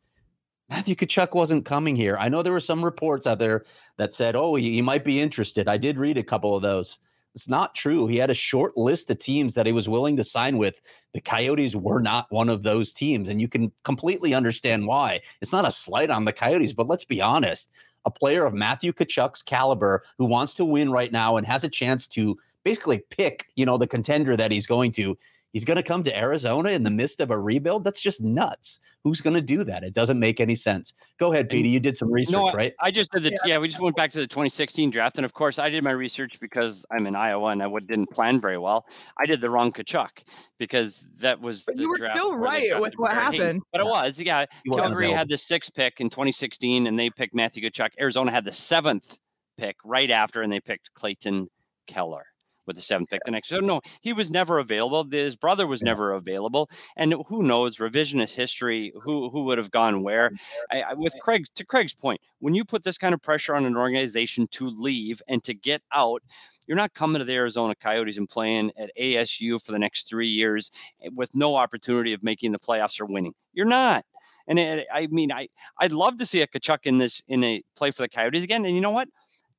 Matthew 0.70 0.96
Tkachuk 0.96 1.34
wasn't 1.34 1.66
coming 1.66 1.96
here. 1.96 2.18
I 2.20 2.30
know 2.30 2.42
there 2.42 2.54
were 2.54 2.60
some 2.60 2.84
reports 2.84 3.28
out 3.28 3.40
there 3.40 3.66
that 3.98 4.14
said, 4.14 4.36
oh, 4.36 4.56
he, 4.56 4.74
he 4.74 4.82
might 4.82 5.04
be 5.04 5.22
interested. 5.22 5.68
I 5.68 5.78
did 5.78 5.98
read 5.98 6.18
a 6.18 6.24
couple 6.24 6.56
of 6.56 6.62
those. 6.62 7.00
It's 7.36 7.50
not 7.50 7.74
true. 7.74 8.06
He 8.06 8.18
had 8.18 8.30
a 8.30 8.36
short 8.36 8.78
list 8.78 9.10
of 9.10 9.18
teams 9.18 9.56
that 9.56 9.66
he 9.66 9.72
was 9.72 9.90
willing 9.90 10.18
to 10.18 10.24
sign 10.24 10.58
with. 10.58 10.80
The 11.14 11.22
Coyotes 11.22 11.76
were 11.76 12.00
not 12.00 12.32
one 12.32 12.48
of 12.48 12.62
those 12.62 12.94
teams, 12.94 13.30
and 13.30 13.42
you 13.42 13.48
can 13.48 13.72
completely 13.84 14.36
understand 14.36 14.86
why. 14.86 15.22
It's 15.42 15.52
not 15.52 15.66
a 15.66 15.72
slight 15.72 16.12
on 16.12 16.26
the 16.26 16.34
Coyotes, 16.34 16.74
but 16.74 16.88
let's 16.88 17.06
be 17.06 17.22
honest. 17.22 17.72
A 18.06 18.12
player 18.12 18.46
of 18.46 18.54
Matthew 18.54 18.92
Tkachuk's 18.92 19.42
caliber 19.42 20.04
who 20.18 20.26
wants 20.26 20.54
to 20.56 20.66
win 20.66 20.92
right 20.92 21.12
now 21.12 21.38
and 21.38 21.48
has 21.48 21.64
a 21.64 21.70
chance 21.70 22.08
to 22.08 22.38
basically 22.64 23.04
pick, 23.10 23.48
you 23.56 23.66
know, 23.66 23.78
the 23.78 23.88
contender 23.88 24.36
that 24.38 24.52
he's 24.52 24.66
going 24.66 24.92
to 24.94 25.18
He's 25.54 25.64
going 25.64 25.78
to 25.78 25.84
come 25.84 26.02
to 26.04 26.18
Arizona 26.18 26.72
in 26.72 26.82
the 26.82 26.90
midst 26.90 27.22
of 27.22 27.30
a 27.30 27.38
rebuild. 27.38 27.84
That's 27.84 28.02
just 28.02 28.22
nuts. 28.22 28.80
Who's 29.04 29.22
going 29.22 29.36
to 29.36 29.42
do 29.42 29.64
that? 29.64 29.84
It 29.84 29.94
doesn't 29.94 30.20
make 30.20 30.40
any 30.40 30.56
sense. 30.56 30.94
Go 31.20 31.32
ahead, 31.32 31.48
Petey. 31.48 31.70
You 31.70 31.80
did 31.80 31.96
some 31.96 32.12
research, 32.12 32.34
no, 32.34 32.52
right? 32.54 32.74
I 32.82 32.90
just 32.90 33.12
did 33.12 33.22
the 33.22 33.30
yeah. 33.30 33.38
yeah. 33.46 33.58
We 33.60 33.68
just 33.68 33.80
went 33.80 33.96
back 33.96 34.12
to 34.14 34.18
the 34.18 34.26
2016 34.26 34.90
draft, 34.90 35.18
and 35.18 35.26
of 35.26 35.34
course, 35.34 35.60
I 35.60 35.70
did 35.70 35.84
my 35.84 35.92
research 35.92 36.40
because 36.40 36.86
I'm 36.92 37.06
in 37.06 37.16
Iowa 37.16 37.50
and 37.50 37.62
I 37.62 37.70
didn't 37.88 38.08
plan 38.08 38.42
very 38.42 38.58
well. 38.58 38.88
I 39.20 39.28
did 39.28 39.42
the 39.42 39.50
wrong 39.50 39.72
Tkachuk 39.72 40.24
because 40.58 41.06
that 41.20 41.40
was. 41.40 41.66
But 41.66 41.78
you 41.78 41.88
were 41.88 42.00
still 42.00 42.36
right 42.36 42.80
with 42.82 42.96
what 42.96 43.14
happened. 43.14 43.62
But 43.72 43.82
it 43.82 43.86
was, 43.86 44.20
yeah. 44.20 44.46
Calgary 44.68 45.12
had 45.12 45.30
the 45.30 45.38
sixth 45.38 45.72
pick 45.76 46.00
in 46.00 46.10
2016, 46.10 46.88
and 46.88 46.98
they 46.98 47.12
picked 47.12 47.36
Matthew 47.36 47.70
Tkachuk. 47.70 47.92
Arizona 48.02 48.32
had 48.32 48.44
the 48.44 48.52
seventh 48.52 49.20
pick 49.60 49.76
right 49.86 50.10
after, 50.10 50.42
and 50.42 50.52
they 50.52 50.60
picked 50.60 50.92
Clayton 50.96 51.48
Keller 51.86 52.26
with 52.66 52.76
the 52.76 52.82
seventh 52.82 53.10
pick 53.10 53.22
the 53.26 53.32
next. 53.32 53.50
So 53.50 53.60
no, 53.60 53.82
he 54.02 54.14
was 54.14 54.32
never 54.32 54.60
available. 54.60 55.04
His 55.10 55.36
brother 55.36 55.68
was 55.68 55.82
yeah. 55.82 55.88
never 55.88 56.14
available, 56.14 56.70
and 56.98 57.16
who 57.28 57.44
knows 57.44 57.78
revisionist 57.78 58.32
history? 58.32 58.94
Who 59.02 59.30
who 59.30 59.44
would 59.44 59.58
have 59.58 59.72
gone 59.72 60.04
where? 60.04 60.32
I, 60.72 60.82
I, 60.82 60.94
with 60.94 61.14
Craig 61.22 61.46
to 61.56 61.66
Craig's 61.66 61.94
point, 61.94 62.22
when 62.40 62.54
you 62.54 62.66
put 62.66 62.84
this 62.84 62.98
kind 62.98 63.14
of 63.14 63.22
pressure 63.22 63.56
on 63.56 63.66
an 63.66 63.78
organization 63.78 64.48
to 64.48 64.70
leave 64.70 65.22
and 65.28 65.44
to 65.44 65.54
get 65.54 65.82
out, 65.94 66.24
you're 66.68 66.78
not 66.78 66.94
coming 66.94 67.20
to 67.20 67.26
the 67.26 67.34
Arizona 67.34 67.76
Coyotes 67.76 68.18
and 68.18 68.30
playing 68.30 68.72
at 68.78 68.92
ASU 69.00 69.62
for 69.62 69.72
the 69.72 69.80
next 69.80 70.08
three 70.08 70.28
years 70.28 70.72
eh, 71.04 71.10
with 71.14 71.34
no 71.34 71.56
opportunity 71.56 72.14
of 72.14 72.24
making 72.24 72.52
the 72.52 72.60
playoffs 72.60 73.00
or 73.00 73.06
winning. 73.06 73.34
You're 73.54 73.66
not. 73.66 74.06
And 74.48 74.60
it, 74.60 74.88
I 74.94 75.08
mean, 75.08 75.32
I 75.32 75.48
I'd 75.80 75.92
love 75.92 76.18
to 76.18 76.26
see 76.26 76.42
a 76.42 76.48
Tkachuk 76.48 76.80
in 76.84 76.98
this 76.98 77.22
in 77.28 77.44
a 77.44 77.64
play 77.76 77.92
for 77.92 78.02
the 78.02 78.10
Coyotes 78.10 78.44
again. 78.44 78.66
And 78.66 78.76
you 78.76 78.82
know 78.82 78.92
what? 78.92 79.08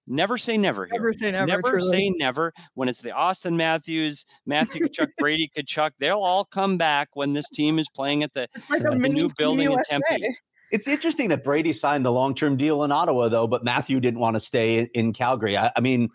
Never 0.06 0.36
say 0.36 0.58
never 0.58 0.84
here. 0.84 0.94
Never 0.94 1.12
say 1.12 1.30
never. 1.30 1.46
Never 1.46 1.80
say 1.80 2.10
never. 2.10 2.52
When 2.74 2.88
it's 2.88 3.00
the 3.00 3.10
Auston 3.10 3.56
Matthews, 3.56 4.26
Matthew 4.44 4.86
Tkachuk, 4.86 5.08
Brady 5.18 5.50
Tkachuk, 5.56 5.92
they'll 5.98 6.20
all 6.20 6.44
come 6.44 6.76
back 6.76 7.08
when 7.14 7.32
this 7.32 7.48
team 7.50 7.78
is 7.78 7.88
playing 7.88 8.22
at 8.22 8.34
the, 8.34 8.48
like 8.68 8.84
uh, 8.84 8.90
the 8.90 9.08
new 9.08 9.30
building 9.38 9.70
USA. 9.70 9.96
in 9.96 10.02
Tempe. 10.02 10.36
It's 10.70 10.88
interesting 10.88 11.28
that 11.28 11.44
Brady 11.44 11.72
signed 11.72 12.04
the 12.04 12.12
long-term 12.12 12.56
deal 12.56 12.82
in 12.82 12.92
Ottawa, 12.92 13.28
though, 13.28 13.46
but 13.46 13.64
Matthew 13.64 14.00
didn't 14.00 14.20
want 14.20 14.34
to 14.34 14.40
stay 14.40 14.78
in, 14.78 14.88
in 14.94 15.12
Calgary. 15.12 15.56
I, 15.56 15.70
I, 15.76 15.80
mean, 15.80 16.10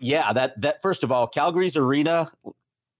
yeah, 0.00 0.32
that 0.32 0.60
that 0.60 0.82
first 0.82 1.04
of 1.04 1.12
all, 1.12 1.28
Calgary's 1.28 1.76
arena. 1.76 2.32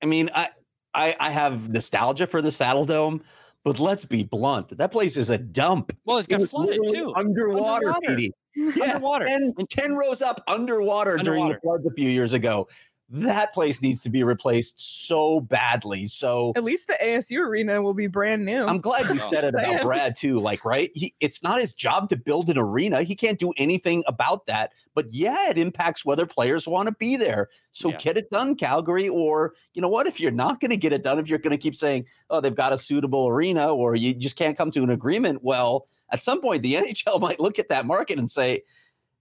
I 0.02 0.06
mean, 0.06 0.30
I 0.34 0.50
I, 0.94 1.16
I 1.18 1.30
have 1.30 1.70
nostalgia 1.70 2.26
for 2.26 2.42
the 2.42 2.50
Saddledome, 2.50 3.22
but 3.64 3.78
let's 3.78 4.04
be 4.04 4.24
blunt. 4.24 4.76
That 4.76 4.92
place 4.92 5.16
is 5.16 5.30
a 5.30 5.38
dump. 5.38 5.96
Well, 6.04 6.18
it's 6.18 6.28
got 6.28 6.40
it 6.40 6.50
flooded 6.50 6.80
too. 6.92 7.12
Underwater, 7.16 7.88
underwater. 7.88 8.28
Yeah, 8.58 8.94
underwater. 8.94 9.26
10, 9.26 9.54
10 9.68 9.94
rows 9.94 10.22
up 10.22 10.42
underwater, 10.46 11.18
underwater 11.18 11.24
during 11.24 11.48
the 11.48 11.60
floods 11.60 11.86
a 11.86 11.92
few 11.92 12.10
years 12.10 12.32
ago 12.32 12.68
that 13.10 13.54
place 13.54 13.80
needs 13.80 14.02
to 14.02 14.10
be 14.10 14.22
replaced 14.22 14.74
so 14.76 15.40
badly. 15.40 16.06
So 16.06 16.52
at 16.56 16.64
least 16.64 16.88
the 16.88 16.98
ASU 17.02 17.38
arena 17.38 17.80
will 17.80 17.94
be 17.94 18.06
brand 18.06 18.44
new. 18.44 18.64
I'm 18.64 18.80
glad 18.80 19.08
you 19.08 19.18
said 19.30 19.44
it 19.44 19.54
about 19.54 19.82
Brad 19.82 20.14
too. 20.14 20.40
Like, 20.40 20.64
right? 20.64 20.90
He, 20.94 21.14
it's 21.20 21.42
not 21.42 21.60
his 21.60 21.72
job 21.72 22.10
to 22.10 22.16
build 22.16 22.50
an 22.50 22.58
arena. 22.58 23.02
He 23.02 23.14
can't 23.14 23.38
do 23.38 23.52
anything 23.56 24.04
about 24.06 24.46
that. 24.46 24.72
But 24.94 25.10
yeah, 25.10 25.48
it 25.48 25.56
impacts 25.56 26.04
whether 26.04 26.26
players 26.26 26.68
want 26.68 26.88
to 26.88 26.92
be 26.92 27.16
there. 27.16 27.48
So 27.70 27.88
yeah. 27.90 27.96
get 27.96 28.16
it 28.18 28.30
done, 28.30 28.56
Calgary. 28.56 29.08
Or 29.08 29.54
you 29.72 29.80
know 29.80 29.88
what? 29.88 30.06
If 30.06 30.20
you're 30.20 30.30
not 30.30 30.60
going 30.60 30.70
to 30.70 30.76
get 30.76 30.92
it 30.92 31.02
done, 31.02 31.18
if 31.18 31.28
you're 31.28 31.38
going 31.38 31.52
to 31.52 31.58
keep 31.58 31.76
saying, 31.76 32.04
"Oh, 32.28 32.40
they've 32.40 32.54
got 32.54 32.72
a 32.72 32.78
suitable 32.78 33.28
arena," 33.28 33.72
or 33.72 33.94
you 33.94 34.12
just 34.12 34.36
can't 34.36 34.56
come 34.56 34.70
to 34.72 34.82
an 34.82 34.90
agreement, 34.90 35.42
well, 35.42 35.86
at 36.10 36.22
some 36.22 36.40
point 36.40 36.62
the 36.62 36.74
NHL 36.76 37.20
might 37.20 37.40
look 37.40 37.58
at 37.58 37.68
that 37.68 37.86
market 37.86 38.18
and 38.18 38.30
say. 38.30 38.62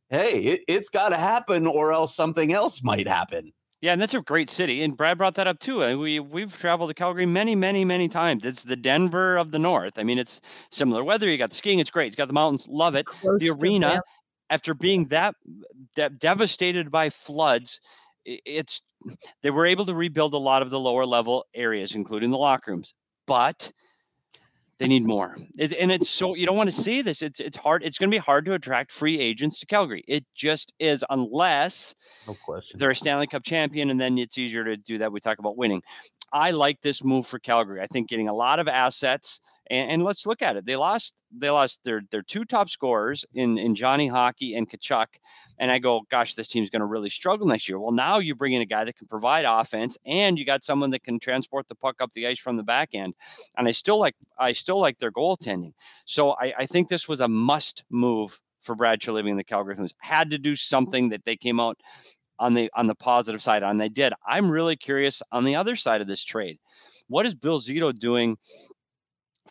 Hey, 0.09 0.39
it, 0.39 0.61
it's 0.69 0.87
got 0.87 1.09
to 1.09 1.17
happen, 1.17 1.67
or 1.67 1.91
else 1.91 2.15
something 2.15 2.53
else 2.53 2.81
might 2.81 3.09
happen. 3.09 3.51
Yeah, 3.81 3.91
and 3.91 4.01
that's 4.01 4.15
a 4.15 4.21
great 4.21 4.49
city. 4.49 4.81
And 4.81 4.97
Brad 4.97 5.17
brought 5.17 5.35
that 5.35 5.45
up 5.47 5.59
too. 5.59 5.83
Uh, 5.83 5.95
we 5.95 6.19
we've 6.19 6.57
traveled 6.57 6.89
to 6.89 6.93
Calgary 6.93 7.25
many, 7.25 7.55
many, 7.55 7.85
many 7.85 8.07
times. 8.07 8.43
It's 8.43 8.63
the 8.63 8.75
Denver 8.75 9.37
of 9.37 9.51
the 9.51 9.59
North. 9.59 9.99
I 9.99 10.03
mean, 10.03 10.17
it's 10.17 10.39
similar 10.71 11.03
weather. 11.03 11.29
You 11.29 11.37
got 11.37 11.51
the 11.51 11.55
skiing. 11.55 11.79
It's 11.79 11.91
great. 11.91 12.07
It's 12.07 12.15
got 12.15 12.27
the 12.27 12.33
mountains. 12.33 12.65
Love 12.67 12.95
it. 12.95 13.05
Close 13.05 13.39
the 13.39 13.51
arena, 13.51 14.01
after 14.49 14.73
being 14.73 15.05
that, 15.09 15.35
that 15.95 16.19
devastated 16.19 16.89
by 16.89 17.09
floods, 17.09 17.79
it's 18.25 18.81
they 19.43 19.51
were 19.51 19.65
able 19.65 19.85
to 19.85 19.93
rebuild 19.93 20.33
a 20.33 20.39
lot 20.39 20.63
of 20.63 20.71
the 20.71 20.79
lower 20.79 21.05
level 21.05 21.45
areas, 21.53 21.93
including 21.93 22.31
the 22.31 22.37
locker 22.37 22.71
rooms. 22.71 22.95
But 23.27 23.71
they 24.79 24.87
need 24.87 25.05
more. 25.05 25.35
It, 25.57 25.73
and 25.73 25.91
it's 25.91 26.09
so 26.09 26.35
you 26.35 26.45
don't 26.45 26.57
want 26.57 26.69
to 26.71 26.81
see 26.81 27.01
this. 27.01 27.21
It's 27.21 27.39
it's 27.39 27.57
hard. 27.57 27.83
It's 27.83 27.97
going 27.97 28.09
to 28.11 28.15
be 28.15 28.19
hard 28.19 28.45
to 28.45 28.53
attract 28.53 28.91
free 28.91 29.19
agents 29.19 29.59
to 29.59 29.65
Calgary. 29.65 30.03
It 30.07 30.25
just 30.35 30.73
is, 30.79 31.03
unless 31.09 31.95
no 32.27 32.35
question 32.45 32.79
they're 32.79 32.91
a 32.91 32.95
Stanley 32.95 33.27
Cup 33.27 33.43
champion, 33.43 33.89
and 33.89 33.99
then 33.99 34.17
it's 34.17 34.37
easier 34.37 34.63
to 34.63 34.77
do 34.77 34.99
that. 34.99 35.11
We 35.11 35.19
talk 35.19 35.39
about 35.39 35.57
winning. 35.57 35.81
I 36.33 36.51
like 36.51 36.81
this 36.81 37.03
move 37.03 37.25
for 37.25 37.39
Calgary. 37.39 37.81
I 37.81 37.87
think 37.87 38.09
getting 38.09 38.27
a 38.27 38.33
lot 38.33 38.59
of 38.59 38.67
assets 38.67 39.39
and, 39.69 39.91
and, 39.91 40.03
let's 40.03 40.25
look 40.25 40.41
at 40.41 40.55
it. 40.55 40.65
They 40.65 40.75
lost 40.75 41.13
they 41.37 41.49
lost 41.49 41.81
their 41.83 42.01
their 42.11 42.21
two 42.21 42.45
top 42.45 42.69
scorers 42.69 43.25
in 43.33 43.57
in 43.57 43.75
Johnny 43.75 44.07
Hockey 44.07 44.55
and 44.55 44.69
Tkachuk. 44.69 45.07
And 45.59 45.71
I 45.71 45.79
go, 45.79 46.01
gosh, 46.11 46.35
this 46.35 46.47
team's 46.47 46.69
going 46.69 46.81
to 46.81 46.85
really 46.85 47.09
struggle 47.09 47.47
next 47.47 47.67
year. 47.67 47.79
Well, 47.79 47.91
now 47.91 48.19
you 48.19 48.35
bring 48.35 48.53
in 48.53 48.61
a 48.61 48.65
guy 48.65 48.83
that 48.85 48.95
can 48.95 49.07
provide 49.07 49.43
offense, 49.43 49.97
and 50.05 50.37
you 50.37 50.45
got 50.45 50.63
someone 50.63 50.91
that 50.91 51.03
can 51.03 51.19
transport 51.19 51.67
the 51.67 51.75
puck 51.75 51.95
up 51.99 52.11
the 52.13 52.27
ice 52.27 52.37
from 52.37 52.57
the 52.57 52.63
back 52.63 52.89
end. 52.93 53.15
And 53.57 53.67
I 53.67 53.71
still 53.71 53.99
like 53.99 54.15
I 54.37 54.53
still 54.53 54.79
like 54.79 54.99
their 54.99 55.11
goaltending. 55.11 55.73
So 56.05 56.31
I, 56.31 56.53
I 56.59 56.65
think 56.65 56.89
this 56.89 57.07
was 57.07 57.21
a 57.21 57.27
must 57.27 57.83
move 57.89 58.39
for 58.61 58.75
Brad 58.75 58.99
Treliving 58.99 59.31
and 59.31 59.39
the 59.39 59.43
Calgary 59.43 59.75
Flames. 59.75 59.95
Had 59.99 60.31
to 60.31 60.37
do 60.37 60.55
something 60.55 61.09
that 61.09 61.23
they 61.25 61.35
came 61.35 61.59
out 61.59 61.79
on 62.39 62.53
the 62.53 62.69
on 62.75 62.87
the 62.87 62.95
positive 62.95 63.41
side 63.41 63.63
on. 63.63 63.77
They 63.77 63.89
did. 63.89 64.13
I'm 64.27 64.49
really 64.49 64.75
curious 64.75 65.21
on 65.31 65.43
the 65.43 65.55
other 65.55 65.75
side 65.75 66.01
of 66.01 66.07
this 66.07 66.23
trade. 66.23 66.59
What 67.07 67.25
is 67.25 67.33
Bill 67.33 67.61
Zito 67.61 67.97
doing 67.97 68.37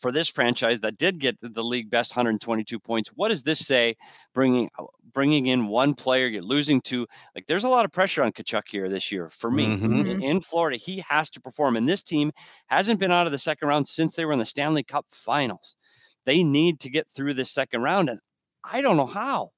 for 0.00 0.12
this 0.12 0.28
franchise 0.28 0.80
that 0.80 0.98
did 0.98 1.18
get 1.18 1.36
the 1.40 1.64
league 1.64 1.90
best 1.90 2.12
122 2.12 2.78
points. 2.78 3.10
What 3.14 3.28
does 3.28 3.42
this 3.42 3.66
say? 3.66 3.96
Bringing 4.34 4.70
uh, 4.78 4.84
bringing 5.12 5.46
in 5.46 5.68
one 5.68 5.94
player, 5.94 6.26
you're 6.26 6.42
losing 6.42 6.80
two. 6.80 7.06
Like 7.34 7.46
there's 7.46 7.64
a 7.64 7.68
lot 7.68 7.84
of 7.84 7.92
pressure 7.92 8.22
on 8.22 8.32
Tkachuk 8.32 8.62
here 8.68 8.88
this 8.88 9.10
year. 9.10 9.30
For 9.30 9.50
me, 9.50 9.66
mm-hmm. 9.66 10.22
in 10.22 10.40
Florida, 10.40 10.76
he 10.76 11.02
has 11.08 11.30
to 11.30 11.40
perform, 11.40 11.76
and 11.76 11.88
this 11.88 12.02
team 12.02 12.32
hasn't 12.66 13.00
been 13.00 13.12
out 13.12 13.26
of 13.26 13.32
the 13.32 13.38
second 13.38 13.68
round 13.68 13.88
since 13.88 14.14
they 14.14 14.24
were 14.24 14.32
in 14.32 14.38
the 14.38 14.46
Stanley 14.46 14.82
Cup 14.82 15.06
Finals. 15.12 15.76
They 16.24 16.42
need 16.42 16.80
to 16.80 16.90
get 16.90 17.06
through 17.14 17.34
this 17.34 17.52
second 17.52 17.82
round, 17.82 18.08
and 18.08 18.20
I 18.64 18.80
don't 18.80 18.96
know 18.96 19.06
how. 19.06 19.50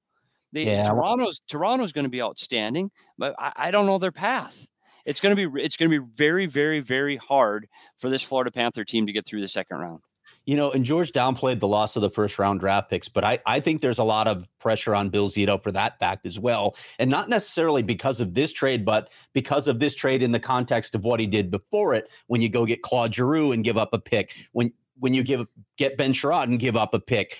The, 0.52 0.62
yeah. 0.62 0.88
Toronto's 0.88 1.40
Toronto's 1.48 1.92
going 1.92 2.04
to 2.04 2.10
be 2.10 2.22
outstanding, 2.22 2.90
but 3.18 3.34
I, 3.38 3.52
I 3.56 3.70
don't 3.70 3.86
know 3.86 3.98
their 3.98 4.12
path 4.12 4.66
it's 5.08 5.20
going 5.20 5.34
to 5.34 5.50
be 5.50 5.62
it's 5.62 5.76
going 5.76 5.90
to 5.90 6.00
be 6.00 6.06
very 6.16 6.44
very 6.44 6.80
very 6.80 7.16
hard 7.16 7.66
for 7.96 8.10
this 8.10 8.22
Florida 8.22 8.50
Panther 8.50 8.84
team 8.84 9.06
to 9.06 9.12
get 9.12 9.24
through 9.24 9.40
the 9.40 9.48
second 9.48 9.78
round. 9.78 10.00
You 10.44 10.56
know, 10.56 10.70
and 10.70 10.84
George 10.84 11.12
downplayed 11.12 11.60
the 11.60 11.68
loss 11.68 11.96
of 11.96 12.02
the 12.02 12.10
first 12.10 12.38
round 12.38 12.60
draft 12.60 12.90
picks, 12.90 13.08
but 13.08 13.24
I, 13.24 13.38
I 13.46 13.60
think 13.60 13.80
there's 13.80 13.98
a 13.98 14.04
lot 14.04 14.28
of 14.28 14.46
pressure 14.58 14.94
on 14.94 15.08
Bill 15.08 15.28
Zito 15.28 15.62
for 15.62 15.72
that 15.72 15.98
fact 15.98 16.26
as 16.26 16.38
well. 16.38 16.76
And 16.98 17.10
not 17.10 17.28
necessarily 17.28 17.82
because 17.82 18.20
of 18.20 18.34
this 18.34 18.52
trade, 18.52 18.84
but 18.84 19.10
because 19.32 19.68
of 19.68 19.78
this 19.78 19.94
trade 19.94 20.22
in 20.22 20.32
the 20.32 20.40
context 20.40 20.94
of 20.94 21.04
what 21.04 21.20
he 21.20 21.26
did 21.26 21.50
before 21.50 21.94
it, 21.94 22.10
when 22.28 22.40
you 22.40 22.48
go 22.48 22.66
get 22.66 22.82
Claude 22.82 23.14
Giroux 23.14 23.52
and 23.52 23.64
give 23.64 23.76
up 23.76 23.90
a 23.92 23.98
pick, 23.98 24.34
when 24.52 24.72
when 24.98 25.14
you 25.14 25.22
give 25.22 25.46
get 25.76 25.96
Ben 25.96 26.12
Chiarot 26.12 26.44
and 26.44 26.58
give 26.58 26.76
up 26.76 26.94
a 26.94 27.00
pick. 27.00 27.38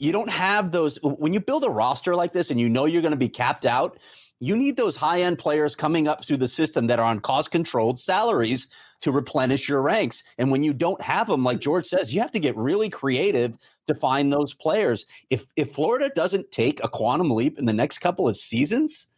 You 0.00 0.10
don't 0.10 0.30
have 0.30 0.72
those 0.72 0.98
when 1.02 1.32
you 1.32 1.40
build 1.40 1.62
a 1.62 1.70
roster 1.70 2.16
like 2.16 2.32
this 2.32 2.50
and 2.50 2.58
you 2.58 2.68
know 2.68 2.86
you're 2.86 3.02
going 3.02 3.12
to 3.12 3.16
be 3.16 3.28
capped 3.28 3.66
out 3.66 3.98
you 4.40 4.56
need 4.56 4.76
those 4.76 4.96
high 4.96 5.20
end 5.22 5.38
players 5.38 5.76
coming 5.76 6.08
up 6.08 6.24
through 6.24 6.38
the 6.38 6.48
system 6.48 6.86
that 6.86 6.98
are 6.98 7.04
on 7.04 7.20
cost 7.20 7.50
controlled 7.50 7.98
salaries 7.98 8.68
to 9.02 9.12
replenish 9.12 9.68
your 9.68 9.82
ranks. 9.82 10.24
And 10.38 10.50
when 10.50 10.62
you 10.62 10.72
don't 10.72 11.00
have 11.02 11.26
them, 11.26 11.44
like 11.44 11.60
George 11.60 11.86
says, 11.86 12.12
you 12.12 12.20
have 12.20 12.32
to 12.32 12.40
get 12.40 12.56
really 12.56 12.88
creative 12.88 13.56
to 13.86 13.94
find 13.94 14.32
those 14.32 14.54
players. 14.54 15.04
If 15.28 15.46
if 15.56 15.72
Florida 15.72 16.10
doesn't 16.14 16.50
take 16.50 16.82
a 16.82 16.88
quantum 16.88 17.30
leap 17.30 17.58
in 17.58 17.66
the 17.66 17.72
next 17.72 17.98
couple 17.98 18.26
of 18.26 18.36
seasons, 18.36 19.08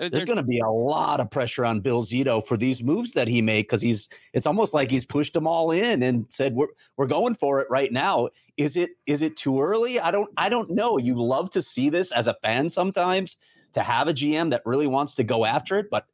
Oh, 0.00 0.04
there's 0.04 0.10
there's- 0.10 0.24
going 0.24 0.38
to 0.38 0.42
be 0.42 0.58
a 0.58 0.68
lot 0.68 1.20
of 1.20 1.30
pressure 1.30 1.64
on 1.64 1.80
Bill 1.80 2.02
Zito 2.02 2.44
for 2.44 2.56
these 2.56 2.82
moves 2.82 3.12
that 3.12 3.28
he 3.28 3.40
made 3.40 3.62
because 3.62 3.82
he's 3.82 4.08
it's 4.32 4.46
almost 4.46 4.74
like 4.74 4.90
he's 4.90 5.04
pushed 5.04 5.32
them 5.32 5.46
all 5.46 5.70
in 5.70 6.02
and 6.02 6.26
said 6.30 6.54
we're 6.54 6.68
we're 6.96 7.06
going 7.06 7.34
for 7.34 7.60
it 7.60 7.68
right 7.70 7.92
now. 7.92 8.28
Is 8.56 8.76
it 8.76 8.90
is 9.06 9.22
it 9.22 9.36
too 9.36 9.60
early? 9.60 10.00
I 10.00 10.10
don't 10.10 10.30
I 10.36 10.48
don't 10.48 10.70
know. 10.70 10.98
You 10.98 11.20
love 11.22 11.50
to 11.50 11.62
see 11.62 11.90
this 11.90 12.12
as 12.12 12.26
a 12.26 12.36
fan 12.42 12.68
sometimes 12.68 13.36
to 13.72 13.82
have 13.82 14.08
a 14.08 14.14
GM 14.14 14.50
that 14.50 14.62
really 14.64 14.86
wants 14.86 15.14
to 15.14 15.24
go 15.24 15.44
after 15.44 15.78
it, 15.78 15.90
but 15.90 16.06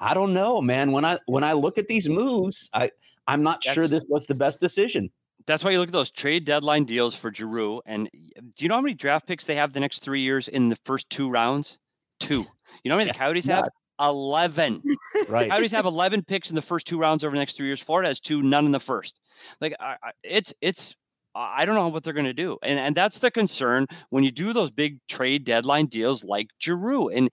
I 0.00 0.14
don't 0.14 0.32
know, 0.34 0.60
man. 0.60 0.92
When 0.92 1.04
I 1.04 1.18
when 1.26 1.44
I 1.44 1.52
look 1.52 1.78
at 1.78 1.88
these 1.88 2.08
moves, 2.08 2.70
I 2.72 2.90
I'm 3.26 3.42
not 3.42 3.64
sure 3.64 3.88
this 3.88 4.04
was 4.08 4.26
the 4.26 4.34
best 4.34 4.60
decision. 4.60 5.10
That's 5.46 5.62
why 5.62 5.72
you 5.72 5.78
look 5.78 5.88
at 5.88 5.92
those 5.92 6.10
trade 6.10 6.44
deadline 6.46 6.84
deals 6.84 7.14
for 7.14 7.32
Giroux. 7.32 7.82
And 7.84 8.08
do 8.12 8.64
you 8.64 8.68
know 8.68 8.76
how 8.76 8.80
many 8.80 8.94
draft 8.94 9.26
picks 9.26 9.44
they 9.44 9.56
have 9.56 9.72
the 9.72 9.80
next 9.80 10.00
three 10.00 10.20
years 10.20 10.48
in 10.48 10.68
the 10.70 10.76
first 10.84 11.10
two 11.10 11.30
rounds? 11.30 11.78
Two. 12.18 12.46
You 12.82 12.88
know 12.88 12.94
how 12.94 12.98
many 12.98 13.10
the 13.10 13.18
Coyotes 13.18 13.44
have? 13.46 13.68
Eleven. 14.00 14.82
Right. 15.28 15.48
Coyotes 15.50 15.72
have 15.72 15.86
eleven 15.86 16.22
picks 16.22 16.50
in 16.50 16.56
the 16.56 16.62
first 16.62 16.86
two 16.86 16.98
rounds 16.98 17.24
over 17.24 17.34
the 17.34 17.38
next 17.38 17.56
three 17.56 17.66
years. 17.66 17.80
Florida 17.80 18.08
has 18.08 18.20
two, 18.20 18.42
none 18.42 18.66
in 18.66 18.72
the 18.72 18.80
first. 18.80 19.20
Like 19.60 19.74
I, 19.80 19.96
I, 20.02 20.10
it's 20.22 20.52
it's. 20.60 20.94
I 21.34 21.62
I 21.62 21.64
don't 21.64 21.74
know 21.76 21.88
what 21.88 22.02
they're 22.04 22.12
going 22.12 22.26
to 22.26 22.34
do, 22.34 22.58
and 22.62 22.78
and 22.78 22.94
that's 22.94 23.18
the 23.18 23.30
concern 23.30 23.86
when 24.10 24.22
you 24.24 24.30
do 24.30 24.52
those 24.52 24.70
big 24.70 24.98
trade 25.08 25.44
deadline 25.44 25.86
deals 25.86 26.24
like 26.24 26.48
Giroux, 26.60 27.08
and 27.08 27.30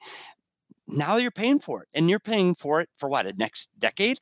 now 0.88 1.18
you're 1.18 1.32
paying 1.32 1.60
for 1.60 1.82
it, 1.84 1.90
and 1.94 2.10
you're 2.10 2.20
paying 2.20 2.56
for 2.56 2.82
it 2.82 2.90
for 2.98 3.10
what? 3.10 3.26
A 3.26 3.34
next 3.34 3.70
decade? 3.80 4.20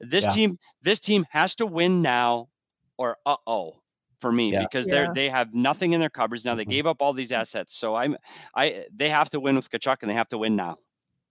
This 0.00 0.24
Yeah. 0.24 0.30
team, 0.32 0.58
this 0.82 1.00
team 1.00 1.26
has 1.30 1.54
to 1.56 1.66
win 1.66 2.00
now, 2.02 2.48
or 2.96 3.18
uh 3.26 3.36
oh, 3.46 3.81
for 4.22 4.32
me 4.32 4.52
Yeah. 4.52 4.66
because 4.66 4.88
they're 4.88 5.08
they 5.08 5.30
have 5.30 5.54
nothing 5.54 5.92
in 5.94 6.00
their 6.00 6.10
cupboards 6.10 6.46
now. 6.46 6.56
They 6.56 6.64
Mhm. 6.64 6.76
gave 6.76 6.86
up 6.88 6.98
all 7.02 7.14
these 7.14 7.32
assets, 7.32 7.76
so 7.76 7.96
I'm 7.96 8.16
I 8.56 8.86
they 8.94 9.10
have 9.10 9.30
to 9.32 9.40
win 9.40 9.56
with 9.56 9.70
Tkachuk, 9.70 9.98
and 10.02 10.10
they 10.10 10.16
have 10.16 10.30
to 10.30 10.38
win 10.38 10.56
now. 10.56 10.78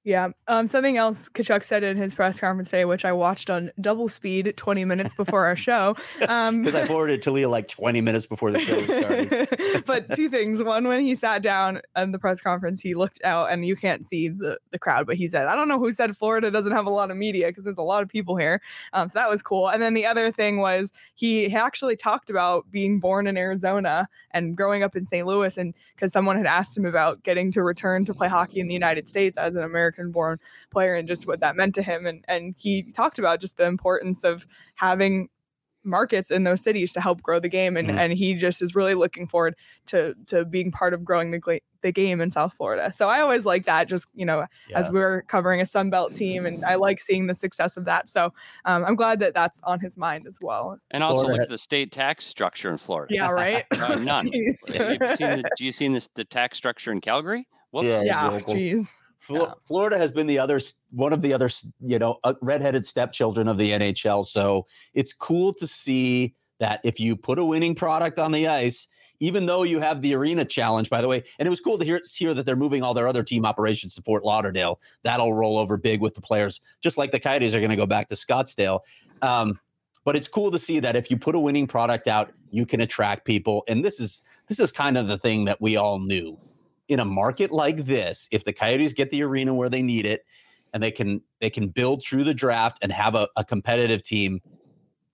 Yeah. 0.03 0.29
Um, 0.47 0.65
something 0.65 0.97
else 0.97 1.29
Tkachuk 1.29 1.63
said 1.63 1.83
in 1.83 1.95
his 1.95 2.15
press 2.15 2.39
conference 2.39 2.69
today, 2.69 2.85
which 2.85 3.05
I 3.05 3.11
watched 3.11 3.51
on 3.51 3.71
double 3.79 4.09
speed 4.09 4.53
20 4.57 4.83
minutes 4.83 5.13
before 5.13 5.45
our 5.45 5.55
show. 5.55 5.95
Um, 6.27 6.61
Because 6.63 6.75
I 6.75 6.87
forwarded 6.87 7.21
to 7.23 7.31
Leah 7.31 7.49
like 7.49 7.67
20 7.67 7.99
minutes 7.99 8.25
before 8.25 8.51
the 8.51 8.59
show 8.59 8.81
started. 8.83 9.83
but 9.85 10.13
two 10.15 10.29
things. 10.29 10.61
One, 10.61 10.87
when 10.87 11.01
he 11.01 11.15
sat 11.15 11.41
down 11.41 11.81
at 11.95 12.11
the 12.11 12.19
press 12.19 12.41
conference, 12.41 12.79
he 12.79 12.93
looked 12.93 13.19
out 13.23 13.51
and 13.51 13.65
you 13.65 13.75
can't 13.75 14.05
see 14.05 14.29
the, 14.29 14.59
the 14.71 14.77
crowd, 14.79 15.07
but 15.07 15.15
he 15.15 15.27
said, 15.27 15.47
I 15.47 15.55
don't 15.55 15.67
know 15.67 15.79
who 15.79 15.91
said 15.91 16.15
Florida 16.15 16.51
doesn't 16.51 16.71
have 16.71 16.85
a 16.85 16.91
lot 16.91 17.11
of 17.11 17.17
media 17.17 17.47
because 17.47 17.63
there's 17.63 17.77
a 17.77 17.83
lot 17.83 18.03
of 18.03 18.09
people 18.09 18.35
here. 18.35 18.61
Um, 18.93 19.09
so 19.09 19.13
that 19.19 19.29
was 19.29 19.41
cool. 19.41 19.67
And 19.67 19.81
then 19.81 19.93
the 19.93 20.05
other 20.05 20.31
thing 20.31 20.57
was 20.59 20.91
he 21.15 21.53
actually 21.53 21.95
talked 21.95 22.29
about 22.29 22.69
being 22.71 22.99
born 22.99 23.27
in 23.27 23.35
Arizona 23.35 24.07
and 24.31 24.55
growing 24.55 24.83
up 24.83 24.95
in 24.95 25.05
St. 25.05 25.25
Louis. 25.25 25.57
And 25.57 25.73
because 25.95 26.13
someone 26.13 26.37
had 26.37 26.45
asked 26.45 26.77
him 26.77 26.85
about 26.85 27.23
getting 27.23 27.51
to 27.53 27.63
return 27.63 28.05
to 28.05 28.13
play 28.13 28.27
hockey 28.27 28.59
in 28.59 28.67
the 28.67 28.73
United 28.73 29.09
States 29.09 29.37
as 29.37 29.55
an 29.55 29.63
American 29.63 29.90
born 30.11 30.39
player 30.71 30.95
and 30.95 31.07
just 31.07 31.27
what 31.27 31.39
that 31.41 31.55
meant 31.55 31.75
to 31.75 31.81
him. 31.83 32.05
And, 32.05 32.23
and 32.27 32.55
he 32.57 32.83
talked 32.93 33.19
about 33.19 33.39
just 33.41 33.57
the 33.57 33.65
importance 33.65 34.23
of 34.23 34.45
having 34.75 35.29
markets 35.83 36.29
in 36.29 36.43
those 36.43 36.61
cities 36.61 36.93
to 36.93 37.01
help 37.01 37.23
grow 37.23 37.39
the 37.39 37.49
game 37.49 37.75
and, 37.75 37.87
Mhm. 37.89 37.97
and 37.97 38.13
he 38.13 38.35
just 38.35 38.61
is 38.61 38.75
really 38.75 38.93
looking 38.93 39.25
forward 39.25 39.55
to 39.87 40.13
to 40.27 40.45
being 40.45 40.69
part 40.71 40.93
of 40.93 41.03
growing 41.03 41.31
the 41.31 41.59
the 41.81 41.91
game 41.91 42.21
in 42.21 42.29
South 42.29 42.53
Florida. 42.53 42.93
So 42.95 43.09
I 43.09 43.19
always 43.21 43.45
like 43.45 43.65
that 43.65 43.87
just 43.87 44.05
you 44.13 44.23
know 44.23 44.41
as 44.75 44.85
Yeah. 44.85 44.91
we're 44.91 45.21
covering 45.23 45.59
a 45.59 45.65
Sun 45.65 45.89
Belt 45.89 46.13
team 46.13 46.45
and 46.45 46.63
I 46.63 46.75
like 46.75 47.01
seeing 47.01 47.25
the 47.25 47.33
success 47.33 47.77
of 47.77 47.85
that. 47.85 48.09
So 48.09 48.31
um, 48.65 48.85
I'm 48.85 48.95
glad 48.95 49.19
that 49.21 49.33
that's 49.33 49.59
on 49.63 49.79
his 49.79 49.97
mind 49.97 50.27
as 50.27 50.37
well. 50.39 50.77
And 50.91 51.03
also 51.03 51.21
Florida 51.21 51.33
look 51.33 51.41
at 51.41 51.49
the 51.49 51.57
state 51.57 51.91
tax 51.91 52.25
structure 52.27 52.69
in 52.69 52.77
Florida. 52.77 53.15
Yeah, 53.15 53.31
right. 53.31 53.65
Uh, 53.71 53.95
none. 53.95 54.27
Jeez. 54.31 54.57
Have 54.77 54.91
you 55.01 55.15
seen 55.17 55.37
the, 55.41 55.49
do 55.57 55.65
you 55.65 55.71
seen 55.71 55.93
this 55.93 56.07
the 56.13 56.25
tax 56.25 56.59
structure 56.59 56.91
in 56.91 57.01
Calgary? 57.01 57.47
Whoops. 57.71 57.87
Yeah. 57.87 58.03
yeah, 58.03 58.27
local. 58.27 58.53
jeez. 58.53 58.87
Flo- 59.21 59.45
Yeah. 59.45 59.53
Florida 59.65 59.97
has 59.97 60.11
been 60.11 60.27
the 60.27 60.39
other 60.39 60.59
one 60.91 61.13
of 61.13 61.21
the 61.21 61.31
other 61.33 61.49
you 61.79 61.99
know 61.99 62.19
uh, 62.23 62.33
redheaded 62.41 62.85
stepchildren 62.85 63.47
of 63.47 63.57
the 63.57 63.71
NHL. 63.71 64.25
So 64.25 64.65
it's 64.93 65.13
cool 65.13 65.53
to 65.53 65.67
see 65.67 66.35
that 66.59 66.81
if 66.83 66.99
you 66.99 67.15
put 67.15 67.39
a 67.39 67.45
winning 67.45 67.75
product 67.75 68.19
on 68.19 68.31
the 68.31 68.47
ice, 68.47 68.87
even 69.19 69.45
though 69.45 69.61
you 69.63 69.79
have 69.79 70.01
the 70.01 70.15
arena 70.15 70.43
challenge, 70.43 70.89
by 70.89 71.01
the 71.01 71.07
way, 71.07 71.23
and 71.37 71.45
it 71.45 71.49
was 71.49 71.59
cool 71.59 71.77
to 71.77 71.85
hear 71.85 72.01
hear 72.15 72.33
that 72.33 72.45
they're 72.45 72.55
moving 72.55 72.81
all 72.83 72.95
their 72.95 73.07
other 73.07 73.23
team 73.23 73.45
operations 73.45 73.93
to 73.95 74.01
Fort 74.01 74.23
Lauderdale. 74.23 74.79
That'll 75.03 75.33
roll 75.33 75.57
over 75.59 75.77
big 75.77 76.01
with 76.01 76.15
the 76.15 76.21
players, 76.21 76.59
just 76.81 76.97
like 76.97 77.11
the 77.11 77.19
Coyotes 77.19 77.53
are 77.53 77.59
going 77.59 77.69
to 77.69 77.75
go 77.75 77.85
back 77.85 78.09
to 78.09 78.15
Scottsdale. 78.15 78.79
Um, 79.21 79.59
but 80.03 80.15
it's 80.15 80.27
cool 80.27 80.49
to 80.49 80.57
see 80.57 80.79
that 80.79 80.95
if 80.95 81.11
you 81.11 81.17
put 81.17 81.35
a 81.35 81.39
winning 81.39 81.67
product 81.67 82.07
out, 82.07 82.31
you 82.49 82.65
can 82.65 82.81
attract 82.81 83.23
people. 83.23 83.63
And 83.67 83.85
this 83.85 83.99
is 83.99 84.23
this 84.47 84.59
is 84.59 84.71
kind 84.71 84.97
of 84.97 85.07
the 85.07 85.19
thing 85.19 85.45
that 85.45 85.61
we 85.61 85.77
all 85.77 85.99
knew 85.99 86.39
in 86.91 86.99
a 86.99 87.05
market 87.05 87.51
like 87.51 87.85
this, 87.85 88.27
if 88.31 88.43
the 88.43 88.51
Coyotes 88.51 88.91
get 88.91 89.09
the 89.11 89.23
arena 89.23 89.53
where 89.53 89.69
they 89.69 89.81
need 89.81 90.05
it 90.05 90.25
and 90.73 90.83
they 90.83 90.91
can 90.91 91.21
they 91.39 91.49
can 91.49 91.69
build 91.69 92.03
through 92.03 92.25
the 92.25 92.33
draft 92.33 92.79
and 92.81 92.91
have 92.91 93.15
a, 93.15 93.29
a 93.37 93.45
competitive 93.45 94.03
team, 94.03 94.41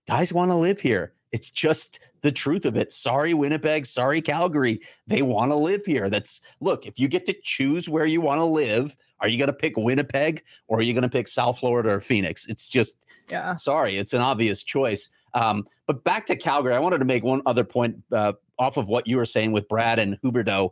guys 0.08 0.34
want 0.34 0.50
to 0.50 0.56
live 0.56 0.82
here. 0.82 1.14
It's 1.32 1.52
just 1.52 2.00
the 2.22 2.32
truth 2.32 2.66
of 2.66 2.76
it. 2.78 2.92
Sorry, 2.92 3.34
Winnipeg. 3.36 3.86
Sorry, 3.86 4.22
Calgary. 4.22 4.82
They 5.06 5.22
want 5.22 5.52
to 5.52 5.56
live 5.56 5.86
here. 5.86 6.10
That's 6.10 6.42
look, 6.62 6.88
if 6.88 6.98
you 6.98 7.08
get 7.08 7.28
to 7.28 7.36
choose 7.44 7.88
where 7.88 8.06
you 8.06 8.22
want 8.22 8.40
to 8.40 8.46
live, 8.46 8.98
are 9.20 9.28
you 9.28 9.38
going 9.38 9.48
to 9.48 9.54
pick 9.54 9.78
Winnipeg 9.78 10.44
or 10.68 10.80
are 10.80 10.82
you 10.82 10.94
going 10.94 11.04
to 11.04 11.10
pick 11.10 11.28
South 11.28 11.60
Florida 11.60 11.90
or 11.90 12.00
Phoenix? 12.00 12.48
It's 12.48 12.66
just 12.66 13.06
Yeah. 13.30 13.56
sorry, 13.58 13.98
it's 13.98 14.14
an 14.14 14.22
obvious 14.22 14.64
choice. 14.64 15.10
Um, 15.36 15.68
but 15.86 16.04
back 16.04 16.26
to 16.28 16.36
Calgary, 16.36 16.74
I 16.74 16.80
wanted 16.80 16.98
to 17.00 17.06
make 17.06 17.24
one 17.24 17.44
other 17.46 17.64
point 17.64 17.98
uh, 18.12 18.34
off 18.58 18.78
of 18.78 18.88
what 18.88 19.06
you 19.06 19.18
were 19.18 19.26
saying 19.26 19.52
with 19.52 19.68
Brad 19.68 20.00
and 20.00 20.20
Huberdeau. 20.22 20.72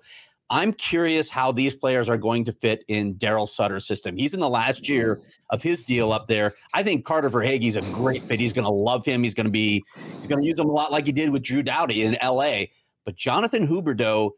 I'm 0.49 0.73
curious 0.73 1.29
how 1.29 1.51
these 1.51 1.75
players 1.75 2.09
are 2.09 2.17
going 2.17 2.45
to 2.45 2.53
fit 2.53 2.85
in 2.87 3.15
Daryl 3.15 3.49
Sutter's 3.49 3.87
system. 3.87 4.15
He's 4.15 4.33
in 4.33 4.39
the 4.39 4.49
last 4.49 4.87
year 4.87 5.21
of 5.49 5.63
his 5.63 5.83
deal 5.83 6.11
up 6.11 6.27
there. 6.27 6.53
I 6.73 6.83
think 6.83 7.05
Carter 7.05 7.29
Verhaeghe's 7.29 7.75
a 7.75 7.81
great 7.93 8.23
fit. 8.23 8.39
He's 8.39 8.53
going 8.53 8.65
to 8.65 8.71
love 8.71 9.05
him. 9.05 9.23
He's 9.23 9.33
going 9.33 9.47
to 9.47 9.51
be 9.51 9.83
he's 10.15 10.27
going 10.27 10.41
to 10.41 10.47
use 10.47 10.59
him 10.59 10.69
a 10.69 10.71
lot 10.71 10.91
like 10.91 11.05
he 11.07 11.11
did 11.11 11.31
with 11.31 11.43
Drew 11.43 11.63
Doughty 11.63 12.03
in 12.03 12.17
LA. 12.23 12.65
But 13.05 13.15
Jonathan 13.15 13.67
Huberdeau 13.67 14.31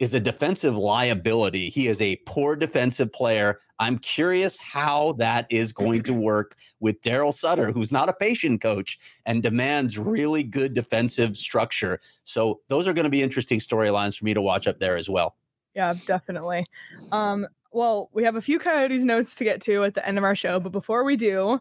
is 0.00 0.14
a 0.14 0.20
defensive 0.20 0.76
liability. 0.76 1.68
He 1.68 1.86
is 1.86 2.00
a 2.00 2.16
poor 2.26 2.56
defensive 2.56 3.12
player. 3.12 3.60
I'm 3.78 3.98
curious 3.98 4.58
how 4.58 5.12
that 5.18 5.46
is 5.50 5.72
going 5.72 6.02
to 6.04 6.12
work 6.12 6.56
with 6.80 7.00
Daryl 7.02 7.32
Sutter, 7.32 7.70
who's 7.70 7.92
not 7.92 8.08
a 8.08 8.12
patient 8.12 8.60
coach 8.60 8.98
and 9.26 9.42
demands 9.42 9.98
really 9.98 10.42
good 10.42 10.74
defensive 10.74 11.36
structure. 11.36 12.00
So 12.24 12.60
those 12.68 12.88
are 12.88 12.92
going 12.92 13.04
to 13.04 13.10
be 13.10 13.22
interesting 13.22 13.60
storylines 13.60 14.18
for 14.18 14.24
me 14.24 14.34
to 14.34 14.42
watch 14.42 14.66
up 14.66 14.80
there 14.80 14.96
as 14.96 15.08
well. 15.08 15.36
Yeah, 15.74 15.94
definitely. 16.06 16.64
Um, 17.12 17.46
well, 17.72 18.10
we 18.12 18.24
have 18.24 18.36
a 18.36 18.42
few 18.42 18.58
Coyotes 18.58 19.04
notes 19.04 19.34
to 19.36 19.44
get 19.44 19.60
to 19.62 19.84
at 19.84 19.94
the 19.94 20.06
end 20.06 20.18
of 20.18 20.24
our 20.24 20.34
show, 20.34 20.58
but 20.58 20.72
before 20.72 21.04
we 21.04 21.16
do, 21.16 21.60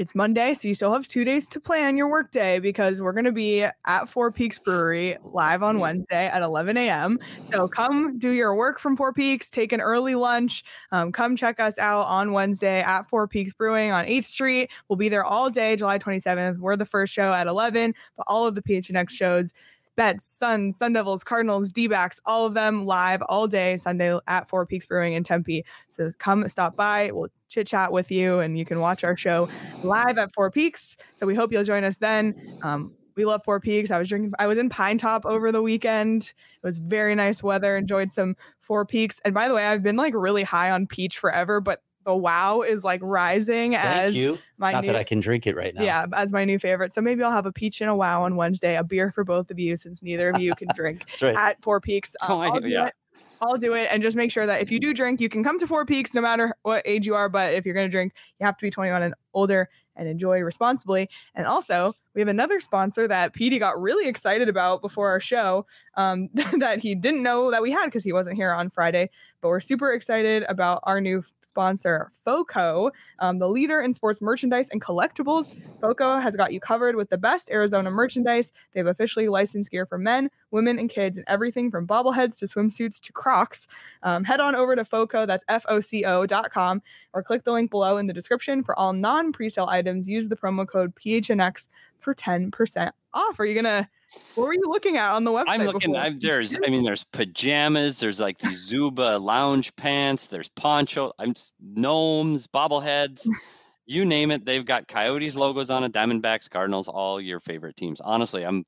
it's 0.00 0.14
Monday, 0.14 0.54
so 0.54 0.66
you 0.66 0.72
still 0.72 0.94
have 0.94 1.06
two 1.06 1.24
days 1.24 1.46
to 1.46 1.60
plan 1.60 1.94
your 1.94 2.08
workday 2.08 2.58
because 2.58 3.02
we're 3.02 3.12
going 3.12 3.26
to 3.26 3.32
be 3.32 3.66
at 3.84 4.08
Four 4.08 4.32
Peaks 4.32 4.58
Brewery 4.58 5.18
live 5.22 5.62
on 5.62 5.78
Wednesday 5.78 6.26
at 6.26 6.40
11 6.40 6.78
a.m. 6.78 7.18
So 7.44 7.68
come 7.68 8.18
do 8.18 8.30
your 8.30 8.54
work 8.54 8.80
from 8.80 8.96
Four 8.96 9.12
Peaks, 9.12 9.50
take 9.50 9.72
an 9.72 9.80
early 9.82 10.14
lunch, 10.14 10.64
um, 10.90 11.12
come 11.12 11.36
check 11.36 11.60
us 11.60 11.76
out 11.76 12.06
on 12.06 12.32
Wednesday 12.32 12.80
at 12.80 13.10
Four 13.10 13.28
Peaks 13.28 13.52
Brewing 13.52 13.90
on 13.90 14.06
8th 14.06 14.24
Street. 14.24 14.70
We'll 14.88 14.96
be 14.96 15.10
there 15.10 15.22
all 15.24 15.50
day, 15.50 15.76
July 15.76 15.98
27th. 15.98 16.56
We're 16.56 16.76
the 16.76 16.86
first 16.86 17.12
show 17.12 17.34
at 17.34 17.46
11, 17.46 17.94
but 18.16 18.24
all 18.26 18.46
of 18.46 18.54
the 18.54 18.62
PHNX 18.62 19.10
shows 19.10 19.52
Bets, 19.96 20.26
Suns, 20.26 20.78
Sun 20.78 20.94
Devils, 20.94 21.22
Cardinals, 21.22 21.68
D 21.68 21.88
backs, 21.88 22.18
all 22.24 22.46
of 22.46 22.54
them 22.54 22.86
live 22.86 23.20
all 23.28 23.46
day 23.46 23.76
Sunday 23.76 24.18
at 24.28 24.48
Four 24.48 24.64
Peaks 24.64 24.86
Brewing 24.86 25.12
in 25.12 25.24
Tempe. 25.24 25.62
So 25.88 26.10
come 26.18 26.48
stop 26.48 26.74
by. 26.74 27.10
We'll 27.12 27.28
chit 27.50 27.66
chat 27.66 27.92
with 27.92 28.10
you 28.10 28.38
and 28.38 28.56
you 28.58 28.64
can 28.64 28.80
watch 28.80 29.04
our 29.04 29.16
show 29.16 29.48
live 29.82 30.16
at 30.16 30.32
Four 30.32 30.50
Peaks. 30.50 30.96
So 31.14 31.26
we 31.26 31.34
hope 31.34 31.52
you'll 31.52 31.64
join 31.64 31.84
us 31.84 31.98
then. 31.98 32.34
Um, 32.62 32.94
we 33.16 33.24
love 33.26 33.42
Four 33.44 33.60
Peaks. 33.60 33.90
I 33.90 33.98
was 33.98 34.08
drinking, 34.08 34.32
I 34.38 34.46
was 34.46 34.56
in 34.56 34.70
Pinetop 34.70 35.26
over 35.26 35.52
the 35.52 35.60
weekend. 35.60 36.32
It 36.62 36.66
was 36.66 36.78
very 36.78 37.14
nice 37.14 37.42
weather. 37.42 37.76
Enjoyed 37.76 38.10
some 38.10 38.36
Four 38.60 38.86
Peaks. 38.86 39.20
And 39.24 39.34
by 39.34 39.48
the 39.48 39.54
way, 39.54 39.66
I've 39.66 39.82
been 39.82 39.96
like 39.96 40.14
really 40.16 40.44
high 40.44 40.70
on 40.70 40.86
peach 40.86 41.18
forever, 41.18 41.60
but 41.60 41.82
the 42.06 42.14
wow 42.16 42.62
is 42.62 42.82
like 42.82 43.00
rising 43.02 43.72
Thank 43.72 43.84
as 43.84 44.14
you. 44.14 44.38
my 44.56 44.72
Not 44.72 44.82
new 44.84 44.86
that 44.86 44.96
I 44.96 45.04
can 45.04 45.20
drink 45.20 45.46
it 45.46 45.54
right 45.54 45.74
now. 45.74 45.82
yeah, 45.82 46.06
as 46.14 46.32
my 46.32 46.46
new 46.46 46.58
favorite. 46.58 46.94
So 46.94 47.02
maybe 47.02 47.22
I'll 47.22 47.30
have 47.32 47.44
a 47.44 47.52
peach 47.52 47.82
and 47.82 47.90
a 47.90 47.94
wow 47.94 48.22
on 48.22 48.36
Wednesday, 48.36 48.76
a 48.76 48.82
beer 48.84 49.10
for 49.10 49.22
both 49.22 49.50
of 49.50 49.58
you, 49.58 49.76
since 49.76 50.02
neither 50.02 50.30
of 50.30 50.40
you 50.40 50.54
can 50.54 50.68
drink 50.74 51.04
right. 51.22 51.36
at 51.36 51.62
Four 51.62 51.80
Peaks. 51.80 52.16
Um, 52.22 52.30
Oh, 52.30 52.40
I- 52.40 52.46
I'll 52.46 52.60
do 52.60 52.68
yeah. 52.68 52.86
it. 52.86 52.94
I'll 53.40 53.56
do 53.56 53.74
it, 53.74 53.88
and 53.90 54.02
just 54.02 54.16
make 54.16 54.30
sure 54.30 54.46
that 54.46 54.60
if 54.60 54.70
you 54.70 54.78
do 54.78 54.92
drink, 54.92 55.20
you 55.20 55.28
can 55.28 55.42
come 55.42 55.58
to 55.58 55.66
Four 55.66 55.86
Peaks, 55.86 56.14
no 56.14 56.20
matter 56.20 56.54
what 56.62 56.82
age 56.84 57.06
you 57.06 57.14
are. 57.14 57.28
But 57.28 57.54
if 57.54 57.64
you're 57.64 57.74
going 57.74 57.86
to 57.86 57.90
drink, 57.90 58.12
you 58.38 58.46
have 58.46 58.56
to 58.58 58.62
be 58.62 58.70
21 58.70 59.02
and 59.02 59.14
older, 59.32 59.68
and 59.96 60.08
enjoy 60.08 60.40
responsibly. 60.40 61.08
And 61.34 61.46
also, 61.46 61.94
we 62.14 62.20
have 62.20 62.28
another 62.28 62.58
sponsor 62.60 63.06
that 63.08 63.32
Petey 63.34 63.58
got 63.58 63.80
really 63.80 64.08
excited 64.08 64.48
about 64.48 64.82
before 64.82 65.08
our 65.10 65.20
show, 65.20 65.66
um, 65.96 66.28
that 66.58 66.80
he 66.80 66.94
didn't 66.94 67.22
know 67.22 67.50
that 67.50 67.62
we 67.62 67.70
had 67.70 67.86
because 67.86 68.04
he 68.04 68.12
wasn't 68.12 68.36
here 68.36 68.52
on 68.52 68.70
Friday. 68.70 69.10
But 69.40 69.48
we're 69.48 69.60
super 69.60 69.92
excited 69.92 70.44
about 70.48 70.80
our 70.84 71.00
new 71.00 71.22
sponsor 71.50 72.10
FOCO, 72.24 72.92
um, 73.18 73.38
the 73.38 73.48
leader 73.48 73.80
in 73.80 73.92
sports 73.92 74.22
merchandise 74.22 74.68
and 74.70 74.80
collectibles. 74.80 75.52
FOCO 75.80 76.20
has 76.20 76.36
got 76.36 76.52
you 76.52 76.60
covered 76.60 76.94
with 76.94 77.10
the 77.10 77.18
best 77.18 77.50
Arizona 77.50 77.90
merchandise. 77.90 78.52
They 78.72 78.80
have 78.80 78.86
officially 78.86 79.28
licensed 79.28 79.70
gear 79.70 79.84
for 79.84 79.98
men, 79.98 80.30
women, 80.52 80.78
and 80.78 80.88
kids, 80.88 81.18
and 81.18 81.26
everything 81.28 81.70
from 81.70 81.86
bobbleheads 81.86 82.38
to 82.38 82.46
swimsuits 82.46 83.00
to 83.00 83.12
Crocs. 83.12 83.66
Um, 84.04 84.22
head 84.22 84.38
on 84.40 84.54
over 84.54 84.76
to 84.76 84.84
FOCO, 84.84 85.26
that's 85.26 85.44
F 85.48 85.66
O 85.68 85.80
C 85.80 86.04
O.com, 86.04 86.80
or 87.12 87.22
click 87.22 87.42
the 87.42 87.52
link 87.52 87.70
below 87.70 87.98
in 87.98 88.06
the 88.06 88.14
description 88.14 88.62
for 88.62 88.78
all 88.78 88.92
non 88.92 89.32
presale 89.32 89.68
items. 89.68 90.08
Use 90.08 90.28
the 90.28 90.36
promo 90.36 90.66
code 90.66 90.94
PHNX 90.94 91.68
for 91.98 92.14
10% 92.14 92.92
off. 93.12 93.40
Are 93.40 93.44
you 93.44 93.60
going 93.60 93.64
to? 93.64 93.88
What 94.34 94.44
were 94.46 94.54
you 94.54 94.62
looking 94.66 94.96
at 94.96 95.12
on 95.12 95.24
the 95.24 95.30
website? 95.30 95.44
I'm 95.48 95.62
looking. 95.62 95.96
I'm, 95.96 96.18
there's. 96.18 96.56
I 96.64 96.70
mean, 96.70 96.82
there's 96.84 97.04
pajamas. 97.04 97.98
There's 98.00 98.20
like 98.20 98.38
these 98.38 98.58
Zuba 98.58 99.18
lounge 99.18 99.74
pants. 99.76 100.26
There's 100.26 100.48
poncho. 100.48 101.12
I'm 101.18 101.30
s- 101.30 101.52
gnomes, 101.60 102.46
bobbleheads. 102.46 103.26
You 103.86 104.04
name 104.04 104.30
it. 104.30 104.44
They've 104.44 104.64
got 104.64 104.86
Coyotes 104.86 105.34
logos 105.34 105.68
on 105.68 105.82
it. 105.82 105.90
Diamondbacks, 105.90 106.48
Cardinals, 106.48 106.86
all 106.86 107.20
your 107.20 107.40
favorite 107.40 107.74
teams. 107.74 108.00
Honestly, 108.00 108.44
I'm. 108.46 108.64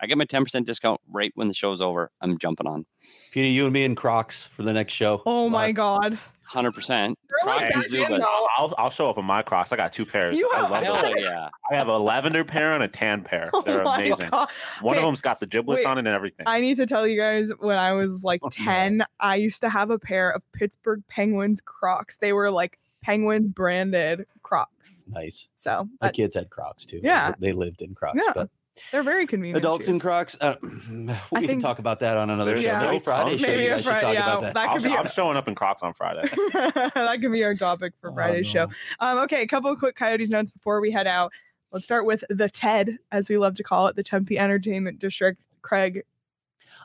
I 0.00 0.06
get 0.06 0.16
my 0.16 0.24
10% 0.24 0.64
discount 0.64 1.02
right 1.10 1.30
when 1.34 1.48
the 1.48 1.54
show's 1.54 1.82
over. 1.82 2.10
I'm 2.22 2.38
jumping 2.38 2.66
on. 2.66 2.86
Peter, 3.30 3.46
you 3.48 3.64
and 3.64 3.74
me 3.74 3.84
in 3.84 3.94
Crocs 3.94 4.44
for 4.44 4.62
the 4.62 4.72
next 4.72 4.94
show. 4.94 5.22
Oh 5.26 5.50
my 5.50 5.66
Live. 5.66 5.74
God. 5.74 6.18
100%. 6.50 7.14
Like 7.46 7.58
Crocs 7.58 7.62
and 7.62 7.70
back 7.72 7.92
in, 7.92 7.92
Zubaz. 7.92 8.20
though. 8.20 8.46
I'll, 8.58 8.74
I'll 8.78 8.90
show 8.90 9.08
up 9.10 9.18
in 9.18 9.24
my 9.24 9.42
Crocs. 9.42 9.72
I 9.72 9.76
got 9.76 9.92
two 9.92 10.06
pairs. 10.06 10.38
You 10.38 10.48
I 10.54 10.68
love 10.68 11.02
those. 11.02 11.14
Yeah. 11.18 11.48
I 11.70 11.74
have 11.74 11.88
a 11.88 11.98
lavender 11.98 12.44
pair 12.44 12.72
and 12.74 12.82
a 12.82 12.88
tan 12.88 13.22
pair. 13.22 13.50
Oh 13.54 13.62
They're 13.62 13.82
my 13.84 13.96
amazing. 14.02 14.30
God. 14.30 14.48
One 14.80 14.96
of 14.96 15.02
Okay, 15.02 15.06
them's 15.08 15.20
got 15.20 15.40
the 15.40 15.46
Jibbitz 15.46 15.66
wait, 15.66 15.86
on 15.86 15.96
it 15.98 16.00
and 16.00 16.08
everything. 16.08 16.46
I 16.46 16.60
need 16.60 16.76
to 16.78 16.86
tell 16.86 17.06
you 17.06 17.16
guys 17.18 17.50
when 17.58 17.76
I 17.78 17.92
was 17.92 18.22
like 18.24 18.40
Oh, 18.42 18.50
no. 18.58 18.64
10, 18.64 19.04
I 19.20 19.36
used 19.36 19.60
to 19.62 19.68
have 19.68 19.90
a 19.90 19.98
pair 19.98 20.30
of 20.30 20.42
Pittsburgh 20.52 21.02
Penguins 21.08 21.60
Crocs. 21.60 22.16
They 22.18 22.32
were 22.32 22.50
like 22.50 22.78
Penguin 23.02 23.48
branded 23.48 24.26
Crocs. 24.42 25.04
Nice. 25.08 25.48
So 25.56 25.88
My 26.00 26.10
kids 26.10 26.34
had 26.34 26.50
Crocs 26.50 26.86
too. 26.86 27.00
They 27.00 27.08
Yeah. 27.08 27.28
were- 27.30 27.36
They 27.38 27.52
lived 27.52 27.82
in 27.82 27.94
Crocs. 27.94 28.18
Yeah. 28.24 28.32
But 28.34 28.48
they're 28.90 29.02
very 29.02 29.26
convenient. 29.26 29.56
adults 29.58 29.86
in 29.88 29.94
shoes. 29.94 30.02
Crocs. 30.02 30.36
Uh, 30.40 30.56
we 30.62 30.68
I 31.10 31.16
can 31.40 31.46
think- 31.46 31.62
talk 31.62 31.78
about 31.78 32.00
that 32.00 32.16
on 32.16 32.30
another 32.30 32.54
There's 32.54 32.64
show. 32.64 32.80
Maybe 32.90 32.98
Friday 33.00 33.36
show. 33.36 33.46
Maybe 33.46 33.62
you 33.64 33.68
a 33.68 33.74
guys 33.76 33.84
should 33.84 33.90
talk 34.00 34.14
yeah, 34.14 34.22
about 34.22 34.40
that. 34.42 34.54
that 34.54 34.68
I'll, 34.68 34.74
could 34.74 34.84
be 34.84 34.90
I'm 34.96 35.08
showing 35.08 35.36
up 35.36 35.48
in 35.48 35.54
Crocs 35.54 35.82
on 35.82 35.94
Friday. 35.94 36.28
that 36.52 37.18
could 37.20 37.32
be 37.32 37.44
our 37.44 37.54
topic 37.54 37.92
for 38.00 38.10
Oh, 38.10 38.14
Friday's 38.14 38.46
show. 38.46 38.68
Um, 39.00 39.18
okay, 39.18 39.42
a 39.42 39.46
couple 39.46 39.70
of 39.70 39.78
quick 39.78 39.96
Coyotes 39.96 40.30
notes 40.30 40.50
before 40.50 40.80
we 40.80 40.90
head 40.90 41.06
out. 41.06 41.32
Let's 41.72 41.84
start 41.84 42.06
with 42.06 42.22
the 42.30 42.48
TED, 42.48 42.98
as 43.10 43.28
we 43.28 43.36
love 43.36 43.54
to 43.56 43.64
call 43.64 43.88
it, 43.88 43.96
the 43.96 44.02
Tempe 44.04 44.38
Entertainment 44.38 45.00
District. 45.00 45.44
Craig, 45.62 46.02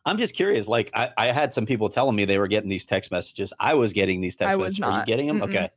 I'm 0.05 0.17
just 0.17 0.33
curious. 0.35 0.67
Like, 0.67 0.89
I, 0.95 1.11
I 1.17 1.27
had 1.27 1.53
some 1.53 1.65
people 1.65 1.89
telling 1.89 2.15
me 2.15 2.25
they 2.25 2.39
were 2.39 2.47
getting 2.47 2.69
these 2.69 2.85
text 2.85 3.11
messages. 3.11 3.53
I 3.59 3.73
was 3.75 3.93
getting 3.93 4.21
these 4.21 4.35
text 4.35 4.53
I 4.53 4.55
was 4.55 4.79
messages. 4.79 4.83
Are 4.83 4.99
you 5.01 5.05
getting 5.05 5.27
them? 5.27 5.39
Mm-mm. 5.39 5.49
Okay. 5.49 5.69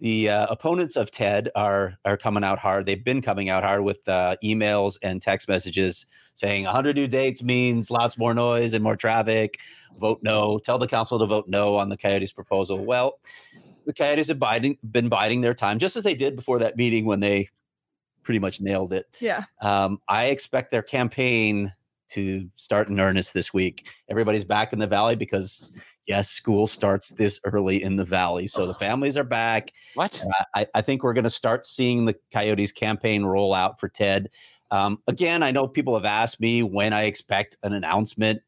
The 0.00 0.28
uh, 0.28 0.46
opponents 0.50 0.96
of 0.96 1.10
TED 1.10 1.50
are 1.54 1.96
are 2.04 2.16
coming 2.16 2.44
out 2.44 2.58
hard. 2.58 2.84
They've 2.86 3.02
been 3.02 3.22
coming 3.22 3.48
out 3.48 3.64
hard 3.64 3.82
with 3.82 4.06
uh, 4.08 4.36
emails 4.44 4.98
and 5.02 5.22
text 5.22 5.48
messages 5.48 6.04
saying 6.34 6.64
100 6.64 6.96
new 6.96 7.06
dates 7.06 7.42
means 7.42 7.90
lots 7.90 8.18
more 8.18 8.34
noise 8.34 8.74
and 8.74 8.84
more 8.84 8.96
traffic. 8.96 9.58
Vote 9.98 10.18
no. 10.22 10.58
Tell 10.58 10.78
the 10.78 10.86
council 10.86 11.18
to 11.18 11.24
vote 11.26 11.46
no 11.48 11.76
on 11.76 11.88
the 11.88 11.96
Coyotes 11.96 12.32
proposal. 12.32 12.84
Well, 12.84 13.18
the 13.86 13.94
Coyotes 13.94 14.28
have 14.28 14.38
biding, 14.38 14.76
been 14.90 15.08
biding 15.08 15.40
their 15.40 15.54
time, 15.54 15.78
just 15.78 15.96
as 15.96 16.04
they 16.04 16.14
did 16.14 16.36
before 16.36 16.58
that 16.58 16.76
meeting 16.76 17.06
when 17.06 17.20
they 17.20 17.48
pretty 18.22 18.40
much 18.40 18.60
nailed 18.60 18.92
it. 18.92 19.06
yeah, 19.20 19.44
Um, 19.62 19.98
I 20.08 20.26
expect 20.26 20.70
their 20.72 20.82
campaign 20.82 21.72
to 22.08 22.48
start 22.56 22.88
in 22.88 23.00
earnest 23.00 23.32
this 23.32 23.54
week. 23.54 23.88
Everybody's 24.10 24.44
back 24.44 24.72
in 24.72 24.78
the 24.78 24.86
valley 24.86 25.16
because 25.16 25.72
yes, 26.06 26.30
school 26.30 26.66
starts 26.66 27.10
this 27.10 27.40
early 27.44 27.82
in 27.82 27.96
the 27.96 28.04
valley, 28.04 28.46
so 28.46 28.66
the 28.66 28.74
families 28.74 29.16
are 29.16 29.24
back. 29.24 29.72
What? 29.94 30.22
I- 30.54 30.66
I 30.74 30.82
think 30.82 31.02
we're 31.02 31.12
going 31.14 31.24
to 31.24 31.30
start 31.30 31.66
seeing 31.66 32.04
the 32.04 32.16
Coyotes 32.32 32.72
campaign 32.72 33.24
roll 33.24 33.52
out 33.54 33.78
for 33.80 33.88
Ted. 33.88 34.30
Um, 34.70 34.98
again, 35.06 35.42
I 35.42 35.50
know 35.50 35.68
people 35.68 35.94
have 35.94 36.04
asked 36.04 36.40
me 36.40 36.62
when 36.62 36.92
I 36.92 37.04
expect 37.04 37.56
an 37.62 37.72
announcement. 37.72 38.42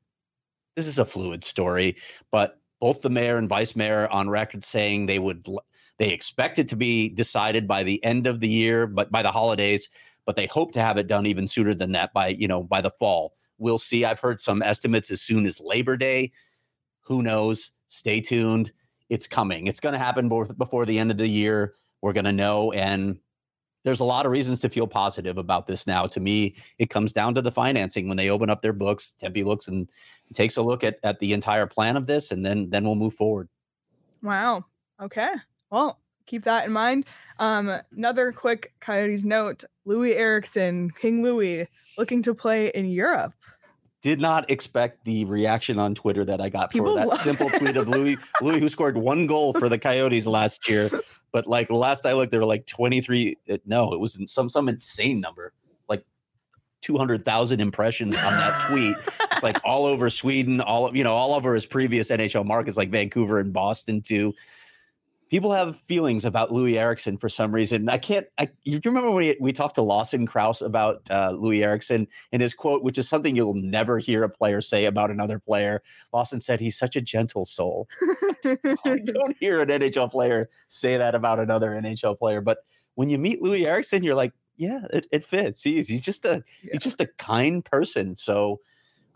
This 0.77 0.87
is 0.87 0.99
a 0.99 1.05
fluid 1.05 1.45
story, 1.45 1.97
but 2.31 2.61
both 2.81 3.03
the 3.03 3.11
mayor 3.11 3.37
and 3.37 3.49
vice 3.49 3.75
mayor 3.75 4.09
on 4.09 4.29
record 4.29 4.65
saying 4.65 5.07
they 5.07 5.19
would 5.19 5.47
they 5.99 6.11
expect 6.11 6.59
it 6.61 6.69
to 6.69 6.77
be 6.77 7.09
decided 7.09 7.67
by 7.67 7.83
the 7.83 8.03
end 8.05 8.27
of 8.29 8.39
the 8.41 8.49
year, 8.49 8.87
but 8.87 9.11
by 9.11 9.23
the 9.23 9.33
holidays, 9.33 9.89
but 10.27 10.37
they 10.37 10.47
hope 10.47 10.71
to 10.73 10.81
have 10.81 10.97
it 10.97 11.09
done 11.09 11.27
even 11.27 11.49
sooner 11.49 11.75
than 11.75 11.93
that 11.93 12.13
by 12.13 12.29
you 12.29 12.47
know 12.47 12.63
by 12.63 12.81
the 12.81 12.91
fall. 12.91 13.35
We'll 13.59 13.79
see. 13.81 14.05
I've 14.05 14.21
heard 14.21 14.41
some 14.41 14.63
estimates 14.63 15.11
as 15.11 15.21
soon 15.21 15.45
as 15.47 15.61
Labor 15.61 15.97
Day. 15.97 16.31
Who 17.09 17.23
knows? 17.23 17.73
Stay 17.89 18.21
tuned. 18.21 18.71
It's 19.09 19.27
coming. 19.27 19.67
It's 19.67 19.81
going 19.81 19.95
to 19.95 19.99
happen 19.99 20.29
before 20.29 20.85
the 20.85 20.99
end 20.99 21.11
of 21.11 21.17
the 21.17 21.27
year. 21.27 21.75
We're 22.03 22.13
going 22.13 22.27
to 22.27 22.33
know. 22.33 22.71
And 22.73 23.19
there's 23.83 24.01
a 24.01 24.05
lot 24.05 24.27
of 24.27 24.33
reasons 24.33 24.59
to 24.61 24.69
feel 24.69 24.87
positive 24.87 25.39
about 25.39 25.67
this 25.67 25.87
now. 25.87 26.07
To 26.07 26.21
me, 26.21 26.57
it 26.79 26.91
comes 26.91 27.15
down 27.15 27.35
to 27.35 27.43
the 27.43 27.51
financing. 27.51 28.09
When 28.09 28.19
they 28.19 28.29
open 28.29 28.51
up 28.51 28.61
their 28.61 28.75
books, 28.75 29.15
Tempe 29.15 29.43
looks 29.43 29.69
and 29.69 29.89
takes 30.35 30.59
a 30.59 30.63
look 30.63 30.85
at, 30.85 30.99
at 31.03 31.19
the 31.21 31.33
entire 31.33 31.67
plan 31.67 31.97
of 31.97 32.07
this, 32.07 32.31
and 32.31 32.45
then 32.45 32.69
then 32.69 32.85
we'll 32.85 32.95
move 32.95 33.15
forward. 33.15 33.49
Wow. 34.23 34.67
Okay. 35.01 35.33
Well, 35.71 36.01
keep 36.27 36.45
that 36.45 36.67
in 36.67 36.73
mind. 36.73 37.07
Um, 37.39 37.81
another 37.97 38.33
quick 38.33 38.75
Coyotes 38.81 39.25
note: 39.25 39.65
Loui 39.87 40.15
Eriksson, 40.15 40.91
King 40.91 41.23
Loui, 41.23 41.67
looking 41.97 42.23
to 42.25 42.35
play 42.35 42.69
in 42.75 42.91
Europe. 42.91 43.33
Did 44.01 44.21
not 44.21 44.49
expect 44.49 45.05
the 45.05 45.25
reaction 45.25 45.79
on 45.79 45.95
Twitter 45.95 46.25
that 46.25 46.41
I 46.41 46.49
got 46.49 46.71
People 46.71 46.97
for 46.97 47.07
that 47.07 47.21
simple 47.21 47.51
tweet 47.51 47.77
of 47.77 47.87
Loui 47.89 48.17
Loui 48.41 48.61
who 48.61 48.69
scored 48.69 48.97
one 48.97 49.27
goal 49.27 49.53
for 49.55 49.69
the 49.69 49.79
Coyotes 49.79 50.27
last 50.27 50.69
year. 50.69 50.89
But 51.33 51.47
like 51.49 51.69
last 51.69 52.07
I 52.07 52.13
looked, 52.13 52.31
there 52.31 52.41
were 52.41 52.47
like 52.47 52.67
23. 52.67 53.37
uh, 53.51 53.59
No, 53.67 53.93
it 53.93 53.99
was 53.99 54.19
some 54.31 54.49
some 54.49 54.69
insane 54.69 55.21
number, 55.21 55.53
like 55.89 56.05
200,000 56.83 57.61
impressions 57.61 58.17
on 58.17 58.33
that 58.35 58.63
tweet. 58.69 58.97
it's 59.33 59.43
like 59.43 59.59
all 59.65 59.85
over 59.85 60.09
Sweden, 60.11 60.61
all 60.61 60.97
you 60.97 61.03
know, 61.03 61.15
all 61.15 61.35
over 61.35 61.55
his 61.55 61.67
previous 61.67 62.09
NHL 62.09 62.47
markets 62.47 62.77
like 62.77 62.91
Vancouver 62.91 63.41
and 63.41 63.53
Boston 63.53 64.01
too. 64.01 64.33
People 65.31 65.53
have 65.53 65.79
feelings 65.81 66.25
about 66.25 66.51
Loui 66.51 66.79
Eriksson 66.79 67.19
for 67.19 67.29
some 67.29 67.53
reason. 67.55 67.89
I 67.89 67.99
can't. 67.99 68.27
I 68.39 68.49
you 68.65 68.81
remember 68.85 69.11
when 69.11 69.19
we, 69.19 69.37
we 69.41 69.53
talked 69.53 69.75
to 69.75 69.83
Lawson 69.83 70.27
Crouse 70.27 70.63
about 70.63 71.03
uh, 71.11 71.33
Loui 71.33 71.63
Eriksson 71.63 72.09
and 72.33 72.41
his 72.41 72.55
quote, 72.55 72.83
which 72.83 72.97
is 72.97 73.09
something 73.09 73.37
you'll 73.37 73.55
never 73.55 73.99
hear 73.99 74.25
a 74.25 74.29
player 74.29 74.61
say 74.61 74.87
about 74.87 75.11
another 75.11 75.39
player. 75.39 75.83
Lawson 76.13 76.41
said 76.41 76.61
he's 76.61 76.79
such 76.79 76.97
a 76.97 77.01
gentle 77.01 77.45
soul. 77.45 77.89
I 78.85 78.99
don't 79.05 79.37
hear 79.39 79.61
an 79.61 79.69
NHL 79.69 80.11
player 80.11 80.49
say 80.69 80.97
that 80.97 81.15
about 81.15 81.41
another 81.41 81.71
NHL 81.71 82.19
player, 82.19 82.41
but 82.41 82.59
when 82.95 83.11
you 83.11 83.19
meet 83.19 83.43
Loui 83.43 83.67
Eriksson, 83.67 84.03
you're 84.03 84.15
like, 84.15 84.33
yeah, 84.57 84.81
it, 84.93 85.07
it 85.13 85.25
fits. 85.25 85.63
He's 85.63 85.89
he's 85.89 86.01
just 86.01 86.25
a 86.25 86.43
Yeah. 86.63 86.71
he's 86.73 86.83
just 86.83 87.01
a 87.01 87.07
kind 87.19 87.65
person. 87.65 88.17
So 88.17 88.61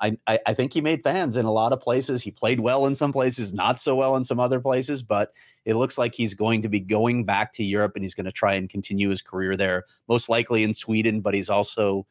I, 0.02 0.16
I 0.26 0.38
I 0.48 0.54
think 0.54 0.74
he 0.74 0.80
made 0.80 1.02
fans 1.02 1.36
in 1.36 1.46
a 1.46 1.52
lot 1.52 1.72
of 1.72 1.80
places. 1.80 2.22
He 2.22 2.30
played 2.30 2.60
well 2.60 2.86
in 2.86 2.94
some 2.94 3.12
places, 3.12 3.54
not 3.54 3.80
so 3.80 3.94
well 3.94 4.16
in 4.16 4.24
some 4.24 4.40
other 4.40 4.60
places, 4.60 5.02
but 5.02 5.32
it 5.64 5.76
looks 5.76 5.96
like 5.96 6.14
he's 6.14 6.34
going 6.34 6.60
to 6.62 6.68
be 6.68 6.80
going 6.80 7.24
back 7.24 7.52
to 7.54 7.62
Europe 7.64 7.92
and 7.94 8.04
he's 8.04 8.14
going 8.14 8.26
to 8.26 8.32
try 8.32 8.54
and 8.54 8.68
continue 8.68 9.08
his 9.08 9.22
career 9.22 9.56
there, 9.56 9.84
most 10.08 10.28
likely 10.28 10.64
in 10.64 10.74
Sweden, 10.74 11.20
but 11.20 11.34
he's 11.34 11.48
also 11.48 12.06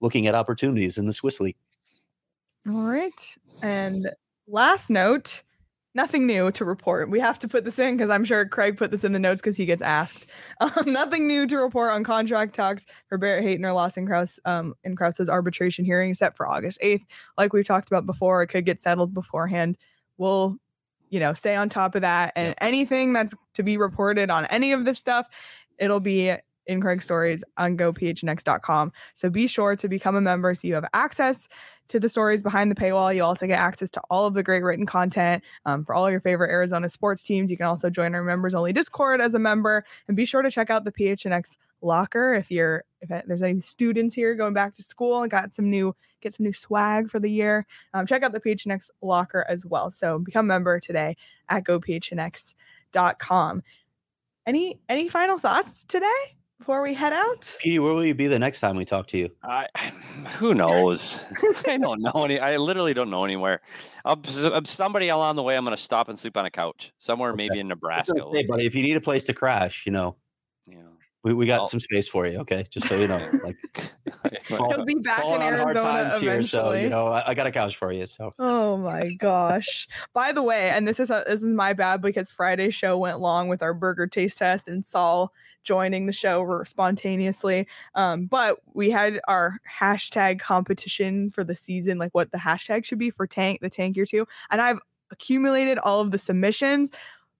looking 0.00 0.26
at 0.26 0.34
opportunities 0.34 0.98
in 0.98 1.06
the 1.06 1.12
Swiss 1.12 1.40
league. 1.40 1.56
All 2.68 2.82
right. 2.82 3.36
And 3.62 4.10
last 4.48 4.90
note, 4.90 5.42
nothing 5.96 6.26
new 6.26 6.52
to 6.52 6.64
report. 6.64 7.10
We 7.10 7.18
have 7.20 7.38
to 7.40 7.48
put 7.48 7.64
this 7.64 7.78
in 7.78 7.96
because 7.96 8.10
I'm 8.10 8.24
sure 8.24 8.46
Craig 8.46 8.76
put 8.76 8.90
this 8.90 9.02
in 9.02 9.12
the 9.12 9.18
notes 9.18 9.40
because 9.40 9.56
he 9.56 9.66
gets 9.66 9.82
asked. 9.82 10.26
Um, 10.58 10.92
nothing 10.92 11.26
new 11.26 11.46
to 11.48 11.58
report 11.58 11.92
on 11.92 12.02
contract 12.02 12.54
talks 12.54 12.86
for 13.08 13.18
Barrett 13.18 13.44
Hayton 13.44 13.64
or 13.64 13.72
Lawson 13.72 14.06
Crouse 14.06 14.38
um, 14.46 14.74
in 14.84 14.96
Crouse's 14.96 15.28
arbitration 15.28 15.84
hearing 15.84 16.14
set 16.14 16.34
for 16.34 16.48
August 16.48 16.78
8th. 16.82 17.04
Like 17.36 17.52
we've 17.52 17.66
talked 17.66 17.88
about 17.88 18.06
before, 18.06 18.42
it 18.42 18.46
could 18.46 18.64
get 18.64 18.80
settled 18.80 19.12
beforehand. 19.12 19.76
We'll, 20.16 20.56
you 21.10 21.20
know, 21.20 21.34
stay 21.34 21.56
on 21.56 21.68
top 21.68 21.94
of 21.94 22.02
that. 22.02 22.32
And 22.36 22.54
anything 22.58 23.12
that's 23.12 23.34
to 23.54 23.62
be 23.62 23.76
reported 23.76 24.30
on 24.30 24.46
any 24.46 24.72
of 24.72 24.86
this 24.86 24.98
stuff, 24.98 25.26
it'll 25.78 26.00
be 26.00 26.34
in 26.66 26.80
Craig's 26.80 27.04
stories 27.04 27.42
on 27.56 27.76
gophnx.com. 27.76 28.92
So 29.14 29.30
be 29.30 29.46
sure 29.46 29.76
to 29.76 29.88
become 29.88 30.16
a 30.16 30.20
member 30.20 30.54
so 30.54 30.66
you 30.68 30.74
have 30.74 30.86
access 30.94 31.48
to 31.88 32.00
the 32.00 32.08
stories 32.08 32.42
behind 32.42 32.70
the 32.70 32.74
paywall. 32.74 33.14
You 33.14 33.22
also 33.22 33.46
get 33.46 33.58
access 33.58 33.90
to 33.90 34.00
all 34.10 34.26
of 34.26 34.34
the 34.34 34.42
great 34.42 34.62
written 34.62 34.86
content 34.86 35.42
um, 35.64 35.84
for 35.84 35.94
all 35.94 36.10
your 36.10 36.20
favorite 36.20 36.50
Arizona 36.50 36.88
sports 36.88 37.22
teams. 37.22 37.50
You 37.50 37.56
can 37.56 37.66
also 37.66 37.90
join 37.90 38.14
our 38.14 38.22
members 38.22 38.54
only 38.54 38.72
Discord 38.72 39.20
as 39.20 39.34
a 39.34 39.38
member, 39.38 39.84
and 40.08 40.16
be 40.16 40.24
sure 40.24 40.42
to 40.42 40.50
check 40.50 40.70
out 40.70 40.84
the 40.84 40.92
PHNX 40.92 41.56
locker 41.82 42.34
if 42.34 42.50
you're 42.50 42.84
if 43.02 43.10
there's 43.26 43.42
any 43.42 43.60
students 43.60 44.14
here 44.14 44.34
going 44.34 44.54
back 44.54 44.74
to 44.74 44.82
school 44.82 45.22
and 45.22 45.30
got 45.30 45.52
some 45.52 45.70
new 45.70 45.94
get 46.20 46.34
some 46.34 46.44
new 46.44 46.52
swag 46.52 47.10
for 47.10 47.20
the 47.20 47.30
year. 47.30 47.66
Um, 47.94 48.06
check 48.06 48.22
out 48.22 48.32
the 48.32 48.40
PHNX 48.40 48.90
locker 49.02 49.44
as 49.48 49.64
well. 49.64 49.90
So 49.90 50.18
become 50.18 50.46
a 50.46 50.48
member 50.48 50.80
today 50.80 51.16
at 51.48 51.64
gophnx.com. 51.64 53.62
Any 54.46 54.80
any 54.88 55.08
final 55.08 55.38
thoughts 55.38 55.84
today? 55.84 56.36
Before 56.58 56.82
we 56.82 56.94
head 56.94 57.12
out? 57.12 57.54
Petey, 57.60 57.78
where 57.78 57.92
will 57.92 58.04
you 58.04 58.14
be 58.14 58.26
the 58.26 58.38
next 58.38 58.60
time 58.60 58.76
we 58.76 58.84
talk 58.84 59.06
to 59.08 59.18
you? 59.18 59.30
I, 59.42 59.66
who 60.38 60.54
knows? 60.54 61.20
I 61.66 61.76
don't 61.78 62.00
know 62.00 62.24
any. 62.24 62.38
I 62.38 62.56
literally 62.56 62.94
don't 62.94 63.10
know 63.10 63.24
anywhere. 63.24 63.60
Um, 64.04 64.22
I'll, 64.38 64.54
um, 64.54 64.64
somebody 64.64 65.08
along 65.08 65.36
the 65.36 65.42
way, 65.42 65.56
I'm 65.56 65.64
going 65.64 65.76
to 65.76 65.82
stop 65.82 66.08
and 66.08 66.18
sleep 66.18 66.36
on 66.36 66.46
a 66.46 66.50
couch 66.50 66.92
somewhere, 66.98 67.30
Okay. 67.30 67.36
maybe 67.48 67.60
in 67.60 67.68
Nebraska. 67.68 68.14
Hey, 68.32 68.44
buddy, 68.44 68.66
if 68.66 68.74
you 68.74 68.82
need 68.82 68.96
a 68.96 69.00
place 69.00 69.24
to 69.24 69.34
crash, 69.34 69.84
you 69.86 69.92
know, 69.92 70.16
Yeah. 70.66 70.78
we, 71.24 71.34
we 71.34 71.46
got 71.46 71.60
Well- 71.60 71.66
some 71.66 71.80
space 71.80 72.08
for 72.08 72.26
you. 72.26 72.38
Okay, 72.38 72.64
just 72.70 72.88
so 72.88 72.96
you 72.96 73.08
know, 73.08 73.16
like 73.44 73.56
He'll 74.48 74.84
be 74.84 74.94
back 74.94 75.18
in 75.18 75.22
falling 75.24 75.42
on 75.42 75.54
hard 75.54 75.76
Arizona 75.76 75.82
times 76.10 76.14
eventually. 76.22 76.30
here, 76.30 76.42
so 76.42 76.72
you 76.72 76.88
know, 76.88 77.08
I, 77.08 77.30
I 77.30 77.34
got 77.34 77.46
a 77.48 77.50
couch 77.52 77.76
for 77.76 77.92
you. 77.92 78.06
So 78.06 78.32
Oh 78.38 78.76
my 78.76 79.12
gosh. 79.14 79.88
By 80.14 80.30
the 80.32 80.42
way, 80.42 80.70
and 80.70 80.86
this 80.86 81.00
is 81.00 81.10
a, 81.10 81.24
this 81.26 81.42
is 81.42 81.52
my 81.52 81.72
bad 81.72 82.00
because 82.00 82.30
Friday's 82.30 82.74
show 82.74 82.96
went 82.96 83.18
long 83.20 83.48
with 83.48 83.62
our 83.62 83.74
burger 83.74 84.06
taste 84.06 84.38
test 84.38 84.68
and 84.68 84.84
Saul 84.86 85.32
joining 85.66 86.06
the 86.06 86.12
show 86.12 86.62
spontaneously. 86.64 87.66
Um, 87.94 88.26
but 88.26 88.58
we 88.72 88.88
had 88.90 89.20
our 89.28 89.58
hashtag 89.70 90.40
competition 90.40 91.30
for 91.30 91.44
the 91.44 91.56
season, 91.56 91.98
like 91.98 92.14
what 92.14 92.32
the 92.32 92.38
hashtag 92.38 92.84
should 92.84 92.98
be 92.98 93.10
for 93.10 93.26
tank 93.26 93.60
the 93.60 93.68
tank 93.68 93.96
year 93.96 94.06
two. 94.06 94.26
And 94.50 94.62
I've 94.62 94.78
accumulated 95.10 95.78
all 95.78 96.00
of 96.00 96.10
the 96.10 96.18
submissions. 96.18 96.90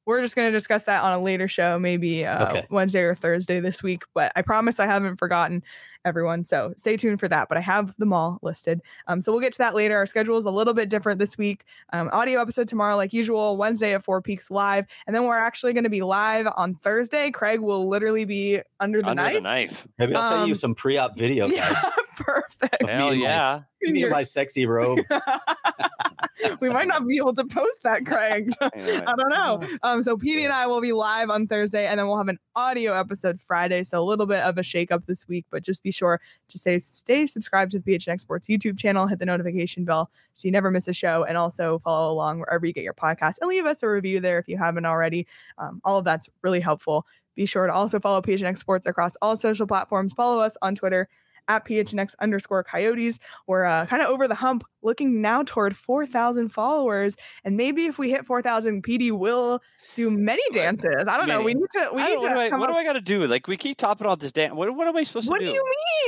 We're 0.05 0.21
just 0.23 0.37
going 0.37 0.47
to 0.47 0.57
discuss 0.57 0.85
that 0.85 1.03
on 1.03 1.13
a 1.13 1.21
later 1.21 1.49
show, 1.49 1.81
maybe 1.81 2.25
uh, 2.25 2.47
Okay. 2.47 2.67
Wednesday 2.71 3.03
or 3.03 3.15
Thursday 3.15 3.59
this 3.59 3.83
week. 3.83 4.03
But 4.15 4.31
I 4.37 4.43
promise 4.43 4.79
I 4.79 4.87
haven't 4.87 5.17
forgotten 5.17 5.65
everyone. 6.07 6.45
So 6.47 6.73
stay 6.79 6.97
tuned 6.97 7.21
for 7.21 7.29
that. 7.29 7.49
But 7.51 7.59
I 7.59 7.61
have 7.61 7.95
them 7.99 8.15
all 8.15 8.39
listed. 8.41 8.81
Um, 9.09 9.21
so 9.21 9.33
we'll 9.33 9.43
get 9.43 9.53
to 9.53 9.59
that 9.59 9.75
later. 9.75 9.97
Our 9.97 10.07
schedule 10.07 10.39
is 10.39 10.47
a 10.47 10.51
little 10.51 10.73
bit 10.73 10.89
different 10.89 11.19
this 11.19 11.37
week. 11.37 11.65
Um, 11.93 12.09
audio 12.13 12.41
episode 12.41 12.69
tomorrow, 12.69 12.97
like 12.97 13.13
usual, 13.13 13.57
Wednesday 13.59 13.93
at 13.95 14.03
Four 14.05 14.23
Peaks 14.23 14.51
live, 14.51 14.87
and 15.07 15.15
then 15.15 15.25
we're 15.25 15.37
actually 15.37 15.75
going 15.75 15.85
to 15.85 15.91
be 15.91 16.01
live 16.03 16.47
on 16.57 16.75
Thursday. 16.77 17.31
Craig 17.31 17.61
will 17.61 17.89
literally 17.89 18.25
be 18.25 18.61
under 18.81 19.01
the 19.03 19.09
Under 19.09 19.23
knife. 19.23 19.35
the 19.35 19.41
knife. 19.41 19.89
maybe 19.99 20.15
I'll 20.15 20.23
send 20.31 20.47
you 20.49 20.55
Um, 20.55 20.59
some 20.59 20.75
pre-op 20.75 21.17
video, 21.19 21.49
guys. 21.51 21.57
Yeah, 21.59 21.91
perfect. 22.17 22.83
Hell 22.89 23.11
and 23.11 23.21
my- 23.21 23.27
yeah. 23.27 23.61
Me 23.83 23.91
in 23.91 23.97
You're- 23.97 24.11
my 24.13 24.23
sexy 24.23 24.65
robe. 24.65 25.01
we 26.61 26.71
might 26.71 26.89
not 26.89 27.07
be 27.07 27.17
able 27.19 27.35
to 27.35 27.45
post 27.45 27.83
that, 27.83 28.05
Craig. 28.07 28.53
Anyway. 28.77 29.05
I 29.07 29.15
don't 29.17 29.31
know. 29.31 29.63
Um, 29.83 30.03
so 30.03 30.17
Petey 30.17 30.45
and 30.45 30.53
I 30.53 30.67
will 30.67 30.81
be 30.81 30.93
live 30.93 31.31
on 31.31 31.47
Thursday, 31.47 31.87
and 31.87 31.99
then 31.99 32.07
we'll 32.07 32.17
have 32.19 32.29
an 32.29 32.39
audio 32.55 32.93
episode 32.95 33.41
Friday. 33.41 33.85
So 33.85 34.01
a 34.01 34.05
little 34.05 34.27
bit 34.27 34.41
of 34.41 34.59
a 34.59 34.63
shakeup 34.63 35.07
this 35.07 35.27
week, 35.29 35.47
but 35.51 35.63
just 35.63 35.83
be 35.83 35.91
sure 35.97 36.21
to 36.49 36.59
stay 36.59 36.79
stay 36.79 37.27
subscribed 37.27 37.73
to 37.73 37.79
the 37.79 37.93
PHNX 37.93 38.21
Sports 38.21 38.49
YouTube 38.49 38.79
channel, 38.79 39.07
hit 39.07 39.19
the 39.19 39.27
notification 39.27 39.85
bell 39.85 40.11
so 40.35 40.47
you 40.47 40.53
never 40.53 40.71
miss 40.71 40.89
a 40.89 40.93
show, 40.93 41.25
and 41.25 41.37
also 41.37 41.79
follow 41.79 42.13
along 42.13 42.41
wherever 42.41 42.67
you 42.67 42.73
get 42.73 42.85
your 42.85 42.95
podcast 42.95 43.37
and 43.41 43.49
leave 43.49 43.67
us 43.67 43.83
a 43.83 43.89
review 43.89 44.21
there 44.21 44.39
if 44.39 44.49
you 44.49 44.57
haven't 44.57 44.87
already. 44.87 45.27
Um, 45.59 45.81
all 45.85 45.99
of 45.99 46.05
that's 46.05 46.29
really 46.43 46.61
helpful. 46.61 47.07
Be 47.35 47.47
sure 47.47 47.67
to 47.67 47.73
also 47.73 48.01
follow 48.01 48.23
PHNX 48.23 48.59
Sports 48.59 48.87
across 48.87 49.15
all 49.21 49.37
social 49.37 49.67
platforms. 49.67 50.13
Follow 50.13 50.41
us 50.41 50.57
on 50.63 50.75
Twitter 50.75 51.09
at 51.49 51.65
PHNX 51.65 52.15
underscore 52.21 52.65
coyotes. 52.65 53.19
We're 53.47 53.65
uh, 53.65 53.87
kind 53.87 54.03
of 54.03 54.09
over 54.09 54.27
the 54.29 54.35
hump, 54.35 54.65
looking 54.83 55.21
now 55.21 55.43
toward 55.45 55.77
4,000 55.77 56.49
followers. 56.49 57.17
And 57.45 57.57
maybe 57.57 57.87
if 57.87 57.99
we 57.99 58.11
hit 58.11 58.27
4,000, 58.27 58.83
PD 58.83 59.13
will 59.13 59.61
do 59.95 60.11
many 60.11 60.43
dances. 60.53 61.05
I 61.09 61.17
don't 61.17 61.29
know. 61.29 61.41
We 61.43 61.55
need 61.55 61.67
to. 61.73 61.91
We 61.93 62.03
need 62.03 62.09
don't, 62.09 62.21
to. 62.23 62.27
what 62.29 62.35
do 62.35 62.41
I, 62.41 62.51
come 62.51 62.61
what 62.61 62.69
up- 62.71 62.75
do 62.77 62.79
I 62.81 62.85
got 62.85 62.95
to 62.95 63.01
do? 63.01 63.27
Like 63.27 63.47
we 63.47 63.57
keep 63.57 63.79
topping 63.79 64.07
about 64.07 64.21
this 64.21 64.33
dance. 64.33 64.55
What, 64.55 64.75
what 64.75 64.87
am 64.89 64.97
I 64.97 65.03
supposed 65.05 65.29
what 65.29 65.39
to 65.39 65.47
do 65.47 65.53
What 65.53 65.55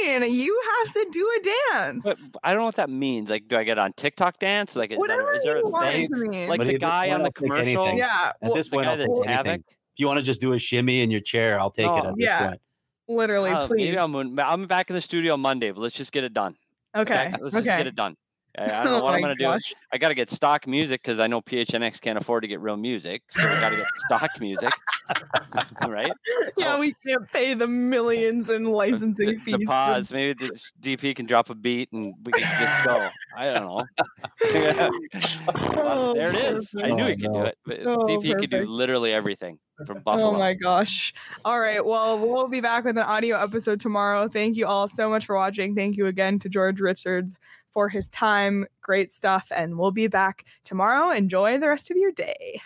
do? 0.03 0.07
you 0.11 0.20
mean? 0.20 0.34
You 0.34 0.61
have 0.84 0.93
to 0.95 1.07
do 1.11 1.28
a 1.41 1.74
dance. 1.74 2.03
But 2.05 2.16
I 2.43 2.53
don't 2.53 2.61
know 2.61 2.66
what 2.66 2.76
that 2.76 2.91
means. 2.91 3.30
Like, 3.30 3.49
do 3.49 3.57
I 3.57 3.64
get 3.64 3.78
on 3.78 3.93
TikTok 3.95 4.39
dance? 4.39 4.74
Like, 4.76 4.91
is, 4.91 4.97
that, 4.97 5.01
Whatever 5.01 5.34
is 5.34 5.43
there 5.45 5.59
you 5.59 5.64
a 5.64 5.68
want 5.70 5.91
thing? 5.91 6.09
to 6.09 6.16
mean. 6.16 6.49
Like 6.49 6.59
But 6.59 6.66
the 6.66 6.78
guy 6.78 7.11
on 7.11 7.22
the 7.22 7.32
commercial? 7.32 7.62
anything. 7.84 7.99
yeah, 7.99 8.28
At 8.30 8.36
well, 8.43 8.55
this 8.55 8.66
the 8.66 8.70
point, 8.76 8.86
guy 8.86 8.91
I'll 8.93 8.97
take 8.99 9.07
that's 9.07 9.18
anything. 9.20 9.34
Havoc? 9.47 9.61
If 9.68 10.01
you 10.01 10.07
want 10.07 10.18
to 10.18 10.22
just 10.24 10.41
do 10.41 10.53
a 10.53 10.59
shimmy 10.59 11.01
in 11.03 11.11
your 11.11 11.20
chair, 11.20 11.59
I'll 11.59 11.70
take 11.70 11.86
it 11.86 11.91
at 12.05 12.05
this 12.05 12.12
Yeah. 12.18 12.49
point. 12.49 12.61
Literally, 13.09 13.51
Uh, 13.51 13.67
please. 13.67 13.85
maybe 13.87 13.99
I'm, 13.99 14.39
I'm 14.39 14.67
back 14.67 14.91
in 14.91 14.95
the 14.95 15.03
studio 15.03 15.37
Monday, 15.37 15.71
but 15.71 15.81
let's 15.81 15.97
just 15.97 16.13
get 16.13 16.25
it 16.25 16.33
done. 16.35 16.57
okay. 16.95 17.31
Let's 17.41 17.55
okay. 17.55 17.65
just 17.65 17.79
get 17.79 17.87
it 17.87 17.97
done. 17.97 18.17
I, 18.59 18.65
I 18.65 18.85
don't 18.85 18.85
know 18.93 19.01
Oh 19.01 19.05
what 19.05 19.15
I'm 19.15 19.21
gonna 19.21 19.35
do. 19.37 19.57
I 19.93 19.99
got 19.99 20.09
to 20.09 20.15
get 20.15 20.29
stock 20.31 20.67
music 20.67 21.03
because 21.03 21.19
I 21.19 21.27
know 21.27 21.41
PHNX 21.41 22.01
can't 22.01 22.19
afford 22.19 22.43
to 22.43 22.49
get 22.49 22.61
real 22.61 22.77
music, 22.77 23.23
so 23.31 23.43
we 23.43 23.49
got 23.61 23.71
to 23.71 23.77
get 23.77 23.87
stock 24.07 24.31
music, 24.41 24.71
right? 25.89 26.13
Yeah, 26.57 26.75
So- 26.75 26.79
we 26.81 26.95
can't 27.07 27.31
pay 27.33 27.55
the 27.55 27.67
millions 27.67 28.49
in 28.51 28.65
licensing 28.65 29.27
The, 29.29 29.37
fees. 29.37 29.57
the 29.61 29.65
pause. 29.67 30.13
Maybe 30.13 30.33
the 30.47 30.61
DP 30.83 31.17
can 31.17 31.27
drop 31.27 31.49
a 31.51 31.55
beat 31.55 31.91
and 31.93 32.15
we 32.25 32.33
can 32.33 32.43
just 32.43 32.85
go. 32.87 33.09
I 33.37 33.53
don't 33.53 33.65
know. 33.67 33.85
Oh, 35.81 36.15
there 36.15 36.29
it 36.31 36.37
is. 36.37 36.75
I 36.83 36.91
knew 36.91 37.05
Oh, 37.05 37.07
he 37.07 37.13
could 37.15 37.33
do 37.33 37.43
it. 37.45 37.59
But 37.65 37.81
Oh, 37.87 37.99
DP 38.07 38.39
could 38.41 38.51
do 38.51 38.67
literally 38.67 39.13
everything 39.13 39.59
from 39.87 39.99
oh 39.99 40.01
Buffalo. 40.01 40.29
Oh 40.35 40.39
my 40.39 40.55
gosh. 40.55 41.15
All 41.45 41.59
right. 41.59 41.85
Well, 41.85 42.19
we'll 42.19 42.49
be 42.49 42.61
back 42.61 42.85
with 42.85 42.97
an 42.99 43.05
audio 43.05 43.41
episode 43.41 43.81
tomorrow. 43.81 44.29
Thank 44.29 44.57
you 44.57 44.67
all 44.67 44.89
so 44.89 45.09
much 45.09 45.27
for 45.27 45.37
watching. 45.37 45.75
Thank 45.75 45.97
you 45.97 46.07
again 46.07 46.39
to 46.41 46.49
George 46.49 46.81
Richards 46.81 47.35
for 47.79 47.89
his 47.89 48.09
time. 48.09 48.66
Great 48.83 49.12
stuff. 49.12 49.53
And 49.55 49.79
we'll 49.79 49.93
be 49.93 50.09
back 50.09 50.45
tomorrow. 50.64 51.12
Enjoy 51.12 51.61
the 51.61 51.68
rest 51.68 51.93
of 51.93 51.97
your 51.97 52.11
day. 52.11 52.61